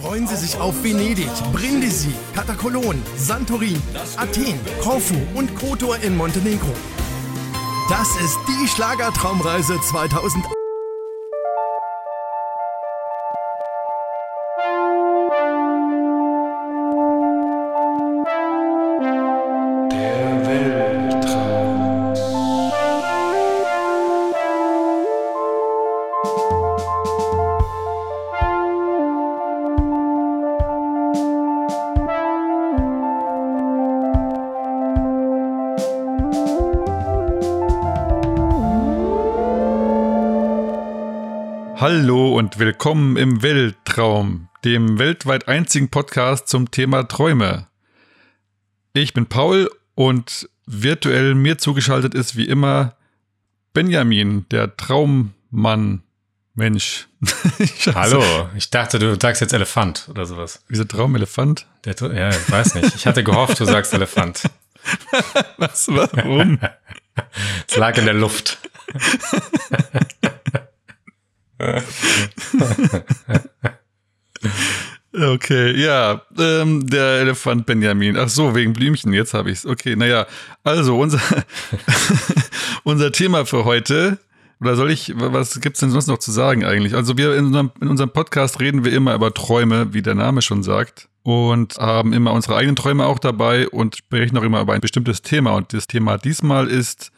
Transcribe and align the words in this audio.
Freuen 0.00 0.28
Sie 0.28 0.36
sich 0.36 0.60
auf 0.60 0.84
Venedig, 0.84 1.28
Brindisi, 1.52 2.14
Katakolon, 2.34 3.02
Santorin, 3.16 3.82
Athen, 4.16 4.60
Korfu 4.80 5.16
und 5.34 5.54
Kotor 5.56 5.96
in 5.98 6.16
Montenegro. 6.16 6.72
Das 7.88 8.08
ist 8.20 8.38
die 8.46 8.68
Schlagertraumreise 8.68 9.80
2000. 9.80 10.57
willkommen 42.58 43.16
im 43.16 43.42
Weltraum, 43.42 44.48
dem 44.64 44.98
weltweit 44.98 45.46
einzigen 45.46 45.90
Podcast 45.90 46.48
zum 46.48 46.70
Thema 46.70 47.04
Träume. 47.04 47.68
Ich 48.92 49.14
bin 49.14 49.26
Paul 49.26 49.70
und 49.94 50.48
virtuell 50.66 51.34
mir 51.34 51.58
zugeschaltet 51.58 52.14
ist 52.14 52.36
wie 52.36 52.46
immer 52.46 52.96
Benjamin, 53.72 54.46
der 54.50 54.76
Traummann. 54.76 56.02
Mensch. 56.54 57.06
Hallo, 57.94 58.50
ich 58.56 58.68
dachte, 58.70 58.98
du 58.98 59.16
sagst 59.20 59.40
jetzt 59.40 59.52
Elefant 59.52 60.08
oder 60.10 60.26
sowas. 60.26 60.64
Wieso 60.66 60.82
Traumelefant? 60.82 61.66
Der, 61.84 61.94
ja, 62.12 62.30
ich 62.30 62.50
weiß 62.50 62.74
nicht. 62.74 62.96
Ich 62.96 63.06
hatte 63.06 63.22
gehofft, 63.22 63.60
du 63.60 63.64
sagst 63.64 63.94
Elefant. 63.94 64.42
Was, 65.56 65.86
warum? 65.88 66.58
Es 67.68 67.76
lag 67.76 67.96
in 67.98 68.04
der 68.04 68.14
Luft. 68.14 68.58
Okay, 75.14 75.74
ja, 75.80 76.22
ähm, 76.38 76.86
der 76.86 77.20
Elefant 77.20 77.64
Benjamin. 77.66 78.16
Ach 78.16 78.28
so, 78.28 78.54
wegen 78.54 78.74
Blümchen, 78.74 79.12
jetzt 79.12 79.32
habe 79.32 79.50
ich's. 79.50 79.64
Okay, 79.64 79.96
naja, 79.96 80.26
also 80.62 80.98
unser, 80.98 81.20
unser 82.84 83.10
Thema 83.10 83.46
für 83.46 83.64
heute, 83.64 84.18
oder 84.60 84.76
soll 84.76 84.90
ich, 84.90 85.14
was 85.16 85.60
gibt's 85.60 85.80
denn 85.80 85.90
sonst 85.90 86.08
noch 86.08 86.18
zu 86.18 86.30
sagen 86.30 86.64
eigentlich? 86.64 86.94
Also 86.94 87.16
wir 87.16 87.34
in 87.36 87.46
unserem, 87.46 87.72
in 87.80 87.88
unserem 87.88 88.10
Podcast 88.10 88.60
reden 88.60 88.84
wir 88.84 88.92
immer 88.92 89.14
über 89.14 89.32
Träume, 89.32 89.94
wie 89.94 90.02
der 90.02 90.14
Name 90.14 90.42
schon 90.42 90.62
sagt, 90.62 91.08
und 91.22 91.78
haben 91.78 92.12
immer 92.12 92.32
unsere 92.32 92.56
eigenen 92.56 92.76
Träume 92.76 93.06
auch 93.06 93.18
dabei 93.18 93.68
und 93.68 93.96
sprechen 93.96 94.36
auch 94.36 94.42
immer 94.42 94.60
über 94.60 94.74
ein 94.74 94.80
bestimmtes 94.80 95.22
Thema. 95.22 95.52
Und 95.52 95.72
das 95.72 95.86
Thema 95.86 96.18
diesmal 96.18 96.68
ist 96.68 97.12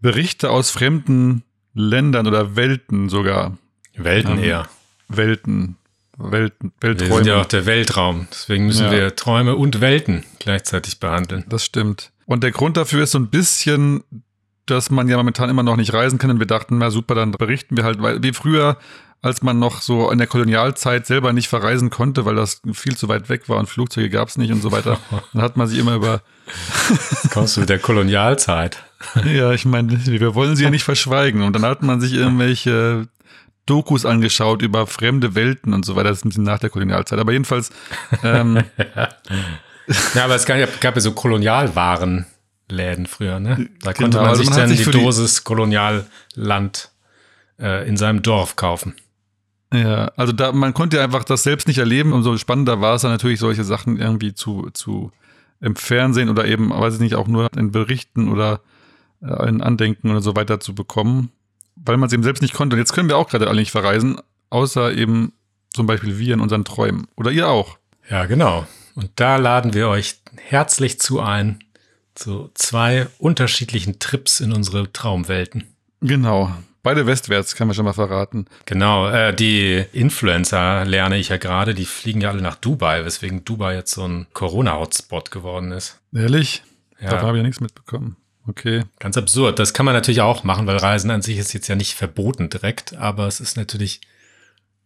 Berichte 0.00 0.50
aus 0.50 0.70
fremden 0.70 1.42
Ländern 1.74 2.26
oder 2.26 2.56
Welten 2.56 3.08
sogar. 3.08 3.56
Welten 3.94 4.38
Ähm, 4.38 4.44
eher. 4.44 4.68
Welten. 5.08 5.76
Welten, 6.18 6.72
Wir 6.80 6.90
Weltträume. 6.90 7.14
sind 7.16 7.26
ja 7.26 7.40
auch 7.40 7.46
der 7.46 7.66
Weltraum. 7.66 8.28
Deswegen 8.30 8.66
müssen 8.66 8.84
Ja. 8.86 8.90
wir 8.92 9.16
Träume 9.16 9.56
und 9.56 9.80
Welten 9.80 10.24
gleichzeitig 10.38 11.00
behandeln. 11.00 11.44
Das 11.48 11.64
stimmt. 11.64 12.12
Und 12.26 12.42
der 12.44 12.50
Grund 12.52 12.76
dafür 12.76 13.02
ist 13.04 13.12
so 13.12 13.18
ein 13.18 13.28
bisschen, 13.28 14.04
dass 14.66 14.90
man 14.90 15.08
ja 15.08 15.16
momentan 15.16 15.48
immer 15.50 15.62
noch 15.62 15.76
nicht 15.76 15.92
reisen 15.92 16.18
kann. 16.18 16.30
Und 16.30 16.38
wir 16.38 16.46
dachten, 16.46 16.78
na 16.78 16.90
super, 16.90 17.14
dann 17.14 17.32
berichten 17.32 17.76
wir 17.76 17.84
halt, 17.84 18.00
weil 18.00 18.22
wie 18.22 18.32
früher, 18.32 18.76
als 19.22 19.40
man 19.42 19.58
noch 19.58 19.80
so 19.82 20.10
in 20.10 20.18
der 20.18 20.26
Kolonialzeit 20.26 21.06
selber 21.06 21.32
nicht 21.32 21.48
verreisen 21.48 21.90
konnte, 21.90 22.24
weil 22.24 22.34
das 22.34 22.60
viel 22.72 22.96
zu 22.96 23.08
weit 23.08 23.28
weg 23.28 23.48
war 23.48 23.58
und 23.58 23.68
Flugzeuge 23.68 24.10
gab 24.10 24.28
es 24.28 24.36
nicht 24.36 24.50
und 24.52 24.60
so 24.60 24.72
weiter. 24.72 24.98
Dann 25.32 25.42
hat 25.42 25.56
man 25.56 25.68
sich 25.68 25.78
immer 25.78 25.94
über, 25.94 26.22
kommst 27.32 27.56
du 27.56 27.60
mit 27.60 27.68
der 27.68 27.78
Kolonialzeit. 27.78 28.78
ja, 29.24 29.52
ich 29.52 29.64
meine, 29.64 30.04
wir 30.06 30.34
wollen 30.34 30.56
sie 30.56 30.64
ja 30.64 30.70
nicht 30.70 30.84
verschweigen. 30.84 31.42
Und 31.42 31.54
dann 31.54 31.64
hat 31.64 31.82
man 31.82 32.00
sich 32.00 32.12
irgendwelche 32.14 33.08
Dokus 33.66 34.04
angeschaut 34.06 34.62
über 34.62 34.86
fremde 34.86 35.34
Welten 35.34 35.72
und 35.74 35.84
so 35.84 35.96
weiter. 35.96 36.08
Das 36.10 36.18
ist 36.18 36.24
ein 36.24 36.28
bisschen 36.28 36.44
nach 36.44 36.58
der 36.60 36.70
Kolonialzeit. 36.70 37.18
Aber 37.18 37.32
jedenfalls, 37.32 37.70
ähm, 38.22 38.62
Ja, 40.14 40.24
aber 40.24 40.36
es 40.36 40.46
gab, 40.46 40.56
ja- 40.58 40.68
gab 40.80 40.94
ja 40.94 41.00
so 41.00 41.12
Kolonialwarenläden 41.12 43.06
früher, 43.06 43.40
ne? 43.40 43.68
Da 43.82 43.92
konnte 43.92 44.10
Genau, 44.10 44.20
man 44.22 44.30
also 44.30 44.42
sich 44.42 44.50
man 44.50 44.58
dann 44.60 44.68
sich 44.68 44.84
die- 44.84 44.90
Dosis 44.90 45.42
Kolonialland 45.44 46.90
äh, 47.60 47.88
in 47.88 47.96
seinem 47.96 48.22
Dorf 48.22 48.54
kaufen. 48.56 48.94
Ja, 49.72 50.12
also 50.16 50.32
da, 50.32 50.52
man 50.52 50.74
konnte 50.74 50.98
ja 50.98 51.04
einfach 51.04 51.24
das 51.24 51.42
selbst 51.42 51.66
nicht 51.66 51.78
erleben. 51.78 52.12
Umso 52.12 52.36
spannender 52.36 52.80
war 52.80 52.94
es 52.94 53.02
dann 53.02 53.10
natürlich, 53.10 53.40
solche 53.40 53.64
Sachen 53.64 53.98
irgendwie 53.98 54.34
zu, 54.34 54.68
zu 54.72 55.12
im 55.60 55.76
Fernsehen 55.76 56.28
oder 56.28 56.44
eben, 56.44 56.70
weiß 56.70 56.94
ich 56.94 57.00
nicht, 57.00 57.14
auch 57.14 57.28
nur 57.28 57.48
in 57.56 57.70
Berichten 57.70 58.28
oder 58.28 58.60
äh, 59.22 59.48
in 59.48 59.62
Andenken 59.62 60.10
oder 60.10 60.20
so 60.20 60.36
weiter 60.36 60.60
zu 60.60 60.74
bekommen, 60.74 61.30
weil 61.76 61.96
man 61.96 62.08
es 62.08 62.12
eben 62.12 62.22
selbst 62.22 62.42
nicht 62.42 62.54
konnte. 62.54 62.74
Und 62.74 62.80
jetzt 62.80 62.92
können 62.92 63.08
wir 63.08 63.16
auch 63.16 63.28
gerade 63.28 63.48
alle 63.48 63.60
nicht 63.60 63.70
verreisen, 63.70 64.20
außer 64.50 64.92
eben 64.92 65.32
zum 65.70 65.86
Beispiel 65.86 66.18
wir 66.18 66.34
in 66.34 66.40
unseren 66.40 66.64
Träumen. 66.64 67.06
Oder 67.16 67.30
ihr 67.30 67.48
auch. 67.48 67.78
Ja, 68.10 68.26
genau. 68.26 68.66
Und 68.94 69.10
da 69.16 69.36
laden 69.36 69.72
wir 69.72 69.88
euch 69.88 70.16
herzlich 70.36 71.00
zu 71.00 71.20
ein, 71.20 71.60
zu 72.14 72.50
zwei 72.54 73.08
unterschiedlichen 73.18 73.98
Trips 74.00 74.40
in 74.40 74.52
unsere 74.52 74.92
Traumwelten. 74.92 75.64
Genau. 76.00 76.52
Beide 76.82 77.06
westwärts, 77.06 77.54
kann 77.54 77.68
man 77.68 77.74
schon 77.74 77.84
mal 77.84 77.92
verraten. 77.92 78.46
Genau, 78.66 79.08
äh, 79.08 79.32
die 79.32 79.84
Influencer 79.92 80.84
lerne 80.84 81.16
ich 81.16 81.28
ja 81.28 81.36
gerade, 81.36 81.74
die 81.74 81.84
fliegen 81.84 82.20
ja 82.20 82.30
alle 82.30 82.42
nach 82.42 82.56
Dubai, 82.56 83.04
weswegen 83.04 83.44
Dubai 83.44 83.74
jetzt 83.76 83.92
so 83.92 84.06
ein 84.06 84.26
Corona-Hotspot 84.32 85.30
geworden 85.30 85.70
ist. 85.70 86.00
Ehrlich? 86.12 86.64
Ja. 87.00 87.10
Davon 87.10 87.28
habe 87.28 87.36
ich 87.38 87.42
ja 87.42 87.46
nichts 87.46 87.60
mitbekommen. 87.60 88.16
Okay. 88.48 88.82
Ganz 88.98 89.16
absurd. 89.16 89.60
Das 89.60 89.72
kann 89.72 89.86
man 89.86 89.94
natürlich 89.94 90.22
auch 90.22 90.42
machen, 90.42 90.66
weil 90.66 90.76
Reisen 90.76 91.12
an 91.12 91.22
sich 91.22 91.38
ist 91.38 91.52
jetzt 91.52 91.68
ja 91.68 91.76
nicht 91.76 91.94
verboten 91.94 92.50
direkt, 92.50 92.94
aber 92.94 93.28
es 93.28 93.40
ist 93.40 93.56
natürlich 93.56 94.00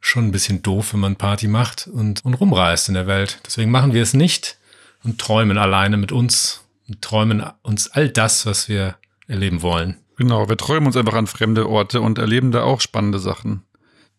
schon 0.01 0.27
ein 0.27 0.33
bisschen 0.33 0.63
doof, 0.63 0.93
wenn 0.93 1.01
man 1.01 1.17
Party 1.17 1.49
macht 1.49 1.87
und, 1.89 2.25
und 2.25 2.35
rumreist 2.35 2.89
in 2.89 2.95
der 2.95 3.07
Welt. 3.07 3.41
Deswegen 3.47 3.71
machen 3.71 3.95
wir 3.95 4.03
es 4.03 4.13
nicht 4.13 4.59
und 5.03 5.19
träumen 5.19 5.57
alleine 5.57 5.97
mit 5.97 6.13
uns 6.13 6.63
und 6.87 7.01
träumen 7.01 7.43
uns 7.63 7.89
all 7.89 8.11
das, 8.11 8.45
was 8.45 8.69
wir 8.69 8.97
erleben 9.27 9.63
wollen. 9.63 9.97
Genau, 10.17 10.49
wir 10.49 10.57
träumen 10.57 10.87
uns 10.87 10.97
einfach 10.97 11.15
an 11.15 11.27
fremde 11.27 11.69
Orte 11.69 12.01
und 12.01 12.19
erleben 12.19 12.53
da 12.53 12.63
auch 12.63 12.81
spannende 12.81 13.19
Sachen. 13.19 13.63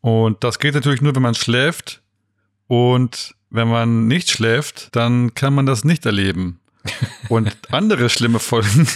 Und 0.01 0.43
das 0.43 0.59
geht 0.59 0.75
natürlich 0.75 1.01
nur, 1.01 1.15
wenn 1.15 1.23
man 1.23 1.35
schläft. 1.35 2.01
Und 2.67 3.35
wenn 3.49 3.67
man 3.67 4.07
nicht 4.07 4.29
schläft, 4.29 4.95
dann 4.95 5.33
kann 5.33 5.53
man 5.53 5.65
das 5.65 5.83
nicht 5.83 6.05
erleben. 6.05 6.59
Und 7.29 7.55
andere 7.71 8.09
schlimme 8.09 8.39
Folgen 8.39 8.87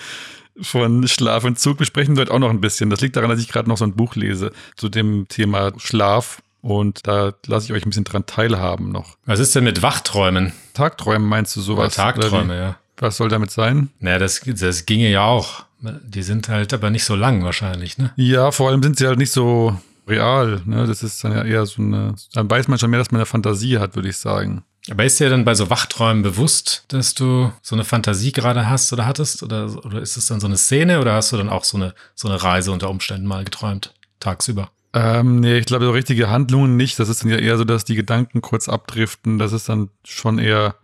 von 0.60 1.06
Schlafentzug 1.08 1.78
besprechen 1.78 2.16
wir 2.16 2.22
heute 2.22 2.32
auch 2.32 2.38
noch 2.38 2.50
ein 2.50 2.60
bisschen. 2.60 2.90
Das 2.90 3.00
liegt 3.00 3.16
daran, 3.16 3.30
dass 3.30 3.40
ich 3.40 3.48
gerade 3.48 3.68
noch 3.68 3.78
so 3.78 3.84
ein 3.84 3.94
Buch 3.94 4.14
lese 4.16 4.52
zu 4.76 4.88
dem 4.88 5.26
Thema 5.28 5.72
Schlaf. 5.78 6.42
Und 6.60 7.06
da 7.08 7.32
lasse 7.46 7.66
ich 7.66 7.72
euch 7.72 7.84
ein 7.84 7.90
bisschen 7.90 8.04
dran 8.04 8.26
teilhaben 8.26 8.92
noch. 8.92 9.16
Was 9.24 9.40
ist 9.40 9.54
denn 9.56 9.64
mit 9.64 9.82
Wachträumen? 9.82 10.52
Tagträumen 10.74 11.28
meinst 11.28 11.56
du 11.56 11.60
sowas? 11.60 11.98
Oder 11.98 12.12
Tagträume, 12.12 12.56
ja. 12.56 12.76
Was 12.98 13.16
soll 13.16 13.28
damit 13.28 13.50
sein? 13.50 13.90
Naja, 13.98 14.20
das, 14.20 14.42
das 14.44 14.86
ginge 14.86 15.10
ja 15.10 15.24
auch. 15.24 15.64
Die 15.82 16.22
sind 16.22 16.48
halt 16.48 16.72
aber 16.72 16.90
nicht 16.90 17.04
so 17.04 17.14
lang 17.14 17.42
wahrscheinlich, 17.44 17.98
ne? 17.98 18.12
Ja, 18.16 18.50
vor 18.50 18.70
allem 18.70 18.82
sind 18.82 18.98
sie 18.98 19.06
halt 19.06 19.18
nicht 19.18 19.32
so 19.32 19.76
real. 20.06 20.62
Ne? 20.64 20.86
Das 20.86 21.02
ist 21.02 21.22
dann 21.24 21.32
ja 21.32 21.42
eher 21.42 21.66
so 21.66 21.82
eine. 21.82 22.14
Dann 22.32 22.50
weiß 22.50 22.68
man 22.68 22.78
schon 22.78 22.90
mehr, 22.90 22.98
dass 22.98 23.10
man 23.10 23.20
eine 23.20 23.26
Fantasie 23.26 23.78
hat, 23.78 23.94
würde 23.94 24.08
ich 24.08 24.16
sagen. 24.16 24.64
Aber 24.90 25.04
ist 25.04 25.20
dir 25.20 25.30
dann 25.30 25.44
bei 25.44 25.54
so 25.54 25.70
Wachträumen 25.70 26.22
bewusst, 26.22 26.84
dass 26.88 27.14
du 27.14 27.52
so 27.62 27.76
eine 27.76 27.84
Fantasie 27.84 28.32
gerade 28.32 28.68
hast 28.68 28.92
oder 28.92 29.06
hattest? 29.06 29.42
Oder, 29.42 29.84
oder 29.84 30.00
ist 30.00 30.16
es 30.16 30.26
dann 30.26 30.40
so 30.40 30.48
eine 30.48 30.56
Szene 30.56 31.00
oder 31.00 31.14
hast 31.14 31.30
du 31.32 31.36
dann 31.36 31.48
auch 31.48 31.64
so 31.64 31.76
eine, 31.76 31.94
so 32.14 32.28
eine 32.28 32.42
Reise 32.42 32.72
unter 32.72 32.90
Umständen 32.90 33.26
mal 33.26 33.44
geträumt? 33.44 33.94
Tagsüber. 34.18 34.70
Ähm, 34.92 35.40
nee, 35.40 35.58
ich 35.58 35.66
glaube, 35.66 35.84
so 35.84 35.92
richtige 35.92 36.30
Handlungen 36.30 36.76
nicht. 36.76 36.98
Das 36.98 37.08
ist 37.08 37.22
dann 37.22 37.30
ja 37.30 37.38
eher 37.38 37.56
so, 37.58 37.64
dass 37.64 37.84
die 37.84 37.94
Gedanken 37.94 38.40
kurz 38.40 38.68
abdriften. 38.68 39.38
Das 39.38 39.52
ist 39.52 39.68
dann 39.68 39.88
schon 40.04 40.38
eher. 40.38 40.74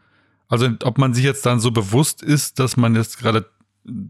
Also, 0.48 0.68
ob 0.84 0.96
man 0.96 1.12
sich 1.12 1.24
jetzt 1.24 1.44
dann 1.44 1.60
so 1.60 1.72
bewusst 1.72 2.22
ist, 2.22 2.58
dass 2.58 2.76
man 2.76 2.94
jetzt 2.94 3.18
gerade 3.18 3.46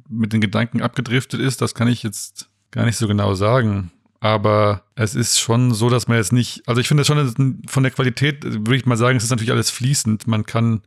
mit 0.08 0.32
den 0.32 0.40
Gedanken 0.40 0.82
abgedriftet 0.82 1.40
ist, 1.40 1.60
das 1.60 1.74
kann 1.74 1.88
ich 1.88 2.02
jetzt 2.02 2.48
gar 2.70 2.84
nicht 2.84 2.96
so 2.96 3.08
genau 3.08 3.34
sagen. 3.34 3.90
Aber 4.20 4.82
es 4.96 5.14
ist 5.14 5.38
schon 5.38 5.72
so, 5.72 5.90
dass 5.90 6.08
man 6.08 6.16
jetzt 6.16 6.32
nicht, 6.32 6.62
also 6.66 6.80
ich 6.80 6.88
finde 6.88 7.04
schon 7.04 7.62
von 7.66 7.82
der 7.82 7.92
Qualität, 7.92 8.42
würde 8.44 8.76
ich 8.76 8.86
mal 8.86 8.96
sagen, 8.96 9.16
es 9.16 9.24
ist 9.24 9.30
natürlich 9.30 9.52
alles 9.52 9.70
fließend. 9.70 10.26
Man 10.26 10.44
kann 10.44 10.82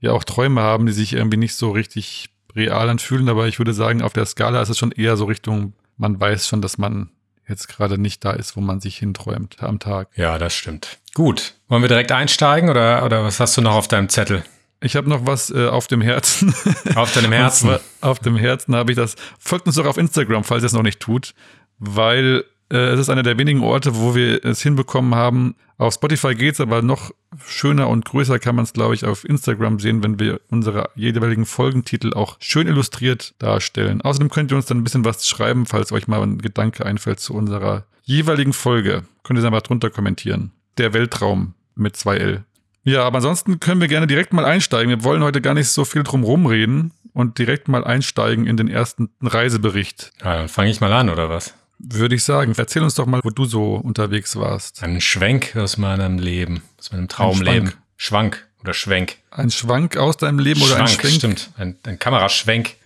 ja 0.00 0.12
auch 0.12 0.24
Träume 0.24 0.60
haben, 0.60 0.84
die 0.86 0.92
sich 0.92 1.14
irgendwie 1.14 1.38
nicht 1.38 1.54
so 1.54 1.70
richtig 1.70 2.28
real 2.54 2.88
anfühlen, 2.88 3.28
aber 3.28 3.48
ich 3.48 3.58
würde 3.58 3.72
sagen, 3.72 4.02
auf 4.02 4.12
der 4.12 4.26
Skala 4.26 4.60
ist 4.60 4.68
es 4.68 4.78
schon 4.78 4.92
eher 4.92 5.16
so 5.16 5.24
Richtung, 5.24 5.72
man 5.96 6.20
weiß 6.20 6.46
schon, 6.46 6.60
dass 6.62 6.78
man 6.78 7.10
jetzt 7.48 7.68
gerade 7.68 7.98
nicht 7.98 8.24
da 8.24 8.32
ist, 8.32 8.56
wo 8.56 8.60
man 8.60 8.80
sich 8.80 8.98
hinträumt 8.98 9.62
am 9.62 9.78
Tag. 9.78 10.08
Ja, 10.16 10.38
das 10.38 10.54
stimmt. 10.54 10.98
Gut. 11.14 11.54
Wollen 11.68 11.82
wir 11.82 11.88
direkt 11.88 12.12
einsteigen 12.12 12.70
oder, 12.70 13.04
oder 13.04 13.24
was 13.24 13.40
hast 13.40 13.56
du 13.56 13.60
noch 13.60 13.74
auf 13.74 13.88
deinem 13.88 14.08
Zettel? 14.08 14.44
Ich 14.84 14.96
habe 14.96 15.08
noch 15.08 15.26
was 15.26 15.50
äh, 15.50 15.66
auf 15.66 15.86
dem 15.86 16.00
Herzen. 16.00 16.54
Auf 16.94 17.12
deinem 17.12 17.32
Herzen. 17.32 17.68
Zwar 17.68 17.80
auf 18.00 18.18
dem 18.18 18.36
Herzen 18.36 18.76
habe 18.76 18.92
ich 18.92 18.96
das. 18.96 19.16
Folgt 19.38 19.66
uns 19.66 19.76
doch 19.76 19.86
auf 19.86 19.96
Instagram, 19.96 20.44
falls 20.44 20.62
ihr 20.62 20.66
es 20.66 20.72
noch 20.72 20.82
nicht 20.82 21.00
tut, 21.00 21.34
weil 21.78 22.44
Äh, 22.70 22.92
es 22.94 23.00
ist 23.00 23.10
einer 23.10 23.22
der 23.22 23.38
wenigen 23.38 23.62
Orte, 23.62 23.94
wo 23.96 24.14
wir 24.14 24.42
es 24.44 24.62
hinbekommen 24.62 25.14
haben. 25.14 25.54
Auf 25.76 25.94
Spotify 25.94 26.34
geht's, 26.34 26.60
aber 26.60 26.80
noch 26.82 27.10
schöner 27.44 27.88
und 27.88 28.04
größer 28.06 28.38
kann 28.38 28.56
man 28.56 28.64
es, 28.64 28.72
glaube 28.72 28.94
ich, 28.94 29.04
auf 29.04 29.24
Instagram 29.24 29.78
sehen, 29.80 30.02
wenn 30.02 30.18
wir 30.18 30.40
unsere 30.50 30.88
jeweiligen 30.94 31.44
Folgentitel 31.46 32.14
auch 32.14 32.36
schön 32.40 32.66
illustriert 32.66 33.34
darstellen. 33.38 34.00
Außerdem 34.00 34.30
könnt 34.30 34.50
ihr 34.50 34.56
uns 34.56 34.66
dann 34.66 34.78
ein 34.78 34.84
bisschen 34.84 35.04
was 35.04 35.28
schreiben, 35.28 35.66
falls 35.66 35.92
euch 35.92 36.08
mal 36.08 36.22
ein 36.22 36.38
Gedanke 36.40 36.86
einfällt 36.86 37.20
zu 37.20 37.34
unserer 37.34 37.84
jeweiligen 38.02 38.52
Folge. 38.54 39.02
Könnt 39.24 39.38
ihr 39.38 39.42
es 39.42 39.46
einfach 39.46 39.62
drunter 39.62 39.90
kommentieren. 39.90 40.52
Der 40.78 40.94
Weltraum 40.94 41.54
mit 41.74 41.96
2L. 41.96 42.44
Ja, 42.84 43.02
aber 43.04 43.16
ansonsten 43.16 43.60
können 43.60 43.80
wir 43.80 43.88
gerne 43.88 44.06
direkt 44.06 44.32
mal 44.32 44.44
einsteigen. 44.44 44.90
Wir 44.90 45.04
wollen 45.04 45.22
heute 45.22 45.40
gar 45.40 45.54
nicht 45.54 45.68
so 45.68 45.84
viel 45.84 46.02
drum 46.02 46.22
rumreden 46.22 46.92
und 47.14 47.38
direkt 47.38 47.66
mal 47.66 47.82
einsteigen 47.82 48.46
in 48.46 48.56
den 48.56 48.68
ersten 48.68 49.08
Reisebericht. 49.22 50.12
Ja, 50.22 50.36
dann 50.36 50.48
fange 50.48 50.70
ich 50.70 50.80
mal 50.80 50.92
an, 50.92 51.08
oder 51.08 51.30
was? 51.30 51.54
Würde 51.78 52.14
ich 52.14 52.22
sagen. 52.24 52.52
Erzähl 52.56 52.82
uns 52.82 52.94
doch 52.94 53.06
mal, 53.06 53.20
wo 53.24 53.30
du 53.30 53.46
so 53.46 53.76
unterwegs 53.76 54.36
warst. 54.36 54.82
Ein 54.82 55.00
Schwenk 55.00 55.56
aus 55.56 55.78
meinem 55.78 56.18
Leben, 56.18 56.62
aus 56.78 56.92
meinem 56.92 57.08
Traumleben. 57.08 57.68
Schwank. 57.68 57.78
Schwank 57.96 58.48
oder 58.60 58.74
Schwenk. 58.74 59.16
Ein 59.30 59.50
Schwank 59.50 59.96
aus 59.96 60.16
deinem 60.16 60.38
Leben 60.38 60.60
oder 60.60 60.76
Schwank, 60.76 60.90
ein 60.90 61.00
Schwenk? 61.00 61.14
stimmt. 61.14 61.50
Ein, 61.56 61.76
ein 61.84 61.98
Kameraschwenk. 61.98 62.76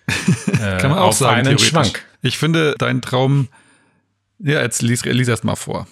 äh, 0.47 0.53
Kann 0.79 0.91
man 0.91 0.99
auch 1.01 1.09
auf 1.09 1.17
sagen, 1.17 1.47
einen. 1.47 1.59
Schwank. 1.59 2.05
Ich 2.23 2.39
finde, 2.39 2.75
dein 2.79 3.03
Traum, 3.03 3.49
ja, 4.39 4.61
jetzt 4.61 4.83
lies, 4.83 5.05
lies 5.05 5.29
erst 5.29 5.45
mal 5.45 5.57
vor. 5.57 5.87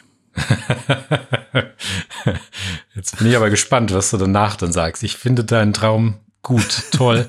Jetzt 2.95 3.19
bin 3.19 3.29
ich 3.29 3.37
aber 3.37 3.51
gespannt, 3.51 3.93
was 3.95 4.11
du 4.11 4.17
danach 4.17 4.57
dann 4.57 4.73
sagst. 4.73 5.03
Ich 5.03 5.17
finde 5.17 5.45
deinen 5.45 5.73
Traum 5.73 6.15
gut, 6.43 6.85
toll 6.93 7.29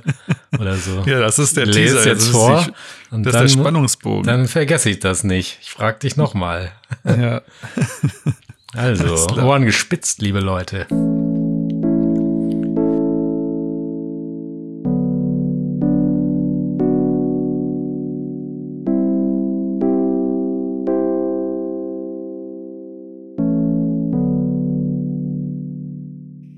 oder 0.60 0.76
so. 0.76 1.02
Ja, 1.06 1.20
das 1.20 1.40
ist 1.40 1.58
der 1.58 1.66
Lese 1.66 1.96
Teaser. 1.96 2.06
jetzt 2.10 2.20
das 2.20 2.24
ist 2.26 2.32
vor 2.32 2.64
die- 2.64 3.16
und 3.16 3.24
das 3.26 3.34
dann, 3.34 3.46
ist 3.46 3.56
der 3.56 3.62
Spannungsbogen. 3.62 4.24
dann 4.24 4.48
vergesse 4.48 4.90
ich 4.90 5.00
das 5.00 5.24
nicht. 5.24 5.58
Ich 5.62 5.72
frage 5.72 6.00
dich 6.00 6.16
nochmal. 6.18 6.72
ja. 7.06 7.42
Also. 8.76 9.28
Ohren 9.42 9.66
gespitzt, 9.66 10.22
liebe 10.22 10.42
Leute. 10.42 10.86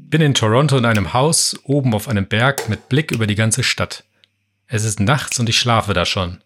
Bin 0.09 0.21
in 0.21 0.33
Toronto 0.33 0.75
in 0.75 0.85
einem 0.85 1.13
Haus 1.13 1.55
oben 1.65 1.93
auf 1.93 2.07
einem 2.07 2.25
Berg 2.25 2.67
mit 2.67 2.89
Blick 2.89 3.11
über 3.11 3.27
die 3.27 3.35
ganze 3.35 3.61
Stadt. 3.61 4.03
Es 4.65 4.83
ist 4.83 4.99
nachts 4.99 5.39
und 5.39 5.47
ich 5.49 5.59
schlafe 5.59 5.93
da 5.93 6.03
schon. 6.03 6.39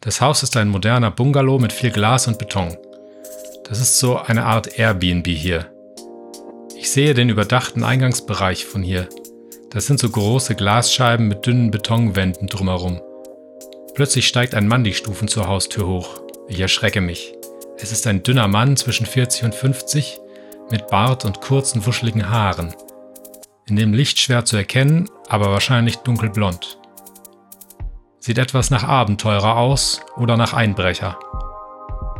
Das 0.00 0.22
Haus 0.22 0.42
ist 0.42 0.56
ein 0.56 0.70
moderner 0.70 1.10
Bungalow 1.10 1.58
mit 1.58 1.74
viel 1.74 1.90
Glas 1.90 2.26
und 2.26 2.38
Beton. 2.38 2.74
Das 3.68 3.82
ist 3.82 3.98
so 3.98 4.16
eine 4.16 4.46
Art 4.46 4.78
Airbnb 4.78 5.26
hier. 5.26 5.70
Ich 6.74 6.90
sehe 6.90 7.12
den 7.12 7.28
überdachten 7.28 7.84
Eingangsbereich 7.84 8.64
von 8.64 8.82
hier. 8.82 9.10
Das 9.68 9.84
sind 9.84 10.00
so 10.00 10.08
große 10.08 10.54
Glasscheiben 10.54 11.28
mit 11.28 11.44
dünnen 11.44 11.70
Betonwänden 11.70 12.48
drumherum. 12.48 13.02
Plötzlich 13.92 14.26
steigt 14.26 14.54
ein 14.54 14.68
Mann 14.68 14.84
die 14.84 14.94
Stufen 14.94 15.28
zur 15.28 15.48
Haustür 15.48 15.86
hoch. 15.86 16.22
Ich 16.48 16.60
erschrecke 16.60 17.02
mich. 17.02 17.34
Es 17.76 17.92
ist 17.92 18.06
ein 18.06 18.22
dünner 18.22 18.48
Mann 18.48 18.78
zwischen 18.78 19.04
40 19.04 19.44
und 19.44 19.54
50 19.54 20.18
mit 20.70 20.86
Bart 20.86 21.26
und 21.26 21.42
kurzen, 21.42 21.84
wuscheligen 21.84 22.30
Haaren. 22.30 22.74
In 23.66 23.76
dem 23.76 23.92
Licht 23.92 24.18
schwer 24.18 24.44
zu 24.44 24.56
erkennen, 24.56 25.08
aber 25.28 25.50
wahrscheinlich 25.52 25.98
dunkelblond. 25.98 26.78
Sieht 28.18 28.38
etwas 28.38 28.70
nach 28.70 28.82
Abenteurer 28.82 29.56
aus 29.56 30.00
oder 30.16 30.36
nach 30.36 30.52
Einbrecher. 30.52 31.18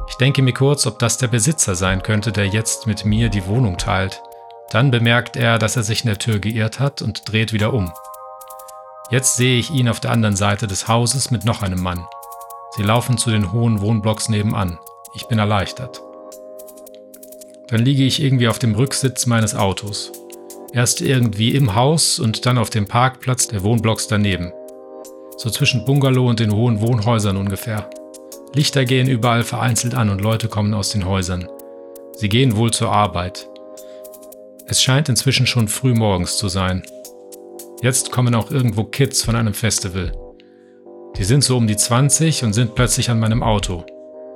Ich 0.08 0.16
denke 0.16 0.42
mir 0.42 0.52
kurz, 0.52 0.86
ob 0.86 0.98
das 0.98 1.18
der 1.18 1.28
Besitzer 1.28 1.74
sein 1.74 2.02
könnte, 2.02 2.32
der 2.32 2.46
jetzt 2.46 2.86
mit 2.86 3.04
mir 3.04 3.28
die 3.28 3.46
Wohnung 3.46 3.76
teilt. 3.76 4.22
Dann 4.70 4.90
bemerkt 4.90 5.36
er, 5.36 5.58
dass 5.58 5.76
er 5.76 5.82
sich 5.82 6.02
in 6.02 6.08
der 6.08 6.18
Tür 6.18 6.38
geirrt 6.38 6.78
hat 6.78 7.02
und 7.02 7.22
dreht 7.30 7.52
wieder 7.52 7.72
um. 7.72 7.92
Jetzt 9.10 9.36
sehe 9.36 9.58
ich 9.58 9.70
ihn 9.70 9.88
auf 9.88 10.00
der 10.00 10.12
anderen 10.12 10.36
Seite 10.36 10.66
des 10.66 10.86
Hauses 10.86 11.30
mit 11.30 11.44
noch 11.44 11.62
einem 11.62 11.82
Mann. 11.82 12.06
Sie 12.76 12.82
laufen 12.82 13.18
zu 13.18 13.30
den 13.30 13.52
hohen 13.52 13.80
Wohnblocks 13.80 14.28
nebenan. 14.28 14.78
Ich 15.14 15.26
bin 15.26 15.38
erleichtert. 15.38 16.00
Dann 17.68 17.80
liege 17.80 18.04
ich 18.04 18.22
irgendwie 18.22 18.48
auf 18.48 18.58
dem 18.58 18.74
Rücksitz 18.74 19.26
meines 19.26 19.54
Autos. 19.54 20.12
Erst 20.72 21.02
irgendwie 21.02 21.54
im 21.54 21.74
Haus 21.74 22.18
und 22.18 22.46
dann 22.46 22.56
auf 22.56 22.70
dem 22.70 22.86
Parkplatz 22.86 23.46
der 23.46 23.62
Wohnblocks 23.62 24.06
daneben. 24.06 24.52
So 25.36 25.50
zwischen 25.50 25.84
Bungalow 25.84 26.28
und 26.28 26.40
den 26.40 26.54
hohen 26.54 26.80
Wohnhäusern 26.80 27.36
ungefähr. 27.36 27.90
Lichter 28.54 28.84
gehen 28.84 29.08
überall 29.08 29.42
vereinzelt 29.42 29.94
an 29.94 30.08
und 30.08 30.22
Leute 30.22 30.48
kommen 30.48 30.72
aus 30.72 30.90
den 30.90 31.04
Häusern. 31.04 31.46
Sie 32.16 32.28
gehen 32.28 32.56
wohl 32.56 32.70
zur 32.70 32.90
Arbeit. 32.90 33.48
Es 34.66 34.82
scheint 34.82 35.08
inzwischen 35.08 35.46
schon 35.46 35.68
früh 35.68 35.92
morgens 35.92 36.38
zu 36.38 36.48
sein. 36.48 36.82
Jetzt 37.82 38.10
kommen 38.10 38.34
auch 38.34 38.50
irgendwo 38.50 38.84
Kids 38.84 39.22
von 39.24 39.36
einem 39.36 39.54
Festival. 39.54 40.12
Die 41.16 41.24
sind 41.24 41.44
so 41.44 41.58
um 41.58 41.66
die 41.66 41.76
20 41.76 42.44
und 42.44 42.52
sind 42.54 42.74
plötzlich 42.74 43.10
an 43.10 43.20
meinem 43.20 43.42
Auto. 43.42 43.84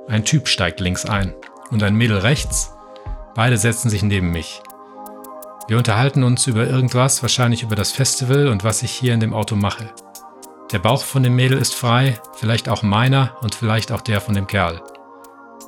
Ein 0.07 0.25
Typ 0.25 0.47
steigt 0.47 0.79
links 0.81 1.05
ein 1.05 1.33
und 1.71 1.81
ein 1.81 1.95
Mädel 1.95 2.19
rechts. 2.19 2.73
Beide 3.33 3.57
setzen 3.57 3.89
sich 3.89 4.03
neben 4.03 4.31
mich. 4.31 4.61
Wir 5.67 5.77
unterhalten 5.77 6.23
uns 6.23 6.47
über 6.47 6.65
irgendwas, 6.65 7.21
wahrscheinlich 7.21 7.61
über 7.61 7.75
das 7.75 7.91
Festival 7.91 8.47
und 8.47 8.63
was 8.63 8.83
ich 8.83 8.91
hier 8.91 9.13
in 9.13 9.19
dem 9.19 9.33
Auto 9.33 9.57
mache. 9.57 9.89
Der 10.71 10.79
Bauch 10.79 11.03
von 11.03 11.23
dem 11.23 11.35
Mädel 11.35 11.57
ist 11.57 11.75
frei, 11.75 12.19
vielleicht 12.35 12.69
auch 12.69 12.83
meiner 12.83 13.35
und 13.41 13.53
vielleicht 13.53 13.91
auch 13.91 13.99
der 13.99 14.21
von 14.21 14.33
dem 14.33 14.47
Kerl. 14.47 14.81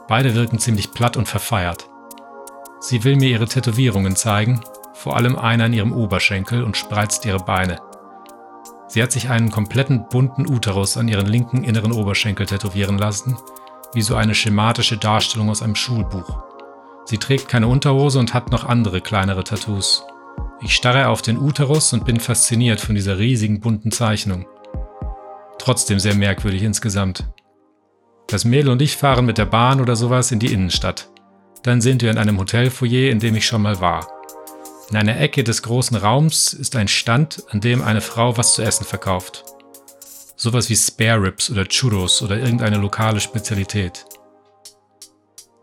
Beide 0.08 0.36
wirken 0.36 0.58
ziemlich 0.58 0.94
platt 0.94 1.18
und 1.18 1.28
verfeiert. 1.28 1.90
Sie 2.80 3.04
will 3.04 3.18
mir 3.18 3.30
ihre 3.30 3.48
Tätowierungen 3.48 4.16
zeigen, 4.16 4.62
vor 4.94 5.18
allem 5.18 5.38
einer 5.38 5.66
in 5.66 5.74
ihrem 5.74 5.92
Oberschenkel 5.92 6.64
und 6.64 6.78
spreizt 6.78 7.26
ihre 7.26 7.40
Beine. 7.40 7.82
Sie 8.88 9.04
hat 9.04 9.12
sich 9.12 9.30
einen 9.30 9.52
kompletten 9.52 10.08
bunten 10.10 10.50
Uterus 10.50 10.96
an 10.96 11.10
ihren 11.10 11.28
linken 11.28 11.66
inneren 11.66 11.92
Oberschenkel 11.92 12.46
tätowieren 12.46 12.98
lassen, 12.98 13.38
wie 13.94 14.02
so 14.02 14.16
eine 14.16 14.34
schematische 14.34 14.98
Darstellung 14.98 15.50
aus 15.50 15.62
einem 15.62 15.76
Schulbuch. 15.76 16.49
Sie 17.10 17.18
trägt 17.18 17.48
keine 17.48 17.68
Unterhose 17.68 18.20
und 18.20 18.36
hat 18.36 18.52
noch 18.52 18.66
andere 18.66 19.02
kleinere 19.02 19.44
Tattoos. 19.44 20.06
Ich 20.62 20.76
starre 20.76 21.08
auf 21.08 21.24
den 21.24 21.40
Uterus 21.40 21.92
und 21.92 22.06
bin 22.06 22.20
fasziniert 22.20 22.80
von 22.80 22.94
dieser 22.94 23.18
riesigen 23.18 23.62
bunten 23.62 23.92
Zeichnung. 23.92 24.46
Trotzdem 25.58 25.98
sehr 25.98 26.14
merkwürdig 26.14 26.62
insgesamt. 26.62 27.24
Das 28.28 28.46
Mädel 28.46 28.70
und 28.70 28.84
ich 28.84 28.96
fahren 28.96 29.26
mit 29.26 29.40
der 29.40 29.48
Bahn 29.48 29.82
oder 29.82 29.96
sowas 29.96 30.32
in 30.32 30.38
die 30.38 30.54
Innenstadt. 30.54 31.10
Dann 31.64 31.82
sind 31.82 32.04
wir 32.04 32.12
in 32.12 32.20
einem 32.20 32.38
Hotelfoyer, 32.38 33.10
in 33.10 33.18
dem 33.18 33.34
ich 33.34 33.48
schon 33.48 33.64
mal 33.64 33.82
war. 33.82 34.08
In 34.92 34.96
einer 34.96 35.20
Ecke 35.20 35.44
des 35.44 35.64
großen 35.64 35.98
Raums 35.98 36.54
ist 36.54 36.76
ein 36.76 36.88
Stand, 36.88 37.44
an 37.50 37.60
dem 37.60 37.82
eine 37.82 38.02
Frau 38.02 38.38
was 38.38 38.54
zu 38.54 38.62
essen 38.62 38.86
verkauft. 38.86 39.46
Sowas 40.36 40.70
wie 40.70 40.76
Spare 40.76 41.24
Ribs 41.24 41.50
oder 41.50 41.66
Churros 41.66 42.22
oder 42.22 42.38
irgendeine 42.38 42.78
lokale 42.78 43.20
Spezialität. 43.20 44.06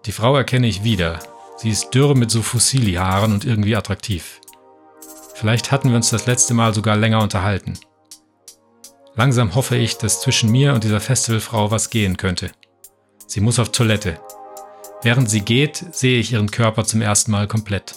Die 0.06 0.12
Frau 0.12 0.36
erkenne 0.36 0.66
ich 0.66 0.82
wieder. 0.82 1.20
Sie 1.56 1.70
ist 1.70 1.90
dürr 1.90 2.14
mit 2.14 2.30
so 2.30 2.42
Fusilli-Haaren 2.42 3.32
und 3.32 3.44
irgendwie 3.44 3.76
attraktiv. 3.76 4.40
Vielleicht 5.34 5.72
hatten 5.72 5.88
wir 5.88 5.96
uns 5.96 6.10
das 6.10 6.26
letzte 6.26 6.54
Mal 6.54 6.74
sogar 6.74 6.96
länger 6.96 7.22
unterhalten. 7.22 7.78
Langsam 9.14 9.54
hoffe 9.54 9.76
ich, 9.76 9.96
dass 9.96 10.20
zwischen 10.20 10.50
mir 10.50 10.74
und 10.74 10.84
dieser 10.84 11.00
Festivalfrau 11.00 11.70
was 11.70 11.88
gehen 11.88 12.18
könnte. 12.18 12.50
Sie 13.26 13.40
muss 13.40 13.58
auf 13.58 13.72
Toilette. 13.72 14.20
Während 15.02 15.30
sie 15.30 15.40
geht, 15.40 15.84
sehe 15.92 16.20
ich 16.20 16.32
ihren 16.32 16.50
Körper 16.50 16.84
zum 16.84 17.00
ersten 17.00 17.30
Mal 17.30 17.48
komplett. 17.48 17.94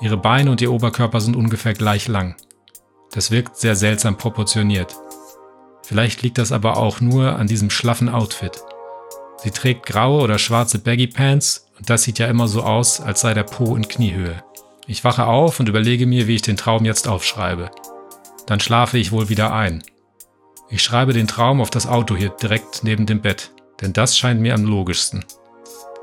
Ihre 0.00 0.16
Beine 0.16 0.50
und 0.50 0.60
ihr 0.60 0.72
Oberkörper 0.72 1.20
sind 1.20 1.36
ungefähr 1.36 1.74
gleich 1.74 2.08
lang. 2.08 2.34
Das 3.12 3.30
wirkt 3.30 3.56
sehr 3.56 3.76
seltsam 3.76 4.16
proportioniert. 4.16 4.96
Vielleicht 5.82 6.22
liegt 6.22 6.38
das 6.38 6.50
aber 6.50 6.76
auch 6.78 7.00
nur 7.00 7.36
an 7.36 7.46
diesem 7.46 7.70
schlaffen 7.70 8.08
Outfit. 8.08 8.60
Sie 9.36 9.50
trägt 9.50 9.86
graue 9.86 10.22
oder 10.22 10.38
schwarze 10.38 10.78
Baggy 10.78 11.06
Pants 11.06 11.63
und 11.78 11.90
das 11.90 12.02
sieht 12.02 12.18
ja 12.18 12.26
immer 12.26 12.48
so 12.48 12.62
aus, 12.62 13.00
als 13.00 13.20
sei 13.20 13.34
der 13.34 13.42
Po 13.42 13.76
in 13.76 13.88
Kniehöhe. 13.88 14.42
Ich 14.86 15.04
wache 15.04 15.26
auf 15.26 15.60
und 15.60 15.68
überlege 15.68 16.06
mir, 16.06 16.28
wie 16.28 16.34
ich 16.36 16.42
den 16.42 16.56
Traum 16.56 16.84
jetzt 16.84 17.08
aufschreibe. 17.08 17.70
Dann 18.46 18.60
schlafe 18.60 18.98
ich 18.98 19.12
wohl 19.12 19.28
wieder 19.28 19.52
ein. 19.52 19.82
Ich 20.68 20.82
schreibe 20.82 21.12
den 21.12 21.26
Traum 21.26 21.60
auf 21.60 21.70
das 21.70 21.86
Auto 21.86 22.16
hier 22.16 22.30
direkt 22.30 22.84
neben 22.84 23.06
dem 23.06 23.20
Bett, 23.20 23.50
denn 23.80 23.92
das 23.92 24.16
scheint 24.16 24.40
mir 24.40 24.54
am 24.54 24.64
logischsten. 24.64 25.24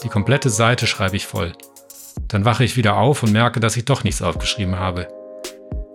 Die 0.04 0.10
komplette 0.10 0.50
Seite 0.50 0.88
schreibe 0.88 1.16
ich 1.16 1.28
voll. 1.28 1.54
Dann 2.28 2.46
wache 2.46 2.64
ich 2.64 2.78
wieder 2.78 2.98
auf 2.98 3.24
und 3.24 3.32
merke, 3.32 3.60
dass 3.60 3.78
ich 3.78 3.86
doch 3.86 4.04
nichts 4.04 4.22
aufgeschrieben 4.22 4.78
habe. 4.78 5.08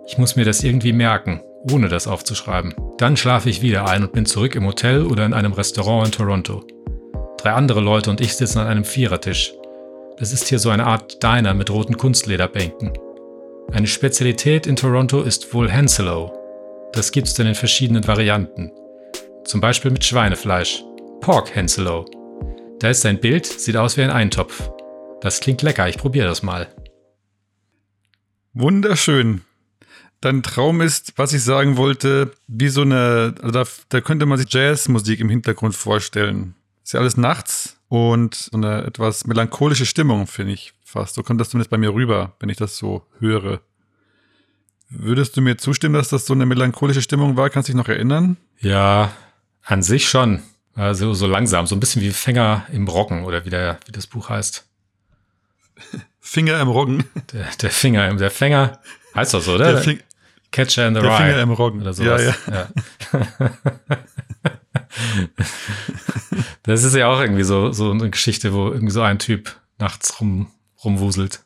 Ich 0.07 0.17
muss 0.17 0.35
mir 0.35 0.45
das 0.45 0.63
irgendwie 0.63 0.93
merken, 0.93 1.41
ohne 1.69 1.89
das 1.89 2.07
aufzuschreiben. 2.07 2.73
Dann 2.97 3.17
schlafe 3.17 3.49
ich 3.49 3.61
wieder 3.61 3.87
ein 3.87 4.03
und 4.03 4.13
bin 4.13 4.25
zurück 4.25 4.55
im 4.55 4.65
Hotel 4.65 5.05
oder 5.05 5.25
in 5.25 5.33
einem 5.33 5.53
Restaurant 5.53 6.07
in 6.07 6.11
Toronto. 6.13 6.63
Drei 7.37 7.51
andere 7.51 7.81
Leute 7.81 8.09
und 8.09 8.21
ich 8.21 8.35
sitzen 8.35 8.59
an 8.59 8.67
einem 8.67 8.85
Vierertisch. 8.85 9.53
Das 10.19 10.33
ist 10.33 10.47
hier 10.47 10.57
so 10.57 10.71
eine 10.71 10.87
Art 10.87 11.21
Diner 11.21 11.53
mit 11.53 11.69
roten 11.69 11.95
Kunstlederbänken. 11.95 12.91
Eine 13.71 13.85
Spezialität 13.85 14.65
in 14.65 14.75
Toronto 14.75 15.21
ist 15.21 15.53
wohl 15.53 15.71
Hanselo. 15.71 16.33
Das 16.91 17.11
gibt's 17.11 17.35
dann 17.35 17.45
in 17.45 17.53
verschiedenen 17.53 18.07
Varianten. 18.07 18.71
Zum 19.45 19.61
Beispiel 19.61 19.91
mit 19.91 20.03
Schweinefleisch. 20.03 20.83
Pork 21.21 21.55
Hanselo. 21.55 22.05
Da 22.79 22.89
ist 22.89 23.05
ein 23.05 23.19
Bild, 23.19 23.45
sieht 23.45 23.77
aus 23.77 23.95
wie 23.97 24.01
ein 24.01 24.09
Eintopf. 24.09 24.71
Das 25.21 25.39
klingt 25.39 25.61
lecker, 25.61 25.87
ich 25.87 25.99
probiere 25.99 26.27
das 26.27 26.41
mal. 26.41 26.67
Wunderschön. 28.53 29.41
Dein 30.19 30.41
Traum 30.41 30.81
ist, 30.81 31.13
was 31.17 31.31
ich 31.33 31.43
sagen 31.43 31.77
wollte, 31.77 32.31
wie 32.47 32.69
so 32.69 32.81
eine, 32.81 33.35
also 33.39 33.51
da, 33.51 33.63
da 33.89 34.01
könnte 34.01 34.25
man 34.25 34.39
sich 34.39 34.51
Jazzmusik 34.51 35.19
im 35.19 35.29
Hintergrund 35.29 35.75
vorstellen. 35.75 36.55
Ist 36.83 36.93
ja 36.93 37.01
alles 37.01 37.17
nachts 37.17 37.76
und 37.89 38.35
so 38.35 38.57
eine 38.57 38.83
etwas 38.83 39.25
melancholische 39.25 39.85
Stimmung, 39.85 40.27
finde 40.27 40.53
ich 40.53 40.73
fast. 40.83 41.15
So 41.15 41.23
kommt 41.23 41.39
das 41.39 41.49
zumindest 41.49 41.69
bei 41.69 41.77
mir 41.77 41.93
rüber, 41.93 42.33
wenn 42.39 42.49
ich 42.49 42.57
das 42.57 42.77
so 42.77 43.05
höre. 43.19 43.61
Würdest 44.89 45.35
du 45.35 45.41
mir 45.41 45.57
zustimmen, 45.57 45.95
dass 45.95 46.09
das 46.09 46.25
so 46.25 46.33
eine 46.33 46.45
melancholische 46.45 47.01
Stimmung 47.01 47.35
war? 47.37 47.49
Kannst 47.49 47.67
du 47.69 47.73
dich 47.73 47.77
noch 47.77 47.89
erinnern? 47.89 48.37
Ja, 48.59 49.11
an 49.63 49.83
sich 49.83 50.07
schon. 50.09 50.41
Also 50.75 51.13
so 51.13 51.27
langsam, 51.27 51.65
so 51.65 51.75
ein 51.75 51.79
bisschen 51.79 52.01
wie 52.01 52.11
Fänger 52.11 52.65
im 52.71 52.87
Roggen 52.87 53.25
oder 53.25 53.45
wie, 53.45 53.49
der, 53.49 53.79
wie 53.85 53.91
das 53.91 54.07
Buch 54.07 54.29
heißt. 54.29 54.65
Finger 56.19 56.59
im 56.59 56.67
Roggen. 56.67 57.05
Der, 57.33 57.47
der 57.61 57.69
Finger, 57.71 58.13
der 58.15 58.31
Fänger 58.31 58.79
heißt 59.15 59.33
doch 59.33 59.41
so, 59.41 59.55
oder? 59.55 59.73
Der 59.73 59.81
Fing 59.81 59.99
Catcher 60.51 60.87
in 60.87 60.95
the 60.95 61.01
der 61.01 61.09
Rye. 61.09 61.17
Finger 61.17 61.41
im 61.41 61.51
Roggen. 61.51 61.81
Oder 61.81 61.93
sowas. 61.93 62.33
Ja, 62.47 62.69
ja. 63.13 63.49
das 66.63 66.83
ist 66.83 66.95
ja 66.95 67.07
auch 67.07 67.19
irgendwie 67.19 67.43
so, 67.43 67.71
so 67.71 67.91
eine 67.91 68.09
Geschichte, 68.09 68.53
wo 68.53 68.67
irgendwie 68.67 68.93
so 68.93 69.01
ein 69.01 69.19
Typ 69.19 69.55
nachts 69.79 70.19
rum, 70.19 70.47
rumwuselt. 70.83 71.41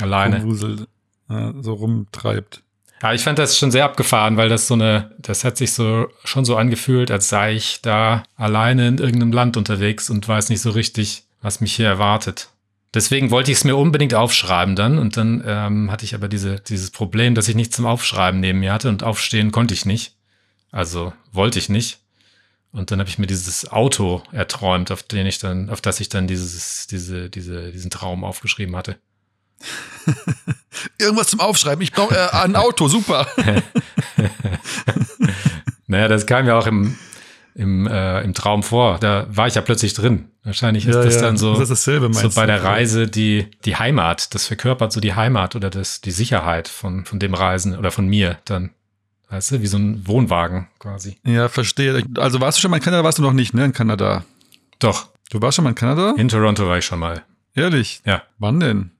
Alleine. 0.00 0.38
Rumwuselt, 0.38 0.86
ja, 1.28 1.54
so 1.60 1.74
rumtreibt. 1.74 2.62
Ja, 3.02 3.14
ich 3.14 3.22
fand 3.22 3.38
das 3.38 3.58
schon 3.58 3.70
sehr 3.70 3.84
abgefahren, 3.84 4.36
weil 4.36 4.48
das 4.48 4.66
so 4.66 4.74
eine, 4.74 5.14
das 5.18 5.44
hat 5.44 5.56
sich 5.56 5.72
so 5.72 6.08
schon 6.24 6.44
so 6.44 6.56
angefühlt, 6.56 7.10
als 7.10 7.30
sei 7.30 7.54
ich 7.54 7.80
da 7.80 8.24
alleine 8.36 8.88
in 8.88 8.98
irgendeinem 8.98 9.32
Land 9.32 9.56
unterwegs 9.56 10.10
und 10.10 10.28
weiß 10.28 10.50
nicht 10.50 10.60
so 10.60 10.70
richtig, 10.70 11.24
was 11.40 11.60
mich 11.60 11.74
hier 11.74 11.86
erwartet. 11.86 12.50
Deswegen 12.92 13.30
wollte 13.30 13.52
ich 13.52 13.58
es 13.58 13.64
mir 13.64 13.76
unbedingt 13.76 14.14
aufschreiben 14.14 14.74
dann 14.74 14.98
und 14.98 15.16
dann 15.16 15.42
ähm, 15.46 15.90
hatte 15.90 16.04
ich 16.04 16.14
aber 16.14 16.28
diese, 16.28 16.56
dieses 16.60 16.90
Problem, 16.90 17.34
dass 17.34 17.48
ich 17.48 17.54
nichts 17.54 17.76
zum 17.76 17.86
Aufschreiben 17.86 18.40
neben 18.40 18.60
mir 18.60 18.72
hatte 18.72 18.88
und 18.88 19.02
aufstehen 19.02 19.52
konnte 19.52 19.74
ich 19.74 19.86
nicht. 19.86 20.16
Also 20.72 21.12
wollte 21.32 21.58
ich 21.58 21.68
nicht. 21.68 22.00
Und 22.72 22.90
dann 22.90 23.00
habe 23.00 23.10
ich 23.10 23.18
mir 23.18 23.26
dieses 23.26 23.70
Auto 23.70 24.22
erträumt, 24.30 24.92
auf 24.92 25.02
den 25.02 25.26
ich 25.26 25.38
dann, 25.38 25.70
auf 25.70 25.80
das 25.80 25.98
ich 26.00 26.08
dann 26.08 26.26
dieses, 26.28 26.86
diese, 26.86 27.28
diese, 27.28 27.72
diesen 27.72 27.90
Traum 27.90 28.22
aufgeschrieben 28.22 28.76
hatte. 28.76 28.96
Irgendwas 30.98 31.28
zum 31.28 31.40
Aufschreiben. 31.40 31.82
Ich 31.82 31.92
brauche 31.92 32.14
äh, 32.14 32.28
ein 32.32 32.56
Auto, 32.56 32.88
super. 32.88 33.26
naja, 35.86 36.08
das 36.08 36.26
kam 36.26 36.46
ja 36.46 36.56
auch 36.56 36.66
im, 36.66 36.96
im, 37.54 37.86
äh, 37.86 38.22
im 38.22 38.34
Traum 38.34 38.62
vor. 38.62 38.98
Da 39.00 39.26
war 39.28 39.48
ich 39.48 39.56
ja 39.56 39.62
plötzlich 39.62 39.92
drin. 39.92 40.30
Wahrscheinlich 40.44 40.86
ist 40.86 40.94
Ja, 40.94 41.02
das 41.02 41.16
ja. 41.16 41.22
dann 41.22 41.36
so, 41.36 41.58
Das 41.58 41.68
dasselbe, 41.68 42.12
so 42.14 42.30
bei 42.30 42.46
der 42.46 42.62
Reise 42.62 43.08
die, 43.08 43.50
die 43.64 43.76
Heimat. 43.76 44.34
Das 44.34 44.46
verkörpert 44.46 44.92
so 44.92 45.00
die 45.00 45.14
Heimat 45.14 45.56
oder 45.56 45.70
das, 45.70 46.00
die 46.00 46.12
Sicherheit 46.12 46.68
von, 46.68 47.04
von 47.04 47.18
dem 47.18 47.34
Reisen 47.34 47.76
oder 47.76 47.90
von 47.90 48.06
mir 48.06 48.38
dann. 48.44 48.70
Weißt 49.30 49.52
du, 49.52 49.62
wie 49.62 49.66
so 49.66 49.78
ein 49.78 50.06
Wohnwagen 50.06 50.66
quasi. 50.78 51.16
Ja, 51.24 51.48
verstehe. 51.48 52.02
Also 52.18 52.40
warst 52.40 52.58
du 52.58 52.62
schon 52.62 52.70
mal 52.70 52.78
in 52.78 52.82
Kanada, 52.82 53.04
warst 53.04 53.18
du 53.18 53.22
noch 53.22 53.32
nicht, 53.32 53.54
ne, 53.54 53.64
in 53.64 53.72
Kanada? 53.72 54.24
Doch, 54.80 55.08
Du 55.30 55.40
warst 55.40 55.54
schon 55.56 55.62
mal 55.62 55.70
in 55.70 55.76
Kanada? 55.76 56.14
in 56.16 56.28
Toronto 56.28 56.66
war 56.66 56.78
ich 56.78 56.84
schon 56.84 56.98
mal. 56.98 57.22
Ehrlich? 57.54 58.02
Ja. 58.04 58.24
Wann 58.38 58.58
denn? 58.58 58.90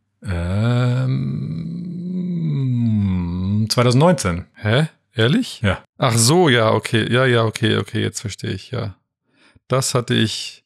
Ähm, 2.71 3.67
2019. 3.69 4.47
Hä? 4.55 4.87
Ehrlich? 5.13 5.61
Ja. 5.61 5.83
Ach 5.99 6.17
so, 6.17 6.49
ja, 6.49 6.71
okay. 6.71 7.13
Ja, 7.13 7.27
ja, 7.27 7.43
okay, 7.45 7.77
okay, 7.79 8.01
jetzt 8.01 8.21
verstehe 8.21 8.53
ich, 8.53 8.71
ja. 8.71 8.95
Das 9.67 9.95
hatte 9.95 10.15
ich. 10.15 10.63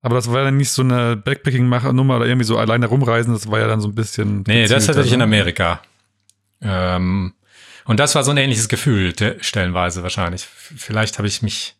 Aber 0.00 0.14
das 0.14 0.32
war 0.32 0.44
ja 0.44 0.50
nicht 0.50 0.70
so 0.70 0.80
eine 0.82 1.14
Backpacking-Nummer 1.16 2.16
oder 2.16 2.26
irgendwie 2.26 2.46
so 2.46 2.56
alleine 2.56 2.86
rumreisen, 2.86 3.34
das 3.34 3.50
war 3.50 3.58
ja 3.60 3.66
dann 3.66 3.80
so 3.82 3.88
ein 3.88 3.94
bisschen. 3.94 4.44
Nee, 4.46 4.66
das 4.66 4.88
hatte 4.88 5.02
ich 5.02 5.12
in 5.12 5.18
ne? 5.18 5.24
Amerika. 5.24 5.82
Ähm, 6.62 7.34
und 7.86 8.00
das 8.00 8.14
war 8.14 8.24
so 8.24 8.30
ein 8.30 8.36
ähnliches 8.36 8.68
Gefühl, 8.68 9.14
stellenweise 9.40 10.02
wahrscheinlich. 10.02 10.44
Vielleicht 10.44 11.18
habe 11.18 11.28
ich 11.28 11.42
mich, 11.42 11.74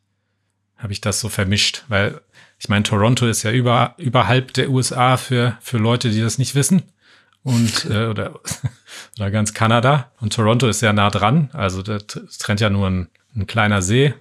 habe 0.77 0.93
ich 0.93 1.01
das 1.01 1.21
so 1.21 1.29
vermischt, 1.29 1.85
weil 1.89 2.21
ich 2.59 2.69
meine, 2.69 2.85
Toronto 2.85 3.27
ist 3.27 3.43
ja 3.43 3.51
über, 3.51 3.95
überhalb 3.99 4.55
der 4.55 4.71
USA 4.71 5.17
für, 5.17 5.59
für 5.61 5.79
Leute, 5.79 6.11
die 6.11 6.21
das 6.21 6.39
nicht 6.39 6.55
wissen. 6.55 6.83
Und, 7.43 7.85
äh, 7.91 8.07
oder, 8.07 8.41
oder 9.19 9.31
ganz 9.31 9.55
Kanada. 9.55 10.13
Und 10.21 10.33
Toronto 10.33 10.69
ist 10.69 10.81
sehr 10.81 10.93
nah 10.93 11.11
dran. 11.11 11.51
Also 11.53 11.83
das 11.83 12.07
trennt 12.39 12.61
ja 12.61 12.71
nur 12.71 12.89
ein, 12.89 13.09
ein 13.35 13.47
kleiner 13.47 13.83
See, 13.83 14.15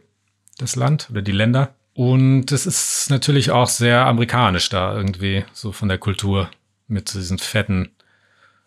das 0.57 0.75
Land 0.75 1.07
oder 1.11 1.21
die 1.21 1.31
Länder. 1.31 1.75
Und 1.93 2.51
es 2.51 2.65
ist 2.65 3.09
natürlich 3.09 3.51
auch 3.51 3.69
sehr 3.69 4.05
amerikanisch 4.05 4.67
da 4.69 4.95
irgendwie, 4.95 5.45
so 5.53 5.71
von 5.71 5.87
der 5.87 5.97
Kultur 5.97 6.49
mit 6.87 7.13
diesen 7.13 7.39
fetten, 7.39 7.94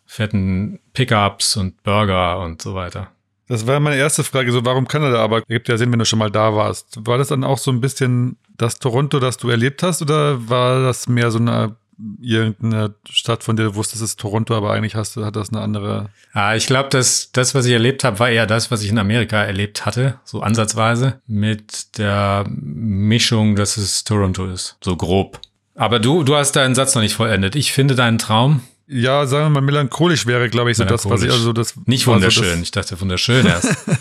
fetten 0.08 0.80
Pickups 0.94 1.56
und 1.56 1.82
Burger 1.84 2.40
und 2.40 2.60
so 2.60 2.74
weiter. 2.74 3.12
Das 3.46 3.66
war 3.66 3.78
meine 3.78 3.96
erste 3.96 4.24
Frage, 4.24 4.50
so 4.52 4.64
warum 4.64 4.88
Kanada, 4.88 5.22
aber 5.22 5.42
gibt 5.42 5.68
ja 5.68 5.78
Sinn, 5.78 5.92
wenn 5.92 5.98
du 5.98 6.04
schon 6.04 6.18
mal 6.18 6.30
da 6.30 6.54
warst. 6.54 7.06
War 7.06 7.18
das 7.18 7.28
dann 7.28 7.44
auch 7.44 7.58
so 7.58 7.70
ein 7.70 7.80
bisschen 7.80 8.36
das 8.56 8.78
Toronto, 8.78 9.20
das 9.20 9.36
du 9.36 9.48
erlebt 9.48 9.82
hast, 9.82 10.02
oder 10.02 10.48
war 10.48 10.82
das 10.82 11.08
mehr 11.08 11.30
so 11.30 11.38
eine 11.38 11.76
irgendeine 12.20 12.94
Stadt, 13.10 13.42
von 13.42 13.56
der 13.56 13.66
du 13.66 13.74
wusstest, 13.74 14.02
es 14.02 14.10
ist 14.10 14.20
Toronto, 14.20 14.54
aber 14.54 14.72
eigentlich 14.72 14.94
hast 14.94 15.16
du, 15.16 15.24
hat 15.24 15.36
das 15.36 15.50
eine 15.50 15.60
andere. 15.60 16.10
Ah, 16.32 16.54
ich 16.54 16.66
glaube, 16.66 16.90
dass 16.90 17.32
das, 17.32 17.54
was 17.54 17.66
ich 17.66 17.72
erlebt 17.72 18.04
habe, 18.04 18.18
war 18.18 18.30
eher 18.30 18.46
das, 18.46 18.70
was 18.70 18.82
ich 18.82 18.90
in 18.90 18.98
Amerika 18.98 19.42
erlebt 19.42 19.84
hatte, 19.84 20.20
so 20.24 20.40
ansatzweise, 20.40 21.20
mit 21.26 21.98
der 21.98 22.44
Mischung, 22.48 23.56
dass 23.56 23.76
es 23.76 24.04
Toronto 24.04 24.46
ist, 24.46 24.76
so 24.82 24.96
grob. 24.96 25.40
Aber 25.74 25.98
du, 25.98 26.22
du 26.22 26.36
hast 26.36 26.52
deinen 26.52 26.74
Satz 26.74 26.94
noch 26.94 27.02
nicht 27.02 27.14
vollendet. 27.14 27.56
Ich 27.56 27.72
finde 27.72 27.94
deinen 27.94 28.18
Traum 28.18 28.62
Ja, 28.90 29.26
sagen 29.26 29.46
wir 29.46 29.50
mal, 29.50 29.60
melancholisch 29.60 30.26
wäre, 30.26 30.48
glaube 30.48 30.70
ich, 30.70 30.78
so 30.78 30.84
das, 30.84 31.08
was 31.08 31.22
ich, 31.22 31.30
also 31.30 31.52
das. 31.52 31.76
nicht 31.84 32.08
also 32.08 32.14
wunderschön. 32.14 32.62
ich 32.62 32.70
dachte 32.70 32.98
wunderschön 32.98 33.44
erst. 33.44 33.68
Das, 33.86 33.98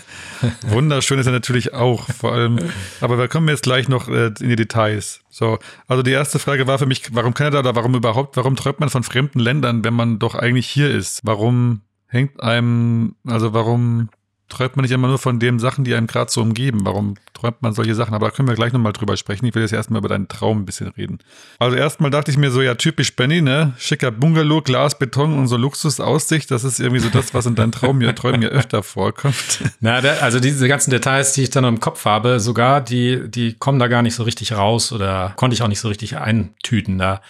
wunderschön 0.69 1.19
ist 1.19 1.25
er 1.25 1.33
natürlich 1.33 1.73
auch, 1.73 2.05
vor 2.17 2.31
allem. 2.31 2.57
Aber 3.01 3.17
wir 3.17 3.27
kommen 3.27 3.49
jetzt 3.49 3.63
gleich 3.63 3.89
noch 3.89 4.07
äh, 4.07 4.27
in 4.39 4.47
die 4.47 4.55
Details. 4.55 5.19
So, 5.29 5.59
also 5.87 6.03
die 6.03 6.11
erste 6.11 6.39
Frage 6.39 6.67
war 6.67 6.79
für 6.79 6.85
mich, 6.85 7.13
warum 7.13 7.33
Kanada 7.33 7.59
oder 7.59 7.75
warum 7.75 7.95
überhaupt, 7.95 8.37
warum 8.37 8.55
träumt 8.55 8.79
man 8.79 8.89
von 8.89 9.03
fremden 9.03 9.39
Ländern, 9.39 9.83
wenn 9.83 9.93
man 9.93 10.19
doch 10.19 10.35
eigentlich 10.35 10.69
hier 10.69 10.89
ist? 10.89 11.19
Warum 11.23 11.81
hängt 12.05 12.41
einem, 12.41 13.15
also 13.27 13.53
warum 13.53 14.07
träumt 14.49 14.77
man 14.77 14.83
nicht 14.83 14.91
immer 14.91 15.07
nur 15.07 15.17
von 15.17 15.39
den 15.39 15.59
Sachen, 15.59 15.83
die 15.83 15.93
einem 15.93 16.07
gerade 16.07 16.31
so 16.31 16.41
umgeben? 16.41 16.79
Warum 16.83 17.15
träumt 17.33 17.61
man 17.61 17.73
solche 17.73 17.95
Sachen? 17.95 18.13
Aber 18.13 18.27
da 18.27 18.35
können 18.35 18.47
wir 18.47 18.55
gleich 18.55 18.71
nochmal 18.71 18.93
drüber 18.93 19.17
sprechen. 19.17 19.45
Ich 19.45 19.53
will 19.53 19.61
jetzt 19.61 19.73
erstmal 19.73 19.99
über 19.99 20.07
deinen 20.07 20.27
Traum 20.27 20.59
ein 20.59 20.65
bisschen 20.65 20.87
reden. 20.89 21.19
Also 21.59 21.75
erstmal 21.75 22.11
dachte 22.11 22.31
ich 22.31 22.37
mir 22.37 22.49
so, 22.49 22.61
ja, 22.61 22.75
typisch 22.75 23.15
Benny, 23.15 23.41
ne? 23.41 23.73
Schicker 23.77 24.11
Bungalow, 24.11 24.61
Glas, 24.61 24.97
Beton 24.97 25.37
und 25.37 25.47
so 25.47 25.57
Luxusaussicht. 25.57 26.49
Das 26.49 26.63
ist 26.63 26.79
irgendwie 26.79 27.01
so 27.01 27.09
das, 27.09 27.33
was 27.33 27.45
in 27.45 27.55
deinen 27.55 27.71
Traum, 27.71 27.99
Träumen 28.15 28.41
ja 28.41 28.49
öfter 28.49 28.83
vorkommt. 28.83 29.35
Na, 29.81 29.99
da, 30.01 30.13
also 30.21 30.39
diese 30.39 30.67
ganzen 30.67 30.91
Details, 30.91 31.33
die 31.33 31.43
ich 31.43 31.49
dann 31.49 31.65
im 31.65 31.79
Kopf 31.79 32.05
habe, 32.05 32.39
sogar, 32.39 32.79
die, 32.79 33.29
die 33.29 33.53
kommen 33.53 33.79
da 33.79 33.87
gar 33.87 34.01
nicht 34.01 34.15
so 34.15 34.23
richtig 34.23 34.53
raus 34.53 34.91
oder 34.91 35.33
konnte 35.35 35.55
ich 35.55 35.61
auch 35.61 35.67
nicht 35.67 35.81
so 35.81 35.89
richtig 35.89 36.17
eintüten. 36.17 36.97
Da, 36.97 37.21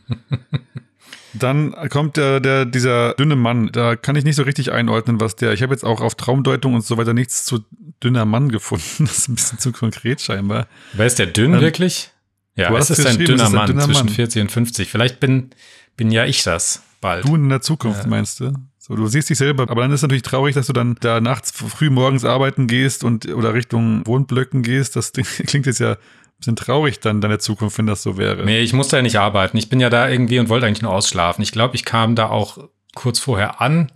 Dann 1.34 1.74
kommt 1.90 2.18
der, 2.18 2.40
der, 2.40 2.66
dieser 2.66 3.14
dünne 3.14 3.36
Mann. 3.36 3.70
Da 3.72 3.96
kann 3.96 4.16
ich 4.16 4.24
nicht 4.24 4.36
so 4.36 4.44
richtig 4.44 4.72
einordnen, 4.72 5.20
was 5.20 5.36
der. 5.36 5.54
Ich 5.54 5.64
habe 5.64 5.74
jetzt 5.74 5.84
auch 5.84 6.02
auf 6.02 6.16
Traumdeutung 6.16 6.76
und 6.76 6.86
so 6.86 6.98
weiter 6.98 7.14
nichts 7.14 7.46
zu 7.46 7.64
dünner 8.04 8.26
Mann 8.26 8.50
gefunden. 8.50 8.84
Das 9.00 9.18
ist 9.18 9.30
ein 9.30 9.36
bisschen 9.36 9.60
zu 9.60 9.72
konkret 9.72 10.22
scheinbar. 10.22 10.68
Wer 10.94 11.06
ist 11.06 11.20
der 11.20 11.28
dünn 11.28 11.54
Ähm, 11.54 11.62
wirklich? 11.62 12.12
Ja, 12.56 12.76
es 12.78 12.90
ist 12.90 13.06
ein 13.06 13.18
dünner 13.18 13.50
Mann 13.50 13.68
dünner 13.68 13.86
zwischen 13.86 14.06
Mann. 14.06 14.16
40 14.16 14.42
und 14.44 14.52
50. 14.52 14.90
Vielleicht 14.90 15.20
bin, 15.20 15.50
bin 15.98 16.12
ja 16.12 16.26
ich 16.26 16.44
das 16.44 16.84
bald. 17.02 17.26
Du 17.26 17.36
in 17.36 17.50
der 17.50 17.62
Zukunft, 17.62 18.06
meinst 18.06 18.40
du? 18.40 18.54
So, 18.78 18.96
du 18.96 19.08
siehst 19.08 19.30
dich 19.30 19.38
selber, 19.38 19.64
aber 19.70 19.84
dann 19.84 19.92
ist 19.92 20.02
natürlich 20.02 20.24
traurig, 20.24 20.56
dass 20.56 20.68
du 20.68 20.74
dann 20.74 20.98
da 21.00 21.22
nachts 21.22 21.52
früh 21.52 21.90
morgens 21.90 22.26
arbeiten 22.26 22.68
gehst 22.68 23.04
und 23.04 23.26
oder 23.28 23.54
Richtung 23.54 24.06
Wohnblöcken 24.06 24.62
gehst. 24.62 24.96
Das 24.96 25.14
klingt 25.48 25.66
jetzt 25.66 25.80
ja 25.80 25.98
bisschen 26.44 26.56
traurig 26.56 27.00
dann 27.00 27.22
deine 27.22 27.40
Zukunft, 27.40 27.78
wenn 27.78 27.88
das 27.88 28.04
so 28.04 28.18
wäre. 28.18 28.44
Nee, 28.46 28.60
ich 28.62 28.74
musste 28.74 28.96
ja 28.98 29.02
nicht 29.02 29.18
arbeiten. 29.18 29.58
Ich 29.58 29.70
bin 29.70 29.80
ja 29.80 29.90
da 29.90 30.08
irgendwie 30.10 30.40
und 30.40 30.50
wollte 30.50 30.66
eigentlich 30.68 30.82
nur 30.82 30.94
ausschlafen. 30.94 31.42
Ich 31.42 31.52
glaube, 31.52 31.76
ich 31.76 31.86
kam 31.86 32.16
da 32.16 32.30
auch 32.30 32.58
kurz 32.96 33.20
vorher 33.20 33.62
an 33.62 33.92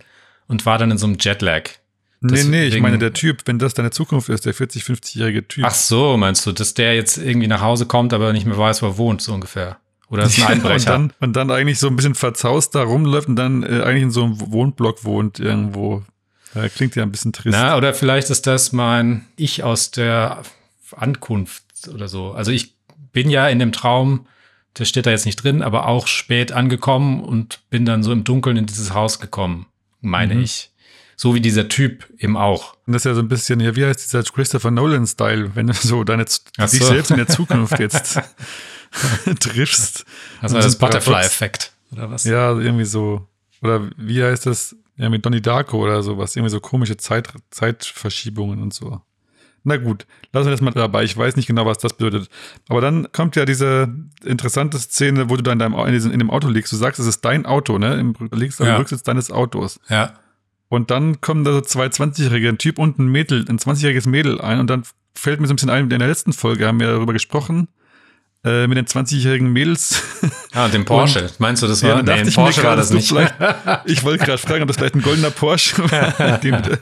und 0.46 0.66
war 0.66 0.78
dann 0.78 0.90
in 0.90 0.98
so 0.98 1.06
einem 1.06 1.16
Jetlag. 1.20 1.64
Nee, 2.20 2.42
nee, 2.44 2.62
ich 2.64 2.70
Deswegen- 2.70 2.82
meine, 2.82 2.98
der 2.98 3.12
Typ, 3.12 3.42
wenn 3.46 3.60
das 3.60 3.74
deine 3.74 3.90
Zukunft 3.90 4.28
ist, 4.28 4.44
der 4.44 4.52
40, 4.54 4.82
50-jährige 4.82 5.46
Typ. 5.46 5.64
Ach 5.64 5.74
so, 5.74 6.16
meinst 6.16 6.44
du, 6.46 6.52
dass 6.52 6.74
der 6.74 6.96
jetzt 6.96 7.16
irgendwie 7.16 7.46
nach 7.46 7.60
Hause 7.60 7.86
kommt, 7.86 8.12
aber 8.12 8.32
nicht 8.32 8.44
mehr 8.46 8.58
weiß, 8.58 8.82
wo 8.82 8.86
er 8.86 8.98
wohnt, 8.98 9.22
so 9.22 9.32
ungefähr. 9.34 9.76
Oder 10.10 10.24
ist 10.24 10.38
ein 10.40 10.46
Einbrecher. 10.54 10.96
und, 10.96 11.10
dann, 11.10 11.28
und 11.28 11.36
dann 11.36 11.50
eigentlich 11.52 11.78
so 11.78 11.86
ein 11.86 11.94
bisschen 11.94 12.16
verzaust 12.16 12.74
da 12.74 12.82
rumläuft 12.82 13.28
und 13.28 13.36
dann 13.36 13.62
äh, 13.62 13.82
eigentlich 13.82 14.02
in 14.02 14.10
so 14.10 14.24
einem 14.24 14.40
Wohnblock 14.40 15.04
wohnt 15.04 15.38
irgendwo. 15.38 16.02
Ja, 16.54 16.68
klingt 16.68 16.96
ja 16.96 17.02
ein 17.04 17.12
bisschen 17.12 17.32
trist. 17.32 17.50
Na, 17.56 17.76
oder 17.76 17.94
vielleicht 17.94 18.30
ist 18.30 18.46
das 18.48 18.72
mein 18.72 19.26
Ich 19.36 19.62
aus 19.62 19.90
der 19.92 20.42
Ankunft 20.96 21.62
oder 21.86 22.08
so. 22.08 22.32
Also 22.32 22.50
ich 22.50 22.74
bin 23.12 23.30
ja 23.30 23.48
in 23.48 23.58
dem 23.58 23.72
Traum, 23.72 24.26
der 24.76 24.84
steht 24.84 25.06
da 25.06 25.10
jetzt 25.10 25.26
nicht 25.26 25.42
drin, 25.42 25.62
aber 25.62 25.86
auch 25.86 26.06
spät 26.06 26.52
angekommen 26.52 27.22
und 27.22 27.60
bin 27.70 27.84
dann 27.84 28.02
so 28.02 28.12
im 28.12 28.24
Dunkeln 28.24 28.56
in 28.56 28.66
dieses 28.66 28.94
Haus 28.94 29.20
gekommen, 29.20 29.66
meine 30.00 30.34
mhm. 30.34 30.42
ich. 30.42 30.70
So 31.16 31.34
wie 31.34 31.40
dieser 31.40 31.68
Typ 31.68 32.08
eben 32.18 32.36
auch. 32.36 32.74
Und 32.86 32.92
das 32.92 33.00
ist 33.00 33.06
ja 33.06 33.14
so 33.14 33.20
ein 33.20 33.28
bisschen, 33.28 33.58
ja, 33.58 33.74
wie 33.74 33.84
heißt 33.84 34.04
dieser 34.04 34.22
Christopher 34.22 34.70
Nolan-Style, 34.70 35.56
wenn 35.56 35.66
du 35.66 35.72
so 35.72 36.04
deine 36.04 36.24
Ach 36.58 36.70
dich 36.70 36.78
so. 36.78 36.86
selbst 36.86 37.10
in 37.10 37.16
der 37.16 37.26
Zukunft 37.26 37.76
jetzt 37.80 38.20
triffst. 39.40 40.04
Also 40.40 40.56
das 40.56 40.78
Butterfly-Effekt, 40.78 41.72
oder 41.90 42.08
was? 42.08 42.22
Ja, 42.22 42.56
irgendwie 42.56 42.84
so. 42.84 43.26
Oder 43.62 43.90
wie 43.96 44.22
heißt 44.22 44.46
das? 44.46 44.76
Ja, 44.96 45.08
mit 45.08 45.26
Donnie 45.26 45.40
Darko 45.40 45.82
oder 45.82 46.04
sowas. 46.04 46.36
Irgendwie 46.36 46.52
so 46.52 46.60
komische 46.60 46.96
Zeit, 46.96 47.28
Zeitverschiebungen 47.50 48.62
und 48.62 48.72
so. 48.72 49.00
Na 49.68 49.76
gut, 49.76 50.06
lassen 50.32 50.46
wir 50.46 50.52
das 50.52 50.62
mal 50.62 50.70
dabei. 50.70 51.04
Ich 51.04 51.14
weiß 51.14 51.36
nicht 51.36 51.46
genau, 51.46 51.66
was 51.66 51.76
das 51.76 51.92
bedeutet. 51.92 52.30
Aber 52.70 52.80
dann 52.80 53.12
kommt 53.12 53.36
ja 53.36 53.44
diese 53.44 53.94
interessante 54.24 54.78
Szene, 54.78 55.28
wo 55.28 55.36
du 55.36 55.42
da 55.42 55.52
in, 55.52 55.58
deinem, 55.58 55.74
in, 55.74 55.92
diesem, 55.92 56.10
in 56.10 56.18
dem 56.18 56.30
Auto 56.30 56.48
liegst. 56.48 56.72
Du 56.72 56.76
sagst, 56.76 56.98
es 56.98 57.06
ist 57.06 57.22
dein 57.22 57.44
Auto, 57.44 57.76
ne? 57.76 58.00
Im, 58.00 58.14
liegst 58.32 58.62
am 58.62 58.66
ja. 58.66 58.76
Rücksitz 58.78 59.02
deines 59.02 59.30
Autos. 59.30 59.78
Ja. 59.90 60.14
Und 60.70 60.90
dann 60.90 61.20
kommen 61.20 61.44
da 61.44 61.52
so 61.52 61.60
zwei 61.60 61.86
20-Jährige, 61.86 62.48
ein 62.48 62.56
Typ 62.56 62.78
und 62.78 62.98
ein 62.98 63.08
Mädel, 63.08 63.44
ein 63.46 63.58
20-jähriges 63.58 64.08
Mädel 64.08 64.40
ein. 64.40 64.58
Und 64.58 64.70
dann 64.70 64.84
fällt 65.14 65.38
mir 65.40 65.48
so 65.48 65.52
ein 65.52 65.56
bisschen 65.56 65.70
ein, 65.70 65.90
in 65.90 65.98
der 65.98 66.08
letzten 66.08 66.32
Folge 66.32 66.66
haben 66.66 66.80
wir 66.80 66.86
darüber 66.86 67.12
gesprochen, 67.12 67.68
äh, 68.44 68.66
mit 68.66 68.78
den 68.78 68.86
20-jährigen 68.86 69.52
Mädels. 69.52 70.02
Ah, 70.54 70.66
dem 70.66 70.86
Porsche. 70.86 71.24
Und, 71.24 71.40
Meinst 71.40 71.62
du, 71.62 71.66
das 71.66 71.82
war? 71.82 71.90
Ja, 71.90 72.02
nee, 72.02 72.10
ein 72.10 72.32
Porsche 72.32 72.64
war 72.64 72.74
das 72.74 72.90
nicht. 72.90 73.14
ich 73.84 74.02
wollte 74.02 74.24
gerade 74.24 74.38
fragen, 74.38 74.62
ob 74.62 74.68
das 74.68 74.78
vielleicht 74.78 74.94
ein 74.94 75.02
goldener 75.02 75.30
Porsche 75.30 75.78
war. 75.90 76.40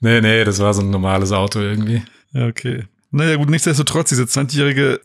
nee, 0.00 0.20
nee, 0.20 0.44
das 0.44 0.60
war 0.60 0.74
so 0.74 0.82
ein 0.82 0.90
normales 0.90 1.32
Auto 1.32 1.58
irgendwie. 1.58 2.02
Ja, 2.32 2.46
okay. 2.46 2.84
Naja, 3.10 3.36
gut, 3.36 3.48
nichtsdestotrotz, 3.48 4.10
diese 4.10 4.24
20-Jährige 4.24 5.00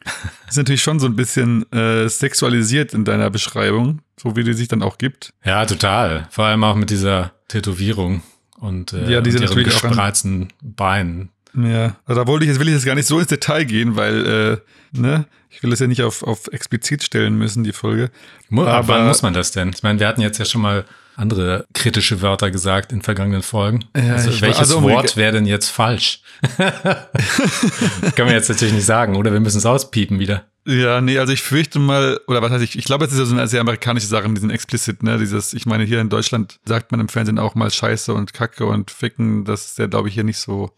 ist 0.50 0.58
natürlich 0.58 0.82
schon 0.82 1.00
so 1.00 1.06
ein 1.06 1.16
bisschen 1.16 1.72
äh, 1.72 2.10
sexualisiert 2.10 2.94
in 2.94 3.06
deiner 3.06 3.30
Beschreibung, 3.30 4.02
so 4.18 4.36
wie 4.36 4.44
die 4.44 4.54
sich 4.54 4.68
dann 4.68 4.84
auch 4.84 4.98
gibt. 4.98 5.34
Ja, 5.46 5.66
total. 5.66 6.28
Vor 6.30 6.46
allem 6.46 6.64
auch 6.64 6.76
mit 6.76 6.90
dieser 6.90 7.32
Tätowierung 7.48 8.22
und, 8.60 8.94
äh, 8.94 9.10
ja, 9.10 9.22
diese 9.22 9.40
und 9.40 9.50
ihren 9.52 9.64
gespreizten 9.64 10.50
Beinen. 10.62 11.30
Ja, 11.54 11.98
also 12.06 12.22
da 12.22 12.28
wollte 12.28 12.46
ich 12.46 12.50
jetzt 12.50 12.60
will 12.60 12.68
ich 12.68 12.74
jetzt 12.74 12.86
gar 12.86 12.96
nicht 12.96 13.08
so 13.08 13.20
ins 13.20 13.28
Detail 13.28 13.66
gehen, 13.66 13.96
weil 13.96 14.62
äh, 14.94 14.98
ne, 14.98 15.26
ich 15.50 15.62
will 15.64 15.70
das 15.70 15.80
ja 15.80 15.88
nicht 15.88 16.02
auf, 16.02 16.24
auf 16.24 16.48
explizit 16.48 17.04
stellen 17.04 17.38
müssen, 17.38 17.64
die 17.64 17.74
Folge. 17.74 18.10
Aber 18.52 18.88
wann 18.88 19.08
muss 19.08 19.22
man 19.22 19.34
das 19.34 19.52
denn? 19.52 19.72
Ich 19.74 19.84
meine, 19.84 20.00
wir 20.00 20.08
hatten 20.08 20.22
jetzt 20.22 20.38
ja 20.38 20.46
schon 20.46 20.62
mal 20.62 20.86
andere 21.16 21.66
kritische 21.74 22.22
Wörter 22.22 22.52
gesagt 22.52 22.92
in 22.92 23.02
vergangenen 23.02 23.44
Folgen. 23.44 23.86
Ja, 23.96 24.16
also 24.16 24.42
welches 24.42 24.60
also 24.60 24.84
Wort 24.84 25.18
wäre 25.18 25.34
denn 25.34 25.46
jetzt 25.46 25.70
falsch? 25.70 26.22
Können 26.58 28.28
wir 28.30 28.34
jetzt 28.34 28.50
natürlich 28.50 28.74
nicht 28.74 28.86
sagen, 28.86 29.16
oder 29.16 29.32
wir 29.32 29.40
müssen 29.40 29.60
es 29.60 29.66
auspiepen 29.66 30.20
wieder. 30.20 30.46
Ja, 30.66 31.02
nee, 31.02 31.18
also 31.18 31.34
ich 31.34 31.42
fürchte 31.42 31.80
mal, 31.80 32.20
oder 32.28 32.42
was 32.42 32.52
heißt 32.52 32.64
ich, 32.64 32.78
ich 32.78 32.86
glaube, 32.86 33.06
es 33.06 33.12
ist 33.12 33.18
ja 33.18 33.26
so 33.26 33.36
eine 33.36 33.48
sehr 33.48 33.62
amerikanische 33.62 34.06
Sache 34.06 34.28
mit 34.28 34.38
diesen 34.38 34.52
explicit, 34.52 35.02
ne, 35.02 35.18
dieses, 35.18 35.54
ich 35.54 35.66
meine, 35.66 35.84
hier 35.86 36.00
in 36.00 36.10
Deutschland 36.10 36.60
sagt 36.66 36.92
man 36.92 37.00
im 37.00 37.10
Fernsehen 37.10 37.40
auch 37.40 37.56
mal 37.56 37.72
Scheiße 37.72 38.14
und 38.14 38.34
Kacke 38.34 38.66
und 38.68 38.92
Ficken, 38.92 39.44
das 39.44 39.66
ist 39.66 39.80
ja, 39.80 39.88
glaube 39.88 40.10
ich, 40.10 40.14
hier 40.14 40.24
nicht 40.24 40.38
so, 40.38 40.70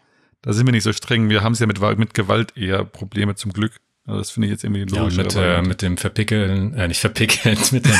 da 0.41 0.53
sind 0.53 0.65
wir 0.65 0.71
nicht 0.71 0.83
so 0.83 0.93
streng, 0.93 1.29
wir 1.29 1.43
haben 1.43 1.51
es 1.51 1.59
ja 1.59 1.67
mit, 1.67 1.81
mit 1.97 2.13
Gewalt 2.13 2.55
eher 2.55 2.85
Probleme 2.85 3.35
zum 3.35 3.51
Glück. 3.51 3.73
Also 4.05 4.19
das 4.19 4.31
finde 4.31 4.47
ich 4.47 4.51
jetzt 4.51 4.63
irgendwie 4.65 4.83
logisch. 4.83 5.15
Ja, 5.15 5.23
mit, 5.23 5.35
äh, 5.35 5.61
mit 5.61 5.81
dem 5.81 5.97
Verpickeln, 5.97 6.73
äh, 6.73 6.89
nicht 6.89 6.99
verpickeln, 6.99 7.57
mit 7.71 7.85
dem 7.85 7.95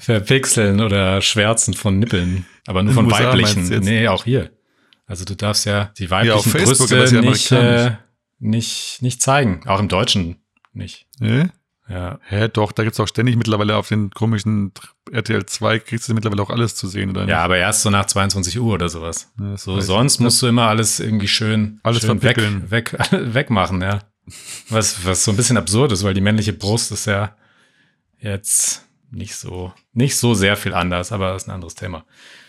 Verpixeln 0.00 0.80
oder 0.80 1.22
Schwärzen 1.22 1.72
von 1.72 1.98
Nippeln. 1.98 2.44
Aber 2.66 2.82
nur 2.82 2.92
von 2.92 3.06
USA 3.06 3.32
weiblichen. 3.32 3.80
Nee, 3.80 4.08
auch 4.08 4.24
hier. 4.24 4.50
Also 5.06 5.24
du 5.24 5.34
darfst 5.34 5.64
ja 5.64 5.92
die 5.98 6.10
weiblichen 6.10 6.52
ja, 6.52 6.64
Brüste 6.64 7.04
ja 7.04 7.20
nicht, 7.22 7.52
äh, 7.52 7.92
nicht, 8.38 8.98
nicht 9.00 9.22
zeigen. 9.22 9.66
Auch 9.66 9.80
im 9.80 9.88
Deutschen 9.88 10.36
nicht. 10.74 11.06
Nee? 11.18 11.46
Ja. 11.92 12.18
Hä, 12.22 12.48
doch, 12.48 12.72
da 12.72 12.84
gibt's 12.84 12.98
auch 13.00 13.06
ständig 13.06 13.36
mittlerweile 13.36 13.76
auf 13.76 13.88
den 13.88 14.10
komischen 14.10 14.72
RTL 15.10 15.44
2 15.44 15.78
kriegst 15.80 16.08
du 16.08 16.14
mittlerweile 16.14 16.42
auch 16.42 16.48
alles 16.48 16.74
zu 16.74 16.88
sehen, 16.88 17.10
oder 17.10 17.22
nicht? 17.22 17.30
Ja, 17.30 17.44
aber 17.44 17.58
erst 17.58 17.82
so 17.82 17.90
nach 17.90 18.06
22 18.06 18.58
Uhr 18.58 18.72
oder 18.72 18.88
sowas. 18.88 19.30
Ja, 19.38 19.58
so, 19.58 19.78
sonst 19.80 20.18
musst 20.18 20.40
du 20.40 20.46
immer 20.46 20.68
alles 20.68 21.00
irgendwie 21.00 21.28
schön, 21.28 21.80
alles 21.82 22.00
schön 22.02 22.22
weg, 22.22 22.38
weg, 22.70 22.96
wegmachen, 23.10 23.82
ja. 23.82 24.00
Was, 24.70 25.04
was 25.04 25.24
so 25.24 25.32
ein 25.32 25.36
bisschen 25.36 25.58
absurd 25.58 25.92
ist, 25.92 26.02
weil 26.02 26.14
die 26.14 26.20
männliche 26.22 26.54
Brust 26.54 26.92
ist 26.92 27.06
ja 27.06 27.36
jetzt 28.18 28.86
nicht 29.10 29.34
so, 29.34 29.74
nicht 29.92 30.16
so 30.16 30.32
sehr 30.32 30.56
viel 30.56 30.72
anders, 30.72 31.12
aber 31.12 31.32
das 31.32 31.42
ist 31.42 31.48
ein 31.48 31.54
anderes 31.54 31.74
Thema. 31.74 32.06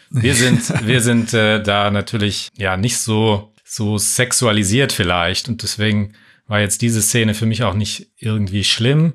Wir 0.09 0.35
sind, 0.35 0.71
wir 0.87 1.01
sind 1.01 1.33
äh, 1.33 1.61
da 1.61 1.91
natürlich 1.91 2.49
ja 2.55 2.77
nicht 2.77 2.97
so, 2.97 3.51
so 3.65 3.97
sexualisiert 3.97 4.93
vielleicht 4.93 5.49
und 5.49 5.63
deswegen 5.63 6.13
war 6.47 6.59
jetzt 6.59 6.81
diese 6.81 7.01
Szene 7.01 7.33
für 7.33 7.45
mich 7.45 7.63
auch 7.63 7.73
nicht 7.73 8.11
irgendwie 8.17 8.63
schlimm 8.63 9.13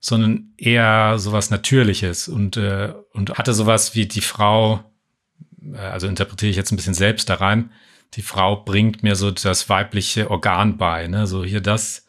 sondern 0.00 0.52
eher 0.56 1.18
sowas 1.18 1.50
Natürliches 1.50 2.26
und, 2.26 2.56
äh, 2.56 2.94
und 3.12 3.36
hatte 3.36 3.52
sowas 3.52 3.94
wie 3.94 4.06
die 4.06 4.22
Frau, 4.22 4.82
äh, 5.72 5.76
also 5.76 6.08
interpretiere 6.08 6.50
ich 6.50 6.56
jetzt 6.56 6.72
ein 6.72 6.76
bisschen 6.76 6.94
selbst 6.94 7.28
da 7.28 7.34
rein, 7.34 7.70
die 8.14 8.22
Frau 8.22 8.56
bringt 8.56 9.02
mir 9.02 9.14
so 9.14 9.30
das 9.30 9.68
weibliche 9.68 10.30
Organ 10.30 10.78
bei, 10.78 11.06
ne? 11.06 11.26
So 11.28 11.44
hier 11.44 11.60
das, 11.60 12.06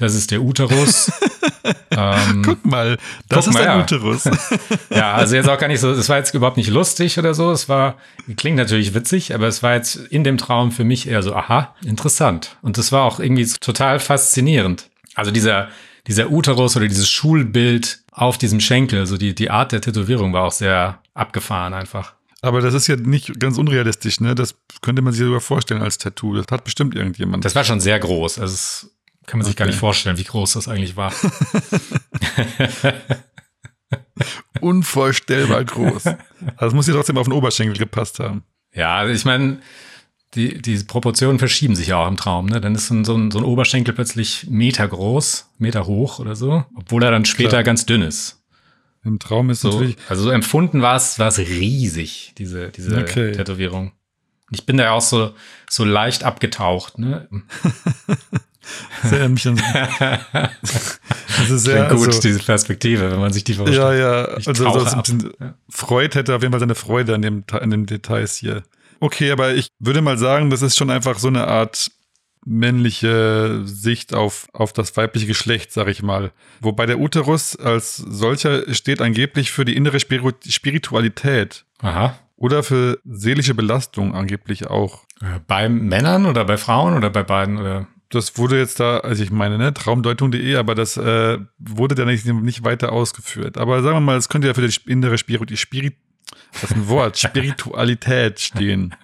das 0.00 0.14
ist 0.14 0.30
der 0.30 0.42
Uterus. 0.42 1.12
ähm, 1.90 2.42
guck 2.42 2.64
mal, 2.64 2.96
das 3.28 3.44
guck 3.44 3.48
ist 3.48 3.54
mal, 3.54 3.62
der 3.62 3.72
ja. 3.72 3.82
Uterus. 3.82 4.24
ja, 4.90 5.12
also 5.12 5.36
jetzt 5.36 5.48
auch 5.48 5.58
gar 5.58 5.68
nicht 5.68 5.80
so, 5.80 5.90
es 5.90 6.08
war 6.08 6.16
jetzt 6.16 6.34
überhaupt 6.34 6.56
nicht 6.56 6.70
lustig 6.70 7.18
oder 7.18 7.34
so. 7.34 7.52
Es 7.52 7.68
war, 7.68 7.96
klingt 8.36 8.56
natürlich 8.56 8.94
witzig, 8.94 9.34
aber 9.34 9.46
es 9.46 9.62
war 9.62 9.74
jetzt 9.74 9.96
in 9.96 10.24
dem 10.24 10.38
Traum 10.38 10.72
für 10.72 10.84
mich 10.84 11.06
eher 11.06 11.22
so, 11.22 11.34
aha, 11.34 11.74
interessant. 11.84 12.56
Und 12.62 12.78
das 12.78 12.92
war 12.92 13.04
auch 13.04 13.20
irgendwie 13.20 13.46
total 13.60 14.00
faszinierend. 14.00 14.88
Also 15.14 15.30
dieser, 15.30 15.68
dieser 16.06 16.30
Uterus 16.30 16.76
oder 16.76 16.88
dieses 16.88 17.10
Schulbild 17.10 18.00
auf 18.10 18.38
diesem 18.38 18.60
Schenkel, 18.60 19.00
also 19.00 19.18
die, 19.18 19.34
die 19.34 19.50
Art 19.50 19.72
der 19.72 19.82
Tätowierung 19.82 20.32
war 20.32 20.44
auch 20.44 20.52
sehr 20.52 21.00
abgefahren 21.12 21.74
einfach. 21.74 22.14
Aber 22.42 22.62
das 22.62 22.72
ist 22.72 22.86
ja 22.86 22.96
nicht 22.96 23.38
ganz 23.38 23.58
unrealistisch, 23.58 24.20
ne? 24.20 24.34
Das 24.34 24.54
könnte 24.80 25.02
man 25.02 25.12
sich 25.12 25.22
sogar 25.22 25.42
vorstellen 25.42 25.82
als 25.82 25.98
Tattoo. 25.98 26.34
Das 26.36 26.46
hat 26.50 26.64
bestimmt 26.64 26.94
irgendjemand. 26.94 27.44
Das 27.44 27.54
war 27.54 27.64
schon 27.64 27.80
sehr 27.80 27.98
groß. 27.98 28.38
Also 28.38 28.54
das 28.54 28.90
kann 29.30 29.38
man 29.38 29.44
sich 29.44 29.54
okay. 29.54 29.60
gar 29.60 29.66
nicht 29.66 29.78
vorstellen, 29.78 30.18
wie 30.18 30.24
groß 30.24 30.54
das 30.54 30.66
eigentlich 30.66 30.96
war. 30.96 31.12
Unvorstellbar 34.60 35.64
groß. 35.64 36.06
Also 36.56 36.66
es 36.66 36.74
muss 36.74 36.88
ja 36.88 36.94
trotzdem 36.94 37.16
auf 37.16 37.28
den 37.28 37.32
Oberschenkel 37.32 37.78
gepasst 37.78 38.18
haben. 38.18 38.42
Ja, 38.74 38.96
also 38.96 39.14
ich 39.14 39.24
meine, 39.24 39.60
die, 40.34 40.60
die 40.60 40.82
Proportionen 40.82 41.38
verschieben 41.38 41.76
sich 41.76 41.86
ja 41.86 41.98
auch 41.98 42.08
im 42.08 42.16
Traum. 42.16 42.46
Ne? 42.46 42.60
Dann 42.60 42.74
ist 42.74 42.88
so 42.88 42.94
ein, 42.94 43.04
so 43.04 43.14
ein 43.14 43.44
Oberschenkel 43.44 43.94
plötzlich 43.94 44.48
Meter 44.50 44.88
groß, 44.88 45.48
Meter 45.58 45.86
hoch 45.86 46.18
oder 46.18 46.34
so, 46.34 46.64
obwohl 46.74 47.04
er 47.04 47.12
dann 47.12 47.24
später 47.24 47.50
Klar. 47.50 47.62
ganz 47.62 47.86
dünn 47.86 48.02
ist. 48.02 48.42
Im 49.04 49.20
Traum 49.20 49.48
ist 49.50 49.60
so, 49.60 49.70
natürlich. 49.70 49.96
Also 50.08 50.24
so 50.24 50.30
empfunden 50.30 50.82
war 50.82 50.96
es, 50.96 51.20
war 51.20 51.28
es 51.28 51.38
riesig, 51.38 52.32
diese, 52.36 52.70
diese 52.70 52.98
okay. 52.98 53.30
Tätowierung. 53.30 53.92
Ich 54.50 54.66
bin 54.66 54.76
da 54.76 54.84
ja 54.84 54.90
auch 54.90 55.00
so, 55.00 55.34
so 55.68 55.84
leicht 55.84 56.24
abgetaucht. 56.24 56.98
Ne? 56.98 57.28
mich 59.28 59.46
an, 59.46 59.56
das 60.32 61.50
ist 61.50 61.64
sehr 61.64 61.88
gut, 61.88 62.08
also, 62.08 62.20
diese 62.20 62.38
Perspektive, 62.38 63.10
wenn 63.10 63.20
man 63.20 63.32
sich 63.32 63.44
die 63.44 63.54
vorstellt. 63.54 63.78
Ja, 63.78 63.94
ja, 63.94 64.24
also 64.24 64.52
so 64.54 64.66
ein 64.66 65.02
bisschen 65.02 65.32
ja. 65.40 65.54
Freud 65.68 66.14
hätte 66.14 66.34
auf 66.34 66.42
jeden 66.42 66.52
Fall 66.52 66.60
seine 66.60 66.74
Freude 66.74 67.14
an, 67.14 67.22
dem, 67.22 67.44
an 67.50 67.70
den 67.70 67.86
Details 67.86 68.36
hier. 68.36 68.62
Okay, 69.00 69.30
aber 69.30 69.54
ich 69.54 69.68
würde 69.78 70.02
mal 70.02 70.18
sagen, 70.18 70.50
das 70.50 70.62
ist 70.62 70.76
schon 70.76 70.90
einfach 70.90 71.18
so 71.18 71.28
eine 71.28 71.46
Art 71.46 71.90
männliche 72.44 73.62
Sicht 73.64 74.14
auf, 74.14 74.48
auf 74.52 74.72
das 74.72 74.96
weibliche 74.96 75.26
Geschlecht, 75.26 75.72
sag 75.72 75.88
ich 75.88 76.02
mal. 76.02 76.32
Wobei 76.60 76.86
der 76.86 76.98
Uterus 76.98 77.56
als 77.56 77.96
solcher 77.96 78.72
steht 78.74 79.02
angeblich 79.02 79.50
für 79.50 79.64
die 79.64 79.76
innere 79.76 80.00
Spiritualität. 80.00 81.64
Aha. 81.80 82.18
Oder 82.36 82.62
für 82.62 82.98
seelische 83.04 83.54
Belastung 83.54 84.14
angeblich 84.14 84.68
auch. 84.68 85.04
Äh, 85.20 85.40
bei 85.46 85.68
Männern 85.68 86.24
oder 86.24 86.44
bei 86.46 86.56
Frauen 86.56 86.96
oder 86.96 87.10
bei 87.10 87.22
beiden? 87.22 87.58
Oder? 87.58 87.86
Das 88.10 88.36
wurde 88.36 88.58
jetzt 88.58 88.80
da, 88.80 88.98
also 88.98 89.22
ich 89.22 89.30
meine, 89.30 89.56
ne, 89.56 89.72
traumdeutung.de, 89.72 90.56
aber 90.56 90.74
das 90.74 90.96
äh, 90.96 91.38
wurde 91.58 91.94
da 91.94 92.04
nicht, 92.04 92.26
nicht 92.26 92.64
weiter 92.64 92.92
ausgeführt. 92.92 93.56
Aber 93.56 93.82
sagen 93.82 93.96
wir 93.96 94.00
mal, 94.00 94.16
es 94.16 94.28
könnte 94.28 94.48
ja 94.48 94.54
für 94.54 94.66
die 94.66 94.90
innere 94.90 95.16
Spirit, 95.16 95.56
Spirit, 95.56 95.94
das 96.52 96.64
ist 96.64 96.72
ein 96.72 96.88
Wort, 96.88 97.18
Spiritualität 97.18 98.40
stehen. 98.40 98.94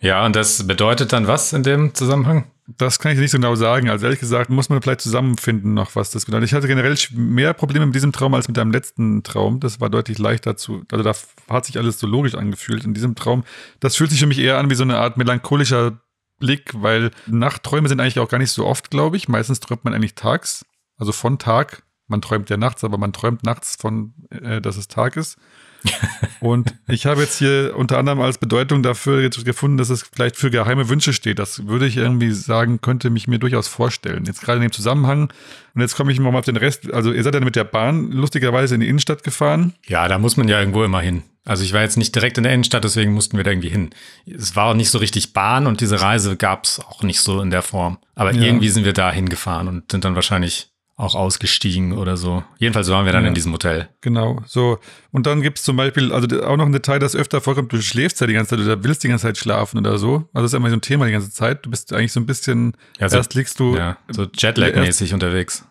Ja, 0.00 0.24
und 0.26 0.36
das 0.36 0.66
bedeutet 0.66 1.12
dann 1.12 1.26
was 1.26 1.52
in 1.52 1.62
dem 1.62 1.94
Zusammenhang? 1.94 2.50
Das 2.76 2.98
kann 2.98 3.12
ich 3.12 3.18
nicht 3.18 3.30
so 3.30 3.38
genau 3.38 3.54
sagen. 3.54 3.88
Also 3.88 4.04
ehrlich 4.04 4.20
gesagt 4.20 4.50
muss 4.50 4.68
man 4.68 4.82
vielleicht 4.82 5.00
zusammenfinden 5.00 5.72
noch, 5.72 5.96
was 5.96 6.10
das 6.10 6.26
bedeutet. 6.26 6.48
Ich 6.48 6.54
hatte 6.54 6.68
generell 6.68 6.96
mehr 7.12 7.54
Probleme 7.54 7.86
mit 7.86 7.94
diesem 7.94 8.12
Traum 8.12 8.34
als 8.34 8.46
mit 8.46 8.58
deinem 8.58 8.72
letzten 8.72 9.22
Traum. 9.22 9.58
Das 9.58 9.80
war 9.80 9.88
deutlich 9.88 10.18
leichter 10.18 10.56
zu, 10.56 10.84
also 10.92 11.02
da 11.02 11.14
hat 11.48 11.64
sich 11.64 11.78
alles 11.78 11.98
so 11.98 12.06
logisch 12.06 12.34
angefühlt 12.34 12.84
in 12.84 12.94
diesem 12.94 13.14
Traum. 13.14 13.44
Das 13.80 13.96
fühlt 13.96 14.10
sich 14.10 14.20
für 14.20 14.26
mich 14.26 14.38
eher 14.38 14.58
an 14.58 14.68
wie 14.70 14.74
so 14.74 14.82
eine 14.82 14.98
Art 14.98 15.16
melancholischer 15.16 15.98
Blick, 16.38 16.72
weil 16.74 17.10
Nachtträume 17.26 17.88
sind 17.88 18.00
eigentlich 18.00 18.20
auch 18.20 18.28
gar 18.28 18.38
nicht 18.38 18.52
so 18.52 18.66
oft, 18.66 18.90
glaube 18.90 19.16
ich. 19.16 19.28
Meistens 19.28 19.60
träumt 19.60 19.84
man 19.84 19.94
eigentlich 19.94 20.14
tags, 20.14 20.64
also 20.96 21.12
von 21.12 21.38
Tag 21.38 21.82
man 22.08 22.22
träumt 22.22 22.50
ja 22.50 22.56
nachts, 22.56 22.82
aber 22.82 22.98
man 22.98 23.12
träumt 23.12 23.44
nachts 23.44 23.76
von, 23.76 24.14
äh, 24.30 24.60
dass 24.60 24.76
es 24.76 24.88
Tag 24.88 25.16
ist. 25.16 25.36
und 26.40 26.74
ich 26.86 27.06
habe 27.06 27.22
jetzt 27.22 27.38
hier 27.38 27.74
unter 27.76 27.98
anderem 27.98 28.20
als 28.20 28.38
Bedeutung 28.38 28.82
dafür 28.82 29.28
gefunden, 29.28 29.76
dass 29.76 29.90
es 29.90 30.02
vielleicht 30.02 30.36
für 30.36 30.50
geheime 30.50 30.88
Wünsche 30.88 31.12
steht. 31.12 31.38
Das 31.38 31.66
würde 31.66 31.86
ich 31.86 31.96
irgendwie 31.96 32.32
sagen, 32.32 32.80
könnte 32.80 33.10
mich 33.10 33.28
mir 33.28 33.38
durchaus 33.38 33.68
vorstellen. 33.68 34.24
Jetzt 34.24 34.42
gerade 34.42 34.56
in 34.56 34.62
dem 34.62 34.72
Zusammenhang. 34.72 35.32
Und 35.74 35.80
jetzt 35.80 35.96
komme 35.96 36.12
ich 36.12 36.20
mal 36.20 36.34
auf 36.34 36.44
den 36.44 36.56
Rest. 36.56 36.92
Also 36.92 37.12
ihr 37.12 37.22
seid 37.22 37.34
dann 37.34 37.44
mit 37.44 37.56
der 37.56 37.64
Bahn 37.64 38.10
lustigerweise 38.10 38.74
in 38.74 38.80
die 38.80 38.88
Innenstadt 38.88 39.22
gefahren. 39.22 39.74
Ja, 39.86 40.08
da 40.08 40.18
muss 40.18 40.36
man 40.36 40.48
ja 40.48 40.58
irgendwo 40.58 40.84
immer 40.84 41.00
hin. 41.00 41.22
Also 41.44 41.64
ich 41.64 41.72
war 41.72 41.80
jetzt 41.80 41.96
nicht 41.96 42.14
direkt 42.14 42.36
in 42.36 42.44
der 42.44 42.52
Innenstadt, 42.52 42.84
deswegen 42.84 43.14
mussten 43.14 43.38
wir 43.38 43.44
da 43.44 43.50
irgendwie 43.50 43.70
hin. 43.70 43.90
Es 44.26 44.54
war 44.54 44.66
auch 44.66 44.74
nicht 44.74 44.90
so 44.90 44.98
richtig 44.98 45.32
Bahn 45.32 45.66
und 45.66 45.80
diese 45.80 46.00
Reise 46.00 46.36
gab 46.36 46.64
es 46.64 46.78
auch 46.78 47.02
nicht 47.02 47.20
so 47.22 47.40
in 47.40 47.50
der 47.50 47.62
Form. 47.62 47.96
Aber 48.14 48.34
ja. 48.34 48.42
irgendwie 48.42 48.68
sind 48.68 48.84
wir 48.84 48.92
da 48.92 49.10
hingefahren 49.10 49.66
und 49.66 49.90
sind 49.90 50.04
dann 50.04 50.14
wahrscheinlich 50.14 50.70
auch 50.98 51.14
ausgestiegen 51.14 51.92
oder 51.92 52.16
so. 52.16 52.42
Jedenfalls 52.58 52.90
waren 52.90 53.06
wir 53.06 53.12
dann 53.12 53.22
ja, 53.22 53.28
in 53.28 53.34
diesem 53.34 53.52
Hotel. 53.52 53.88
Genau, 54.00 54.42
so. 54.46 54.80
Und 55.12 55.26
dann 55.26 55.42
gibt 55.42 55.58
es 55.58 55.64
zum 55.64 55.76
Beispiel, 55.76 56.12
also 56.12 56.42
auch 56.42 56.56
noch 56.56 56.66
ein 56.66 56.72
Detail, 56.72 56.98
das 56.98 57.14
öfter 57.14 57.40
vorkommt, 57.40 57.72
du 57.72 57.80
schläfst 57.80 58.20
ja 58.20 58.26
die 58.26 58.32
ganze 58.32 58.56
Zeit 58.56 58.64
oder 58.64 58.82
willst 58.82 59.04
die 59.04 59.08
ganze 59.08 59.22
Zeit 59.22 59.38
schlafen 59.38 59.78
oder 59.78 59.96
so. 59.96 60.28
Also 60.32 60.42
das 60.42 60.44
ist 60.46 60.54
immer 60.54 60.70
so 60.70 60.76
ein 60.76 60.80
Thema 60.80 61.06
die 61.06 61.12
ganze 61.12 61.30
Zeit. 61.30 61.64
Du 61.64 61.70
bist 61.70 61.92
eigentlich 61.92 62.12
so 62.12 62.18
ein 62.18 62.26
bisschen, 62.26 62.76
ja, 62.98 63.08
so, 63.08 63.16
erst 63.16 63.32
liegst 63.34 63.60
du. 63.60 63.76
Ja, 63.76 63.96
so 64.08 64.24
Jetlag-mäßig 64.24 65.14
unterwegs. 65.14 65.64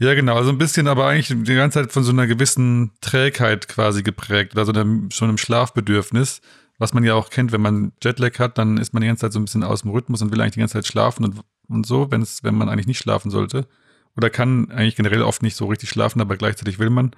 Ja, 0.00 0.12
genau, 0.12 0.36
also 0.36 0.50
ein 0.50 0.58
bisschen, 0.58 0.86
aber 0.86 1.06
eigentlich 1.06 1.28
die 1.28 1.54
ganze 1.54 1.80
Zeit 1.80 1.90
von 1.90 2.04
so 2.04 2.12
einer 2.12 2.26
gewissen 2.26 2.92
Trägheit 3.00 3.68
quasi 3.68 4.02
geprägt 4.02 4.52
oder 4.52 4.66
so 4.66 4.72
einem, 4.72 5.10
schon 5.10 5.30
einem 5.30 5.38
Schlafbedürfnis. 5.38 6.42
Was 6.76 6.92
man 6.92 7.04
ja 7.04 7.14
auch 7.14 7.30
kennt, 7.30 7.52
wenn 7.52 7.62
man 7.62 7.92
Jetlag 8.02 8.38
hat, 8.38 8.58
dann 8.58 8.76
ist 8.76 8.92
man 8.92 9.00
die 9.00 9.06
ganze 9.06 9.22
Zeit 9.22 9.32
so 9.32 9.40
ein 9.40 9.46
bisschen 9.46 9.64
aus 9.64 9.80
dem 9.80 9.92
Rhythmus 9.92 10.20
und 10.20 10.30
will 10.30 10.40
eigentlich 10.42 10.54
die 10.54 10.60
ganze 10.60 10.74
Zeit 10.74 10.86
schlafen 10.86 11.24
und, 11.24 11.40
und 11.68 11.86
so, 11.86 12.10
wenn 12.10 12.20
es, 12.20 12.44
wenn 12.44 12.54
man 12.54 12.68
eigentlich 12.68 12.86
nicht 12.86 12.98
schlafen 12.98 13.30
sollte 13.30 13.66
oder 14.18 14.30
kann 14.30 14.70
eigentlich 14.72 14.96
generell 14.96 15.22
oft 15.22 15.42
nicht 15.42 15.56
so 15.56 15.66
richtig 15.66 15.88
schlafen, 15.88 16.20
aber 16.20 16.36
gleichzeitig 16.36 16.78
will 16.80 16.90
man. 16.90 17.12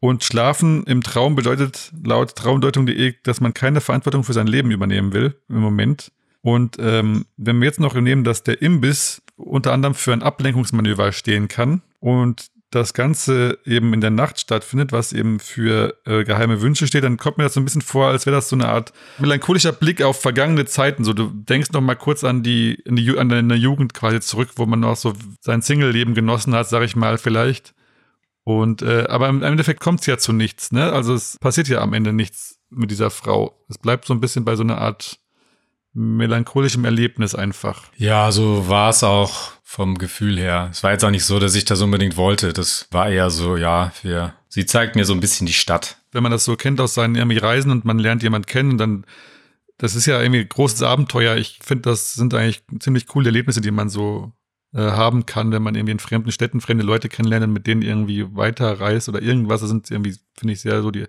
Und 0.00 0.24
schlafen 0.24 0.82
im 0.84 1.02
Traum 1.02 1.36
bedeutet 1.36 1.92
laut 2.04 2.34
traumdeutung.de, 2.34 3.14
dass 3.22 3.40
man 3.40 3.54
keine 3.54 3.80
Verantwortung 3.80 4.24
für 4.24 4.32
sein 4.32 4.48
Leben 4.48 4.72
übernehmen 4.72 5.12
will 5.12 5.36
im 5.48 5.60
Moment. 5.60 6.12
Und 6.42 6.76
ähm, 6.80 7.26
wenn 7.36 7.60
wir 7.60 7.66
jetzt 7.66 7.80
noch 7.80 7.94
nehmen, 7.94 8.24
dass 8.24 8.42
der 8.42 8.60
Imbiss 8.60 9.22
unter 9.36 9.72
anderem 9.72 9.94
für 9.94 10.12
ein 10.12 10.22
Ablenkungsmanöver 10.22 11.12
stehen 11.12 11.46
kann 11.46 11.82
und 12.00 12.48
das 12.70 12.94
Ganze 12.94 13.58
eben 13.64 13.94
in 13.94 14.00
der 14.00 14.10
Nacht 14.10 14.40
stattfindet, 14.40 14.92
was 14.92 15.12
eben 15.12 15.38
für 15.38 15.96
äh, 16.04 16.24
geheime 16.24 16.60
Wünsche 16.60 16.86
steht, 16.86 17.04
dann 17.04 17.16
kommt 17.16 17.38
mir 17.38 17.44
das 17.44 17.54
so 17.54 17.60
ein 17.60 17.64
bisschen 17.64 17.82
vor, 17.82 18.08
als 18.08 18.26
wäre 18.26 18.36
das 18.36 18.48
so 18.48 18.56
eine 18.56 18.68
Art 18.68 18.92
melancholischer 19.18 19.72
Blick 19.72 20.02
auf 20.02 20.20
vergangene 20.20 20.64
Zeiten. 20.64 21.04
So, 21.04 21.12
du 21.12 21.28
denkst 21.28 21.70
noch 21.72 21.80
mal 21.80 21.94
kurz 21.94 22.24
an 22.24 22.42
die, 22.42 22.82
die 22.86 23.16
an 23.16 23.28
deine 23.28 23.54
Jugend 23.54 23.94
quasi 23.94 24.20
zurück, 24.20 24.50
wo 24.56 24.66
man 24.66 24.80
noch 24.80 24.96
so 24.96 25.14
sein 25.40 25.62
Single-Leben 25.62 26.14
genossen 26.14 26.54
hat, 26.54 26.68
sag 26.68 26.82
ich 26.82 26.96
mal, 26.96 27.18
vielleicht. 27.18 27.74
Und 28.42 28.82
äh, 28.82 29.06
aber 29.08 29.28
im 29.28 29.42
Endeffekt 29.42 29.80
kommt 29.80 30.00
es 30.00 30.06
ja 30.06 30.18
zu 30.18 30.32
nichts, 30.32 30.70
ne? 30.70 30.92
Also 30.92 31.14
es 31.14 31.36
passiert 31.38 31.68
ja 31.68 31.80
am 31.80 31.92
Ende 31.92 32.12
nichts 32.12 32.60
mit 32.70 32.90
dieser 32.90 33.10
Frau. 33.10 33.64
Es 33.68 33.78
bleibt 33.78 34.04
so 34.04 34.14
ein 34.14 34.20
bisschen 34.20 34.44
bei 34.44 34.54
so 34.56 34.62
einer 34.62 34.78
Art 34.78 35.18
melancholischem 35.96 36.84
Erlebnis 36.84 37.34
einfach. 37.34 37.84
Ja, 37.96 38.30
so 38.30 38.68
war 38.68 38.90
es 38.90 39.02
auch 39.02 39.52
vom 39.62 39.96
Gefühl 39.96 40.38
her. 40.38 40.68
Es 40.70 40.82
war 40.82 40.92
jetzt 40.92 41.04
auch 41.04 41.10
nicht 41.10 41.24
so, 41.24 41.38
dass 41.38 41.54
ich 41.54 41.64
das 41.64 41.80
unbedingt 41.80 42.18
wollte. 42.18 42.52
Das 42.52 42.86
war 42.90 43.08
eher 43.08 43.30
so, 43.30 43.56
ja, 43.56 43.92
wir, 44.02 44.34
sie 44.48 44.66
zeigt 44.66 44.94
mir 44.94 45.06
so 45.06 45.14
ein 45.14 45.20
bisschen 45.20 45.46
die 45.46 45.54
Stadt. 45.54 45.96
Wenn 46.12 46.22
man 46.22 46.32
das 46.32 46.44
so 46.44 46.54
kennt 46.54 46.80
aus 46.80 46.94
seinen 46.94 47.14
irgendwie 47.14 47.38
Reisen 47.38 47.70
und 47.72 47.86
man 47.86 47.98
lernt 47.98 48.22
jemanden 48.22 48.46
kennen, 48.46 48.76
dann, 48.76 49.06
das 49.78 49.94
ist 49.94 50.04
ja 50.04 50.20
irgendwie 50.20 50.40
ein 50.40 50.48
großes 50.48 50.82
Abenteuer. 50.82 51.36
Ich 51.36 51.60
finde, 51.62 51.88
das 51.88 52.12
sind 52.12 52.34
eigentlich 52.34 52.62
ziemlich 52.78 53.06
coole 53.06 53.28
Erlebnisse, 53.28 53.62
die 53.62 53.70
man 53.70 53.88
so 53.88 54.32
äh, 54.74 54.80
haben 54.80 55.24
kann, 55.24 55.50
wenn 55.50 55.62
man 55.62 55.74
irgendwie 55.74 55.92
in 55.92 55.98
fremden 55.98 56.30
Städten 56.30 56.60
fremde 56.60 56.84
Leute 56.84 57.08
kennenlernt, 57.08 57.50
mit 57.50 57.66
denen 57.66 57.80
irgendwie 57.80 58.36
weiterreist 58.36 59.08
oder 59.08 59.22
irgendwas. 59.22 59.62
Das 59.62 59.70
sind 59.70 59.90
irgendwie, 59.90 60.16
finde 60.38 60.52
ich, 60.52 60.60
sehr 60.60 60.82
so 60.82 60.90
die 60.90 61.06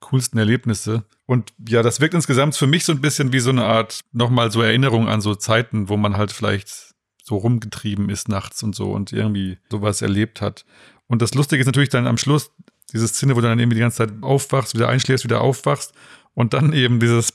coolsten 0.00 0.38
Erlebnisse. 0.38 1.04
Und 1.26 1.52
ja, 1.68 1.82
das 1.82 2.00
wirkt 2.00 2.14
insgesamt 2.14 2.56
für 2.56 2.66
mich 2.66 2.84
so 2.84 2.92
ein 2.92 3.00
bisschen 3.00 3.32
wie 3.32 3.40
so 3.40 3.50
eine 3.50 3.64
Art 3.64 4.00
nochmal 4.12 4.50
so 4.50 4.62
Erinnerung 4.62 5.08
an 5.08 5.20
so 5.20 5.34
Zeiten, 5.34 5.88
wo 5.88 5.96
man 5.96 6.16
halt 6.16 6.32
vielleicht 6.32 6.94
so 7.22 7.36
rumgetrieben 7.36 8.08
ist 8.08 8.28
nachts 8.28 8.62
und 8.62 8.74
so 8.74 8.90
und 8.92 9.12
irgendwie 9.12 9.58
sowas 9.70 10.02
erlebt 10.02 10.40
hat. 10.40 10.64
Und 11.06 11.22
das 11.22 11.34
Lustige 11.34 11.60
ist 11.60 11.66
natürlich 11.66 11.88
dann 11.88 12.06
am 12.06 12.18
Schluss 12.18 12.50
diese 12.92 13.06
Szene, 13.06 13.36
wo 13.36 13.40
du 13.40 13.48
dann 13.48 13.58
irgendwie 13.58 13.76
die 13.76 13.82
ganze 13.82 13.98
Zeit 13.98 14.12
aufwachst, 14.22 14.74
wieder 14.74 14.88
einschläfst, 14.88 15.24
wieder 15.24 15.40
aufwachst 15.40 15.92
und 16.34 16.54
dann 16.54 16.72
eben 16.72 16.98
dieses 16.98 17.32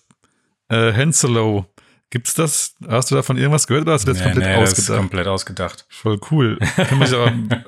äh, 0.67 0.91
Henselo 0.91 1.65
Gibt's 2.15 2.33
das? 2.33 2.75
Hast 2.87 3.11
du 3.11 3.15
davon 3.15 3.37
irgendwas 3.37 3.67
gehört 3.67 3.81
oder 3.81 3.91
hast 3.91 4.07
du 4.07 4.13
das 4.13 4.19
nee, 4.19 4.23
komplett 4.23 4.47
nee, 4.47 4.55
ausgedacht? 4.55 4.77
Das 4.77 4.89
ist 4.89 4.95
komplett 4.95 5.27
ausgedacht. 5.27 5.85
Voll 5.89 6.17
cool. 6.31 6.57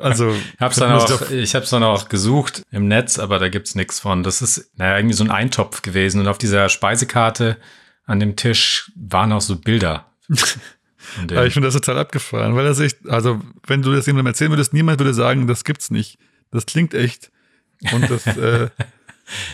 also, 0.01 0.33
hab's 0.61 0.77
dann 0.77 0.93
auch, 0.93 1.29
ich 1.31 1.53
habe 1.53 1.65
es 1.65 1.69
dann 1.69 1.83
auch 1.83 2.07
gesucht 2.07 2.63
im 2.71 2.87
Netz, 2.87 3.19
aber 3.19 3.39
da 3.39 3.49
gibt's 3.49 3.75
nichts 3.75 3.99
von. 3.99 4.23
Das 4.23 4.41
ist 4.41 4.71
naja, 4.77 4.99
irgendwie 4.99 5.15
so 5.15 5.25
ein 5.25 5.31
Eintopf 5.31 5.81
gewesen 5.81 6.21
und 6.21 6.29
auf 6.29 6.37
dieser 6.37 6.69
Speisekarte 6.69 7.57
an 8.05 8.21
dem 8.21 8.37
Tisch 8.37 8.89
waren 8.95 9.33
auch 9.33 9.41
so 9.41 9.57
Bilder. 9.57 10.05
ja, 10.29 11.43
ich 11.43 11.51
finde 11.51 11.67
das 11.67 11.73
total 11.73 11.97
abgefahren, 11.97 12.55
weil 12.55 12.63
das 12.63 12.79
echt, 12.79 12.99
also 13.09 13.41
wenn 13.65 13.81
du 13.81 13.93
das 13.93 14.05
jemandem 14.05 14.27
erzählen 14.27 14.51
würdest, 14.51 14.71
niemand 14.71 14.97
würde 14.97 15.13
sagen, 15.13 15.47
das 15.47 15.65
gibt's 15.65 15.91
nicht. 15.91 16.19
Das 16.51 16.65
klingt 16.65 16.93
echt. 16.93 17.31
Und 17.91 18.09
das, 18.09 18.25
äh, 18.27 18.69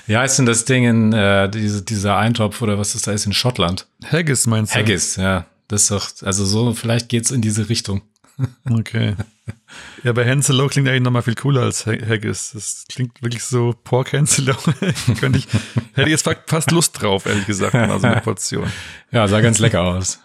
Wie 0.05 0.17
heißt 0.17 0.39
denn 0.39 0.45
das 0.45 0.65
Ding 0.65 0.83
in 0.85 1.13
äh, 1.13 1.49
diese, 1.49 1.81
dieser 1.81 2.17
Eintopf 2.17 2.61
oder 2.61 2.77
was 2.77 2.93
das 2.93 3.03
da 3.03 3.11
ist 3.11 3.25
in 3.25 3.33
Schottland? 3.33 3.87
Haggis 4.05 4.45
meinst 4.47 4.73
du? 4.73 4.79
Haggis, 4.79 5.15
ja. 5.15 5.45
Das 5.67 5.83
ist 5.83 5.91
doch, 5.91 6.09
also 6.25 6.45
so, 6.45 6.73
vielleicht 6.73 7.09
geht's 7.09 7.31
in 7.31 7.41
diese 7.41 7.69
Richtung. 7.69 8.01
Okay. 8.69 9.15
Ja, 10.03 10.13
bei 10.13 10.23
Henselo 10.23 10.67
klingt 10.67 10.87
eigentlich 10.87 11.03
nochmal 11.03 11.21
viel 11.21 11.35
cooler 11.35 11.63
als 11.63 11.85
Haggis. 11.85 12.51
Das 12.53 12.85
klingt 12.89 13.21
wirklich 13.21 13.43
so 13.43 13.75
Pork. 13.83 14.11
Könnte 14.11 15.37
ich, 15.37 15.47
hätte 15.93 16.09
ich 16.09 16.23
jetzt 16.23 16.29
fast 16.47 16.71
Lust 16.71 17.01
drauf, 17.01 17.25
ehrlich 17.25 17.45
gesagt, 17.45 17.73
mal 17.73 17.99
so 17.99 18.07
eine 18.07 18.21
Portion. 18.21 18.71
Ja, 19.11 19.27
sah 19.27 19.41
ganz 19.41 19.59
lecker 19.59 19.81
aus. 19.81 20.19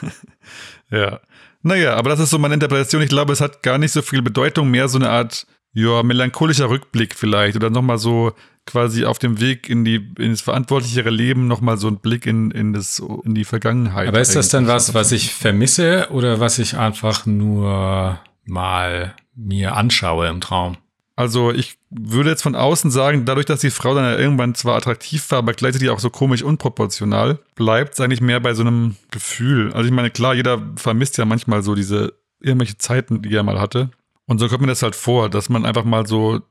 ja. 0.90 1.20
Naja, 1.62 1.96
aber 1.96 2.10
das 2.10 2.20
ist 2.20 2.30
so 2.30 2.38
meine 2.38 2.54
Interpretation. 2.54 3.02
Ich 3.02 3.08
glaube, 3.08 3.32
es 3.32 3.40
hat 3.40 3.62
gar 3.62 3.78
nicht 3.78 3.92
so 3.92 4.02
viel 4.02 4.22
Bedeutung, 4.22 4.70
mehr 4.70 4.88
so 4.88 4.98
eine 4.98 5.10
Art, 5.10 5.46
ja, 5.72 6.02
melancholischer 6.02 6.70
Rückblick 6.70 7.14
vielleicht 7.14 7.56
oder 7.56 7.70
nochmal 7.70 7.98
so 7.98 8.32
quasi 8.68 9.06
auf 9.06 9.18
dem 9.18 9.40
Weg 9.40 9.70
in 9.70 9.84
die 9.84 9.96
in 10.18 10.30
das 10.30 10.42
verantwortlichere 10.42 11.08
Leben 11.08 11.48
nochmal 11.48 11.78
so 11.78 11.88
ein 11.88 11.96
Blick 11.96 12.26
in, 12.26 12.50
in, 12.50 12.74
das, 12.74 13.02
in 13.24 13.34
die 13.34 13.46
Vergangenheit. 13.46 14.08
Aber 14.08 14.20
ist 14.20 14.36
das 14.36 14.50
denn 14.50 14.66
was, 14.66 14.92
was 14.92 15.10
ich 15.10 15.32
vermisse 15.32 16.08
oder 16.10 16.38
was 16.38 16.58
ich 16.58 16.76
einfach 16.76 17.24
nur 17.24 18.20
mal 18.44 19.14
mir 19.34 19.74
anschaue 19.74 20.28
im 20.28 20.42
Traum? 20.42 20.76
Also 21.16 21.50
ich 21.50 21.78
würde 21.90 22.30
jetzt 22.30 22.42
von 22.42 22.54
außen 22.54 22.90
sagen, 22.90 23.24
dadurch, 23.24 23.46
dass 23.46 23.60
die 23.60 23.70
Frau 23.70 23.94
dann 23.94 24.04
ja 24.04 24.18
irgendwann 24.18 24.54
zwar 24.54 24.76
attraktiv 24.76 25.28
war, 25.30 25.38
aber 25.38 25.54
gleichzeitig 25.54 25.88
auch 25.88 25.98
so 25.98 26.10
komisch 26.10 26.42
unproportional, 26.42 27.38
bleibt 27.54 27.94
es 27.94 28.00
eigentlich 28.00 28.20
mehr 28.20 28.38
bei 28.38 28.52
so 28.52 28.62
einem 28.62 28.96
Gefühl. 29.10 29.72
Also 29.72 29.86
ich 29.86 29.94
meine, 29.94 30.10
klar, 30.10 30.34
jeder 30.34 30.60
vermisst 30.76 31.16
ja 31.16 31.24
manchmal 31.24 31.62
so 31.62 31.74
diese 31.74 32.12
irgendwelche 32.40 32.76
Zeiten, 32.76 33.22
die 33.22 33.34
er 33.34 33.42
mal 33.42 33.58
hatte. 33.58 33.90
Und 34.26 34.38
so 34.38 34.46
kommt 34.46 34.60
mir 34.60 34.68
das 34.68 34.82
halt 34.82 34.94
vor, 34.94 35.30
dass 35.30 35.48
man 35.48 35.64
einfach 35.64 35.84
mal 35.84 36.06
so 36.06 36.42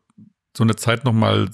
so 0.58 0.64
eine 0.64 0.76
Zeit 0.76 1.06
nochmal 1.06 1.50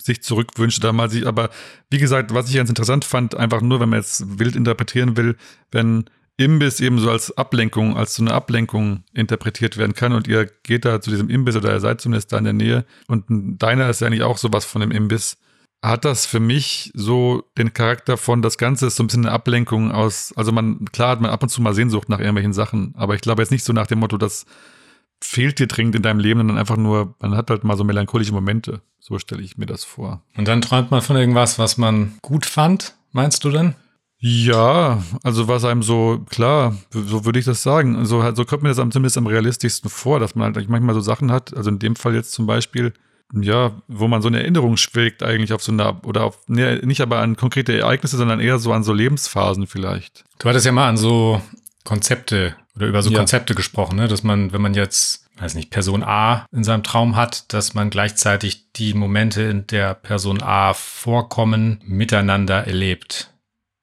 sich 0.00 0.22
zurückwünscht 0.22 0.82
da 0.84 0.92
mal 0.92 1.10
sie, 1.10 1.26
aber 1.26 1.50
wie 1.90 1.98
gesagt, 1.98 2.32
was 2.34 2.48
ich 2.48 2.56
ganz 2.56 2.68
interessant 2.68 3.04
fand, 3.04 3.36
einfach 3.36 3.60
nur, 3.60 3.80
wenn 3.80 3.88
man 3.88 4.00
jetzt 4.00 4.38
wild 4.38 4.56
interpretieren 4.56 5.16
will, 5.16 5.36
wenn 5.70 6.04
Imbiss 6.36 6.78
eben 6.78 7.00
so 7.00 7.10
als 7.10 7.36
Ablenkung, 7.36 7.96
als 7.96 8.14
so 8.14 8.22
eine 8.22 8.32
Ablenkung 8.32 9.02
interpretiert 9.12 9.76
werden 9.76 9.94
kann 9.94 10.12
und 10.12 10.28
ihr 10.28 10.46
geht 10.62 10.84
da 10.84 11.00
zu 11.00 11.10
diesem 11.10 11.28
Imbiss 11.28 11.56
oder 11.56 11.72
ihr 11.72 11.80
seid 11.80 12.00
zumindest 12.00 12.32
da 12.32 12.38
in 12.38 12.44
der 12.44 12.52
Nähe 12.52 12.84
und 13.08 13.24
deiner 13.28 13.90
ist 13.90 14.00
ja 14.00 14.06
eigentlich 14.06 14.22
auch 14.22 14.38
sowas 14.38 14.64
von 14.64 14.80
dem 14.80 14.92
Imbiss, 14.92 15.36
hat 15.82 16.04
das 16.04 16.26
für 16.26 16.40
mich 16.40 16.92
so 16.94 17.44
den 17.56 17.72
Charakter 17.72 18.16
von, 18.16 18.42
das 18.42 18.56
Ganze 18.56 18.86
ist 18.86 18.96
so 18.96 19.02
ein 19.02 19.08
bisschen 19.08 19.26
eine 19.26 19.34
Ablenkung 19.34 19.90
aus, 19.90 20.32
also 20.36 20.52
man, 20.52 20.84
klar 20.86 21.10
hat 21.10 21.20
man 21.20 21.30
ab 21.30 21.42
und 21.42 21.48
zu 21.48 21.60
mal 21.60 21.74
Sehnsucht 21.74 22.08
nach 22.08 22.20
irgendwelchen 22.20 22.52
Sachen, 22.52 22.94
aber 22.96 23.14
ich 23.14 23.20
glaube 23.20 23.42
jetzt 23.42 23.50
nicht 23.50 23.64
so 23.64 23.72
nach 23.72 23.86
dem 23.88 23.98
Motto, 23.98 24.16
dass 24.16 24.46
fehlt 25.20 25.58
dir 25.58 25.66
dringend 25.66 25.96
in 25.96 26.02
deinem 26.02 26.20
Leben, 26.20 26.40
sondern 26.40 26.58
einfach 26.58 26.76
nur, 26.76 27.14
man 27.20 27.36
hat 27.36 27.50
halt 27.50 27.64
mal 27.64 27.76
so 27.76 27.84
melancholische 27.84 28.32
Momente. 28.32 28.80
So 29.00 29.18
stelle 29.18 29.42
ich 29.42 29.56
mir 29.56 29.66
das 29.66 29.84
vor. 29.84 30.22
Und 30.36 30.48
dann 30.48 30.60
träumt 30.60 30.90
man 30.90 31.02
von 31.02 31.16
irgendwas, 31.16 31.58
was 31.58 31.78
man 31.78 32.18
gut 32.22 32.46
fand, 32.46 32.94
meinst 33.12 33.44
du 33.44 33.50
denn? 33.50 33.74
Ja, 34.20 35.02
also 35.22 35.46
was 35.46 35.64
einem 35.64 35.84
so, 35.84 36.24
klar, 36.28 36.76
so 36.90 37.24
würde 37.24 37.38
ich 37.38 37.44
das 37.44 37.62
sagen. 37.62 37.96
Also 37.96 38.22
so 38.34 38.44
kommt 38.44 38.64
mir 38.64 38.68
das 38.68 38.76
zumindest 38.76 39.16
am 39.16 39.28
realistischsten 39.28 39.88
vor, 39.90 40.18
dass 40.18 40.34
man 40.34 40.54
halt 40.54 40.68
manchmal 40.68 40.94
so 40.94 41.00
Sachen 41.00 41.30
hat, 41.30 41.56
also 41.56 41.70
in 41.70 41.78
dem 41.78 41.94
Fall 41.94 42.14
jetzt 42.14 42.32
zum 42.32 42.46
Beispiel, 42.46 42.92
ja, 43.32 43.72
wo 43.86 44.08
man 44.08 44.20
so 44.20 44.28
eine 44.28 44.40
Erinnerung 44.40 44.76
schwelgt 44.76 45.22
eigentlich 45.22 45.52
auf 45.52 45.62
so 45.62 45.70
eine, 45.70 46.00
oder 46.02 46.24
auf, 46.24 46.40
nee, 46.48 46.84
nicht 46.84 47.00
aber 47.00 47.18
an 47.18 47.36
konkrete 47.36 47.78
Ereignisse, 47.78 48.16
sondern 48.16 48.40
eher 48.40 48.58
so 48.58 48.72
an 48.72 48.82
so 48.82 48.92
Lebensphasen 48.92 49.68
vielleicht. 49.68 50.24
Du 50.40 50.48
hattest 50.48 50.66
ja 50.66 50.72
mal 50.72 50.88
an 50.88 50.96
so 50.96 51.40
Konzepte 51.88 52.54
oder 52.76 52.86
über 52.86 53.00
so 53.00 53.10
ja. 53.10 53.16
Konzepte 53.16 53.54
gesprochen, 53.54 53.96
ne? 53.96 54.08
dass 54.08 54.22
man, 54.22 54.52
wenn 54.52 54.60
man 54.60 54.74
jetzt, 54.74 55.26
weiß 55.38 55.54
nicht, 55.54 55.70
Person 55.70 56.02
A 56.04 56.44
in 56.52 56.62
seinem 56.62 56.82
Traum 56.82 57.16
hat, 57.16 57.50
dass 57.54 57.72
man 57.72 57.88
gleichzeitig 57.88 58.70
die 58.72 58.92
Momente, 58.92 59.44
in 59.44 59.66
der 59.66 59.94
Person 59.94 60.42
A 60.42 60.74
vorkommen, 60.74 61.80
miteinander 61.86 62.66
erlebt. 62.66 63.32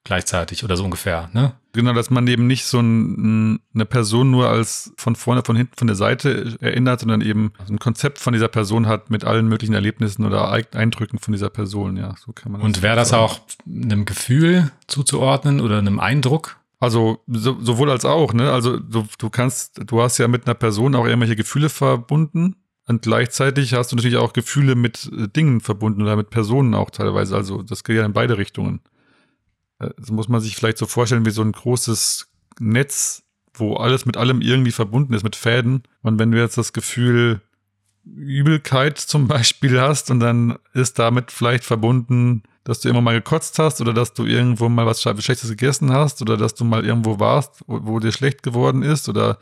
gleichzeitig 0.04 0.62
oder 0.62 0.76
so 0.76 0.84
ungefähr, 0.84 1.30
ne? 1.32 1.54
Genau, 1.72 1.92
dass 1.94 2.08
man 2.10 2.28
eben 2.28 2.46
nicht 2.46 2.64
so 2.64 2.78
ein, 2.78 3.58
eine 3.74 3.84
Person 3.84 4.30
nur 4.30 4.48
als 4.48 4.92
von 4.96 5.16
vorne, 5.16 5.42
von 5.44 5.56
hinten, 5.56 5.76
von 5.76 5.88
der 5.88 5.96
Seite 5.96 6.56
erinnert, 6.60 7.00
sondern 7.00 7.22
eben 7.22 7.54
ein 7.68 7.80
Konzept 7.80 8.20
von 8.20 8.32
dieser 8.32 8.46
Person 8.46 8.86
hat 8.86 9.10
mit 9.10 9.24
allen 9.24 9.48
möglichen 9.48 9.74
Erlebnissen 9.74 10.24
oder 10.24 10.52
Eindrücken 10.52 11.18
von 11.18 11.32
dieser 11.32 11.50
Person, 11.50 11.96
ja, 11.96 12.14
so 12.24 12.32
kann 12.32 12.52
man 12.52 12.60
Und 12.60 12.82
wäre 12.82 12.94
das 12.94 13.12
auch 13.12 13.40
einem 13.66 14.04
Gefühl 14.04 14.70
zuzuordnen 14.86 15.60
oder 15.60 15.78
einem 15.78 15.98
Eindruck? 15.98 16.56
Also 16.78 17.22
so, 17.26 17.58
sowohl 17.60 17.90
als 17.90 18.04
auch, 18.04 18.34
ne? 18.34 18.52
Also 18.52 18.78
du, 18.78 19.06
du 19.18 19.30
kannst, 19.30 19.80
du 19.90 20.02
hast 20.02 20.18
ja 20.18 20.28
mit 20.28 20.46
einer 20.46 20.54
Person 20.54 20.94
auch 20.94 21.06
irgendwelche 21.06 21.36
Gefühle 21.36 21.68
verbunden 21.70 22.56
und 22.86 23.02
gleichzeitig 23.02 23.74
hast 23.74 23.92
du 23.92 23.96
natürlich 23.96 24.18
auch 24.18 24.32
Gefühle 24.32 24.74
mit 24.74 25.10
äh, 25.12 25.28
Dingen 25.28 25.60
verbunden 25.60 26.02
oder 26.02 26.16
mit 26.16 26.30
Personen 26.30 26.74
auch 26.74 26.90
teilweise. 26.90 27.34
Also 27.34 27.62
das 27.62 27.82
geht 27.82 27.96
ja 27.96 28.04
in 28.04 28.12
beide 28.12 28.38
Richtungen. 28.38 28.80
Äh, 29.78 29.90
das 29.98 30.10
muss 30.10 30.28
man 30.28 30.40
sich 30.40 30.54
vielleicht 30.54 30.78
so 30.78 30.86
vorstellen 30.86 31.26
wie 31.26 31.30
so 31.30 31.42
ein 31.42 31.52
großes 31.52 32.30
Netz, 32.60 33.24
wo 33.54 33.76
alles 33.76 34.06
mit 34.06 34.16
allem 34.16 34.40
irgendwie 34.40 34.72
verbunden 34.72 35.14
ist, 35.14 35.24
mit 35.24 35.34
Fäden. 35.34 35.82
Und 36.02 36.18
wenn 36.18 36.30
du 36.30 36.38
jetzt 36.38 36.58
das 36.58 36.72
Gefühl 36.72 37.40
Übelkeit 38.04 38.98
zum 38.98 39.26
Beispiel 39.28 39.80
hast 39.80 40.10
und 40.10 40.20
dann 40.20 40.58
ist 40.72 40.98
damit 40.98 41.32
vielleicht 41.32 41.64
verbunden, 41.64 42.44
dass 42.66 42.80
du 42.80 42.88
immer 42.88 43.00
mal 43.00 43.14
gekotzt 43.14 43.60
hast 43.60 43.80
oder 43.80 43.94
dass 43.94 44.12
du 44.12 44.24
irgendwo 44.24 44.68
mal 44.68 44.86
was 44.86 45.00
Schlechtes 45.00 45.48
gegessen 45.48 45.92
hast 45.92 46.20
oder 46.20 46.36
dass 46.36 46.52
du 46.52 46.64
mal 46.64 46.84
irgendwo 46.84 47.20
warst, 47.20 47.62
wo, 47.68 47.78
wo, 47.84 48.00
dir 48.00 48.10
schlecht 48.10 48.42
geworden 48.42 48.82
ist 48.82 49.08
oder 49.08 49.38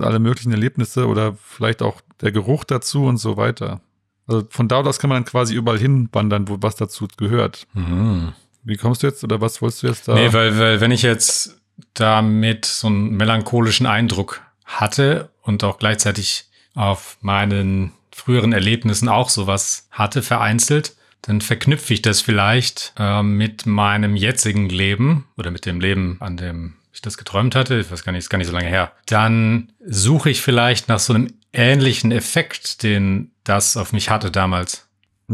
alle 0.00 0.18
möglichen 0.18 0.50
Erlebnisse 0.50 1.06
oder 1.06 1.36
vielleicht 1.36 1.82
auch 1.82 2.00
der 2.20 2.32
Geruch 2.32 2.64
dazu 2.64 3.04
und 3.04 3.18
so 3.18 3.36
weiter. 3.36 3.80
Also 4.26 4.44
von 4.50 4.66
da 4.66 4.80
aus 4.80 4.98
kann 4.98 5.08
man 5.08 5.22
dann 5.22 5.30
quasi 5.30 5.54
überall 5.54 5.78
hinwandern, 5.78 6.48
wo 6.48 6.56
was 6.62 6.74
dazu 6.74 7.06
gehört. 7.16 7.68
Mhm. 7.74 8.32
Wie 8.64 8.76
kommst 8.76 9.04
du 9.04 9.06
jetzt 9.06 9.22
oder 9.22 9.40
was 9.40 9.62
wolltest 9.62 9.84
du 9.84 9.86
jetzt 9.86 10.08
da? 10.08 10.14
Nee, 10.14 10.32
weil, 10.32 10.58
weil 10.58 10.80
wenn 10.80 10.90
ich 10.90 11.02
jetzt 11.02 11.60
damit 11.92 12.64
so 12.64 12.88
einen 12.88 13.10
melancholischen 13.10 13.86
Eindruck 13.86 14.42
hatte 14.64 15.30
und 15.42 15.62
auch 15.62 15.78
gleichzeitig 15.78 16.46
auf 16.74 17.18
meinen 17.20 17.92
früheren 18.10 18.52
Erlebnissen 18.52 19.08
auch 19.08 19.28
sowas 19.28 19.86
hatte, 19.92 20.22
vereinzelt, 20.22 20.96
dann 21.26 21.40
verknüpfe 21.40 21.94
ich 21.94 22.02
das 22.02 22.20
vielleicht 22.20 22.92
äh, 22.98 23.22
mit 23.22 23.64
meinem 23.66 24.14
jetzigen 24.14 24.68
Leben 24.68 25.26
oder 25.36 25.50
mit 25.50 25.64
dem 25.64 25.80
Leben, 25.80 26.18
an 26.20 26.36
dem 26.36 26.74
ich 26.92 27.00
das 27.00 27.16
geträumt 27.16 27.54
hatte. 27.54 27.78
Ich 27.80 27.90
weiß 27.90 28.04
gar 28.04 28.12
nicht, 28.12 28.20
ist 28.20 28.30
gar 28.30 28.38
nicht 28.38 28.46
so 28.46 28.52
lange 28.52 28.68
her. 28.68 28.92
Dann 29.06 29.72
suche 29.86 30.30
ich 30.30 30.42
vielleicht 30.42 30.88
nach 30.88 30.98
so 30.98 31.14
einem 31.14 31.32
ähnlichen 31.52 32.12
Effekt, 32.12 32.82
den 32.82 33.30
das 33.42 33.76
auf 33.76 33.92
mich 33.92 34.10
hatte 34.10 34.30
damals. 34.30 34.86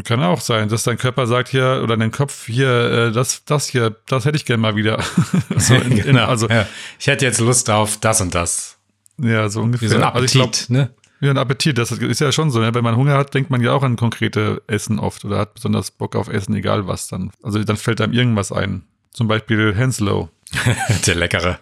Kann 0.05 0.23
auch 0.23 0.41
sein, 0.41 0.69
dass 0.69 0.85
dein 0.85 0.99
Körper 0.99 1.27
sagt 1.27 1.49
hier 1.49 1.81
oder 1.83 1.97
dein 1.97 2.13
Kopf 2.13 2.47
hier, 2.47 3.09
äh, 3.09 3.13
das, 3.13 3.45
das 3.45 3.67
hier, 3.67 3.97
das 4.07 4.25
hätte 4.25 4.37
ich 4.37 4.45
gerne 4.45 4.61
mal 4.61 4.77
wieder. 4.77 5.03
so 5.57 5.75
in, 5.75 5.97
genau. 6.03 6.09
in, 6.09 6.17
also 6.19 6.49
ja. 6.49 6.67
ich 7.01 7.09
hätte 7.09 7.25
jetzt 7.25 7.41
Lust 7.41 7.69
auf 7.69 7.97
das 7.99 8.21
und 8.21 8.33
das. 8.33 8.79
Ja, 9.19 9.49
so 9.49 9.61
ungefähr. 9.61 9.89
Wie 9.89 9.93
so 9.93 9.97
ein 9.97 10.05
Appetit, 10.05 10.41
also 10.41 10.67
glaub, 10.67 10.71
ne? 10.71 10.95
Ja, 11.21 11.31
ein 11.31 11.39
Appetit, 11.39 11.77
das 11.77 11.93
ist 11.93 12.21
ja 12.21 12.33
schon 12.33 12.51
so. 12.51 12.61
Ne? 12.61 12.75
Wenn 12.75 12.85
man 12.85 12.97
Hunger 12.97 13.17
hat, 13.17 13.35
denkt 13.35 13.51
man 13.51 13.61
ja 13.61 13.73
auch 13.73 13.83
an 13.83 13.97
konkrete 13.97 14.63
Essen 14.67 14.99
oft 14.99 15.25
oder 15.25 15.39
hat 15.39 15.55
besonders 15.55 15.91
Bock 15.91 16.17
auf 16.17 16.29
Essen, 16.29 16.55
egal 16.55 16.87
was 16.87 17.09
dann. 17.09 17.31
Also 17.43 17.63
dann 17.63 17.77
fällt 17.77 18.01
einem 18.01 18.15
irgendwas 18.15 18.53
ein. 18.53 18.85
Zum 19.13 19.29
Beispiel 19.29 19.75
Henslow. 19.75 20.31
Der 21.07 21.15
leckere. 21.15 21.59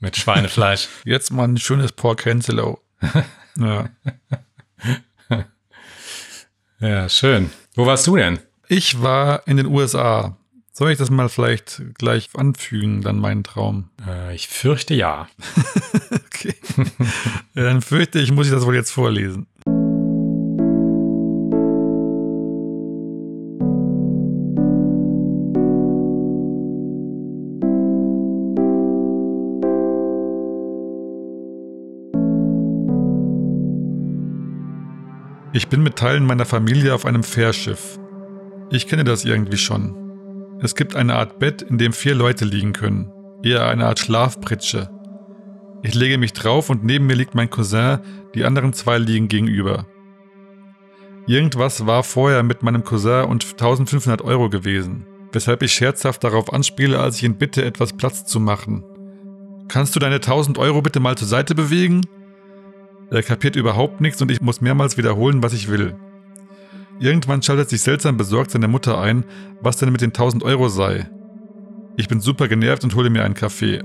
Mit 0.00 0.16
Schweinefleisch. 0.16 0.88
Jetzt 1.04 1.32
mal 1.32 1.44
ein 1.44 1.58
schönes 1.58 1.92
Pork 1.92 2.24
Henslow. 2.24 2.80
ja. 3.58 3.88
ja, 6.80 7.08
schön. 7.08 7.50
Wo 7.74 7.84
warst 7.86 8.06
du 8.06 8.16
denn? 8.16 8.38
Ich 8.68 9.02
war 9.02 9.46
in 9.46 9.58
den 9.58 9.66
USA. 9.66 10.36
Soll 10.76 10.90
ich 10.90 10.98
das 10.98 11.08
mal 11.08 11.28
vielleicht 11.28 11.82
gleich 11.98 12.30
anfügen, 12.34 13.00
dann 13.00 13.20
meinen 13.20 13.44
Traum? 13.44 13.90
Äh, 14.04 14.34
ich 14.34 14.48
fürchte 14.48 14.92
ja. 14.92 15.28
okay. 16.26 16.52
ja, 17.54 17.62
dann 17.62 17.80
fürchte 17.80 18.18
ich, 18.18 18.32
muss 18.32 18.48
ich 18.48 18.52
das 18.52 18.66
wohl 18.66 18.74
jetzt 18.74 18.90
vorlesen. 18.90 19.46
Ich 35.52 35.68
bin 35.68 35.84
mit 35.84 35.94
Teilen 35.94 36.26
meiner 36.26 36.46
Familie 36.46 36.96
auf 36.96 37.06
einem 37.06 37.22
Fährschiff. 37.22 38.00
Ich 38.72 38.88
kenne 38.88 39.04
das 39.04 39.24
irgendwie 39.24 39.56
schon. 39.56 40.03
Es 40.64 40.74
gibt 40.74 40.96
eine 40.96 41.16
Art 41.16 41.38
Bett, 41.38 41.60
in 41.60 41.76
dem 41.76 41.92
vier 41.92 42.14
Leute 42.14 42.46
liegen 42.46 42.72
können. 42.72 43.12
Eher 43.42 43.68
eine 43.68 43.84
Art 43.84 43.98
Schlafpritsche. 43.98 44.88
Ich 45.82 45.94
lege 45.94 46.16
mich 46.16 46.32
drauf 46.32 46.70
und 46.70 46.82
neben 46.82 47.06
mir 47.06 47.16
liegt 47.16 47.34
mein 47.34 47.50
Cousin, 47.50 47.98
die 48.34 48.46
anderen 48.46 48.72
zwei 48.72 48.96
liegen 48.96 49.28
gegenüber. 49.28 49.84
Irgendwas 51.26 51.84
war 51.86 52.02
vorher 52.02 52.42
mit 52.42 52.62
meinem 52.62 52.82
Cousin 52.82 53.26
und 53.26 53.44
1500 53.44 54.22
Euro 54.22 54.48
gewesen, 54.48 55.04
weshalb 55.32 55.62
ich 55.62 55.74
scherzhaft 55.74 56.24
darauf 56.24 56.50
anspiele, 56.50 56.98
als 56.98 57.18
ich 57.18 57.24
ihn 57.24 57.36
bitte, 57.36 57.62
etwas 57.62 57.92
Platz 57.92 58.24
zu 58.24 58.40
machen. 58.40 58.84
Kannst 59.68 59.94
du 59.94 60.00
deine 60.00 60.14
1000 60.14 60.56
Euro 60.56 60.80
bitte 60.80 60.98
mal 60.98 61.18
zur 61.18 61.28
Seite 61.28 61.54
bewegen? 61.54 62.06
Er 63.10 63.22
kapiert 63.22 63.56
überhaupt 63.56 64.00
nichts 64.00 64.22
und 64.22 64.30
ich 64.30 64.40
muss 64.40 64.62
mehrmals 64.62 64.96
wiederholen, 64.96 65.42
was 65.42 65.52
ich 65.52 65.68
will. 65.68 65.94
Irgendwann 67.00 67.42
schaltet 67.42 67.68
sich 67.68 67.82
seltsam 67.82 68.16
besorgt 68.16 68.52
seine 68.52 68.68
Mutter 68.68 69.00
ein, 69.00 69.24
was 69.60 69.76
denn 69.76 69.90
mit 69.90 70.00
den 70.00 70.10
1000 70.10 70.42
Euro 70.42 70.68
sei. 70.68 71.08
Ich 71.96 72.08
bin 72.08 72.20
super 72.20 72.48
genervt 72.48 72.84
und 72.84 72.94
hole 72.94 73.10
mir 73.10 73.24
einen 73.24 73.34
Kaffee. 73.34 73.82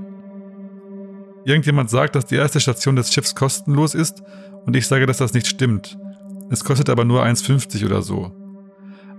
Irgendjemand 1.44 1.90
sagt, 1.90 2.14
dass 2.14 2.26
die 2.26 2.36
erste 2.36 2.60
Station 2.60 2.96
des 2.96 3.12
Schiffs 3.12 3.34
kostenlos 3.34 3.94
ist 3.94 4.22
und 4.66 4.76
ich 4.76 4.86
sage, 4.86 5.06
dass 5.06 5.18
das 5.18 5.32
nicht 5.32 5.46
stimmt. 5.46 5.98
Es 6.50 6.64
kostet 6.64 6.90
aber 6.90 7.04
nur 7.04 7.24
1,50 7.24 7.86
oder 7.86 8.02
so. 8.02 8.32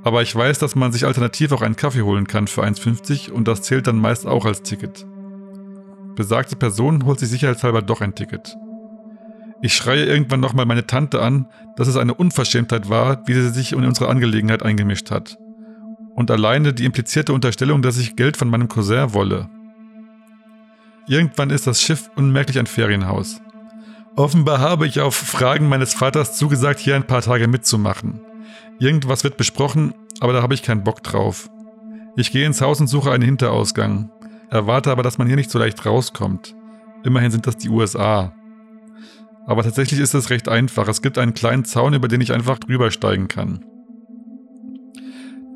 Aber 0.04 0.22
ich 0.22 0.36
weiß, 0.36 0.60
dass 0.60 0.76
man 0.76 0.92
sich 0.92 1.06
alternativ 1.06 1.52
auch 1.52 1.62
einen 1.62 1.76
Kaffee 1.76 2.02
holen 2.02 2.28
kann 2.28 2.48
für 2.48 2.64
1,50 2.64 3.32
und 3.32 3.48
das 3.48 3.62
zählt 3.62 3.88
dann 3.88 4.00
meist 4.00 4.26
auch 4.26 4.46
als 4.46 4.62
Ticket. 4.62 5.06
Besagte 6.16 6.56
Person 6.56 7.06
holt 7.06 7.20
sich 7.20 7.30
sicherheitshalber 7.30 7.82
doch 7.82 8.02
ein 8.02 8.16
Ticket. 8.16 8.56
Ich 9.62 9.76
schreie 9.76 10.06
irgendwann 10.06 10.40
nochmal 10.40 10.66
meine 10.66 10.88
Tante 10.88 11.22
an, 11.22 11.48
dass 11.76 11.88
es 11.88 11.98
eine 11.98 12.14
Unverschämtheit 12.14 12.90
war, 12.90 13.28
wie 13.28 13.34
sie 13.34 13.50
sich 13.50 13.74
in 13.74 13.86
unsere 13.86 14.10
Angelegenheit 14.10 14.64
eingemischt 14.64 15.12
hat. 15.12 15.38
Und 16.16 16.32
alleine 16.32 16.74
die 16.74 16.86
implizierte 16.86 17.34
Unterstellung, 17.34 17.82
dass 17.82 17.98
ich 17.98 18.16
Geld 18.16 18.38
von 18.38 18.50
meinem 18.50 18.68
Cousin 18.68 19.14
wolle. 19.14 19.50
Irgendwann 21.08 21.52
ist 21.52 21.68
das 21.68 21.82
Schiff 21.82 22.10
unmerklich 22.16 22.60
ein 22.60 22.68
Ferienhaus. 22.68 23.42
Offenbar 24.16 24.60
habe 24.60 24.88
ich 24.88 25.00
auf 25.00 25.16
Fragen 25.16 25.70
meines 25.70 25.94
Vaters 25.94 26.36
zugesagt, 26.36 26.80
hier 26.80 26.96
ein 26.96 27.08
paar 27.08 27.22
Tage 27.22 27.48
mitzumachen. 27.48 28.20
Irgendwas 28.80 29.24
wird 29.24 29.38
besprochen, 29.38 29.94
aber 30.20 30.34
da 30.34 30.42
habe 30.42 30.54
ich 30.54 30.64
keinen 30.64 30.84
Bock 30.84 31.02
drauf. 31.04 31.50
Ich 32.18 32.32
gehe 32.32 32.46
ins 32.46 32.62
Haus 32.62 32.82
und 32.82 32.88
suche 32.88 33.12
einen 33.12 33.24
Hinterausgang. 33.24 34.12
Erwarte 34.50 34.92
aber, 34.92 35.02
dass 35.02 35.18
man 35.18 35.28
hier 35.28 35.38
nicht 35.38 35.50
so 35.50 35.60
leicht 35.60 35.86
rauskommt. 35.86 36.56
Immerhin 37.04 37.32
sind 37.32 37.48
das 37.48 37.58
die 37.58 37.70
USA. 37.70 38.34
Aber 39.52 39.64
tatsächlich 39.64 40.00
ist 40.00 40.14
es 40.14 40.30
recht 40.30 40.48
einfach. 40.48 40.88
Es 40.88 41.02
gibt 41.02 41.18
einen 41.18 41.34
kleinen 41.34 41.66
Zaun, 41.66 41.94
über 41.94 42.08
den 42.08 42.22
ich 42.22 42.32
einfach 42.32 42.58
drüber 42.58 42.90
steigen 42.90 43.28
kann. 43.28 43.66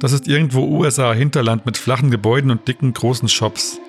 Das 0.01 0.11
ist 0.11 0.27
irgendwo 0.27 0.65
USA-Hinterland 0.65 1.65
mit 1.65 1.77
flachen 1.77 2.11
Gebäuden 2.11 2.51
und 2.51 2.67
dicken 2.67 2.91
großen 2.91 3.29
Shops. 3.29 3.79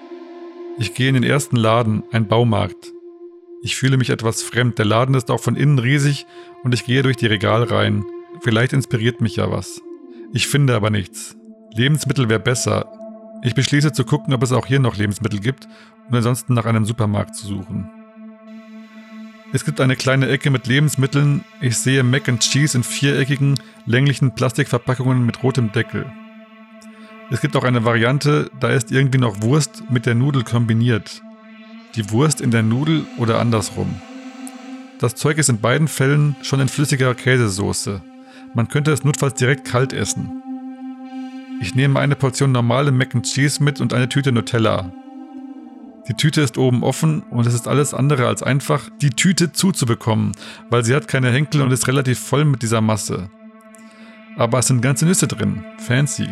Ich 0.79 0.95
gehe 0.95 1.09
in 1.09 1.14
den 1.14 1.25
ersten 1.25 1.57
Laden, 1.57 2.05
ein 2.12 2.29
Baumarkt. 2.29 2.92
Ich 3.64 3.75
fühle 3.75 3.97
mich 3.97 4.11
etwas 4.11 4.45
fremd. 4.45 4.79
Der 4.79 4.85
Laden 4.85 5.16
ist 5.16 5.29
auch 5.29 5.40
von 5.40 5.57
innen 5.57 5.81
riesig 5.81 6.25
und 6.62 6.73
ich 6.73 6.85
gehe 6.85 7.03
durch 7.03 7.16
die 7.16 7.27
Regalreihen. 7.27 8.05
Vielleicht 8.42 8.75
inspiriert 8.75 9.21
mich 9.21 9.35
ja 9.35 9.51
was. 9.51 9.83
Ich 10.33 10.47
finde 10.47 10.77
aber 10.77 10.90
nichts. 10.90 11.37
Lebensmittel 11.75 12.29
wäre 12.29 12.38
besser. 12.38 12.87
Ich 13.42 13.57
beschließe 13.57 13.90
zu 13.90 14.05
gucken, 14.05 14.33
ob 14.35 14.45
es 14.45 14.53
auch 14.53 14.66
hier 14.66 14.79
noch 14.79 14.97
Lebensmittel 14.97 15.40
gibt 15.40 15.66
und 16.09 16.14
ansonsten 16.14 16.55
nach 16.55 16.64
einem 16.64 16.85
Supermarkt 16.85 17.35
zu 17.35 17.49
suchen. 17.49 17.90
Es 19.57 19.64
gibt 19.64 19.81
eine 19.81 19.97
kleine 19.97 20.29
Ecke 20.29 20.51
mit 20.51 20.66
Lebensmitteln. 20.66 21.42
Ich 21.62 21.79
sehe 21.79 22.03
Mac 22.03 22.29
and 22.29 22.40
Cheese 22.40 22.77
in 22.77 22.85
viereckigen, 22.85 23.59
länglichen 23.87 24.35
Plastikverpackungen 24.35 25.25
mit 25.25 25.42
rotem 25.42 25.73
Deckel. 25.73 26.05
Es 27.31 27.40
gibt 27.40 27.57
auch 27.57 27.64
eine 27.64 27.83
Variante, 27.83 28.51
da 28.61 28.69
ist 28.69 28.92
irgendwie 28.92 29.16
noch 29.16 29.40
Wurst 29.40 29.85
mit 29.88 30.05
der 30.05 30.14
Nudel 30.14 30.45
kombiniert. 30.45 31.23
Die 31.95 32.11
Wurst 32.11 32.42
in 32.42 32.51
der 32.51 32.62
Nudel 32.62 33.07
oder 33.16 33.40
andersrum. 33.40 33.99
Das 34.99 35.14
Zeug 35.14 35.38
ist 35.38 35.49
in 35.49 35.62
beiden 35.62 35.88
Fällen 35.88 36.37
schon 36.42 36.61
in 36.61 36.69
flüssiger 36.69 37.14
Käsesoße. 37.14 38.03
Man 38.53 38.69
könnte 38.69 38.92
es 38.92 39.05
notfalls 39.05 39.37
direkt 39.37 39.66
kalt 39.66 39.95
essen. 39.95 40.42
Ich 41.62 41.75
nehme 41.75 41.99
eine 41.99 42.14
Portion 42.14 42.53
normale 42.53 42.92
Mac 42.92 43.14
and 43.14 43.25
Cheese 43.25 43.64
mit 43.64 43.81
und 43.81 43.95
eine 43.95 44.11
Tüte 44.11 44.33
Nutella. 44.33 44.92
Die 46.09 46.14
Tüte 46.14 46.40
ist 46.40 46.57
oben 46.57 46.85
offen 46.85 47.23
und 47.31 47.47
es 47.47 47.55
ist 47.55 47.66
alles 47.66 47.92
andere 47.92 48.29
als 48.29 48.42
einfach, 48.42 48.88
die 49.01 49.11
Tüte 49.11 49.53
zuzubekommen, 49.53 50.33
weil 50.71 50.85
sie 50.85 50.95
hat 50.95 51.09
keine 51.09 51.33
Henkel 51.33 51.62
und 51.62 51.73
ist 51.73 51.88
relativ 51.88 52.19
voll 52.19 52.45
mit 52.45 52.62
dieser 52.62 52.81
Masse. 52.81 53.29
Aber 54.37 54.59
es 54.59 54.69
sind 54.69 54.83
ganze 54.83 55.07
Nüsse 55.07 55.27
drin. 55.27 55.64
Fancy. 55.79 56.29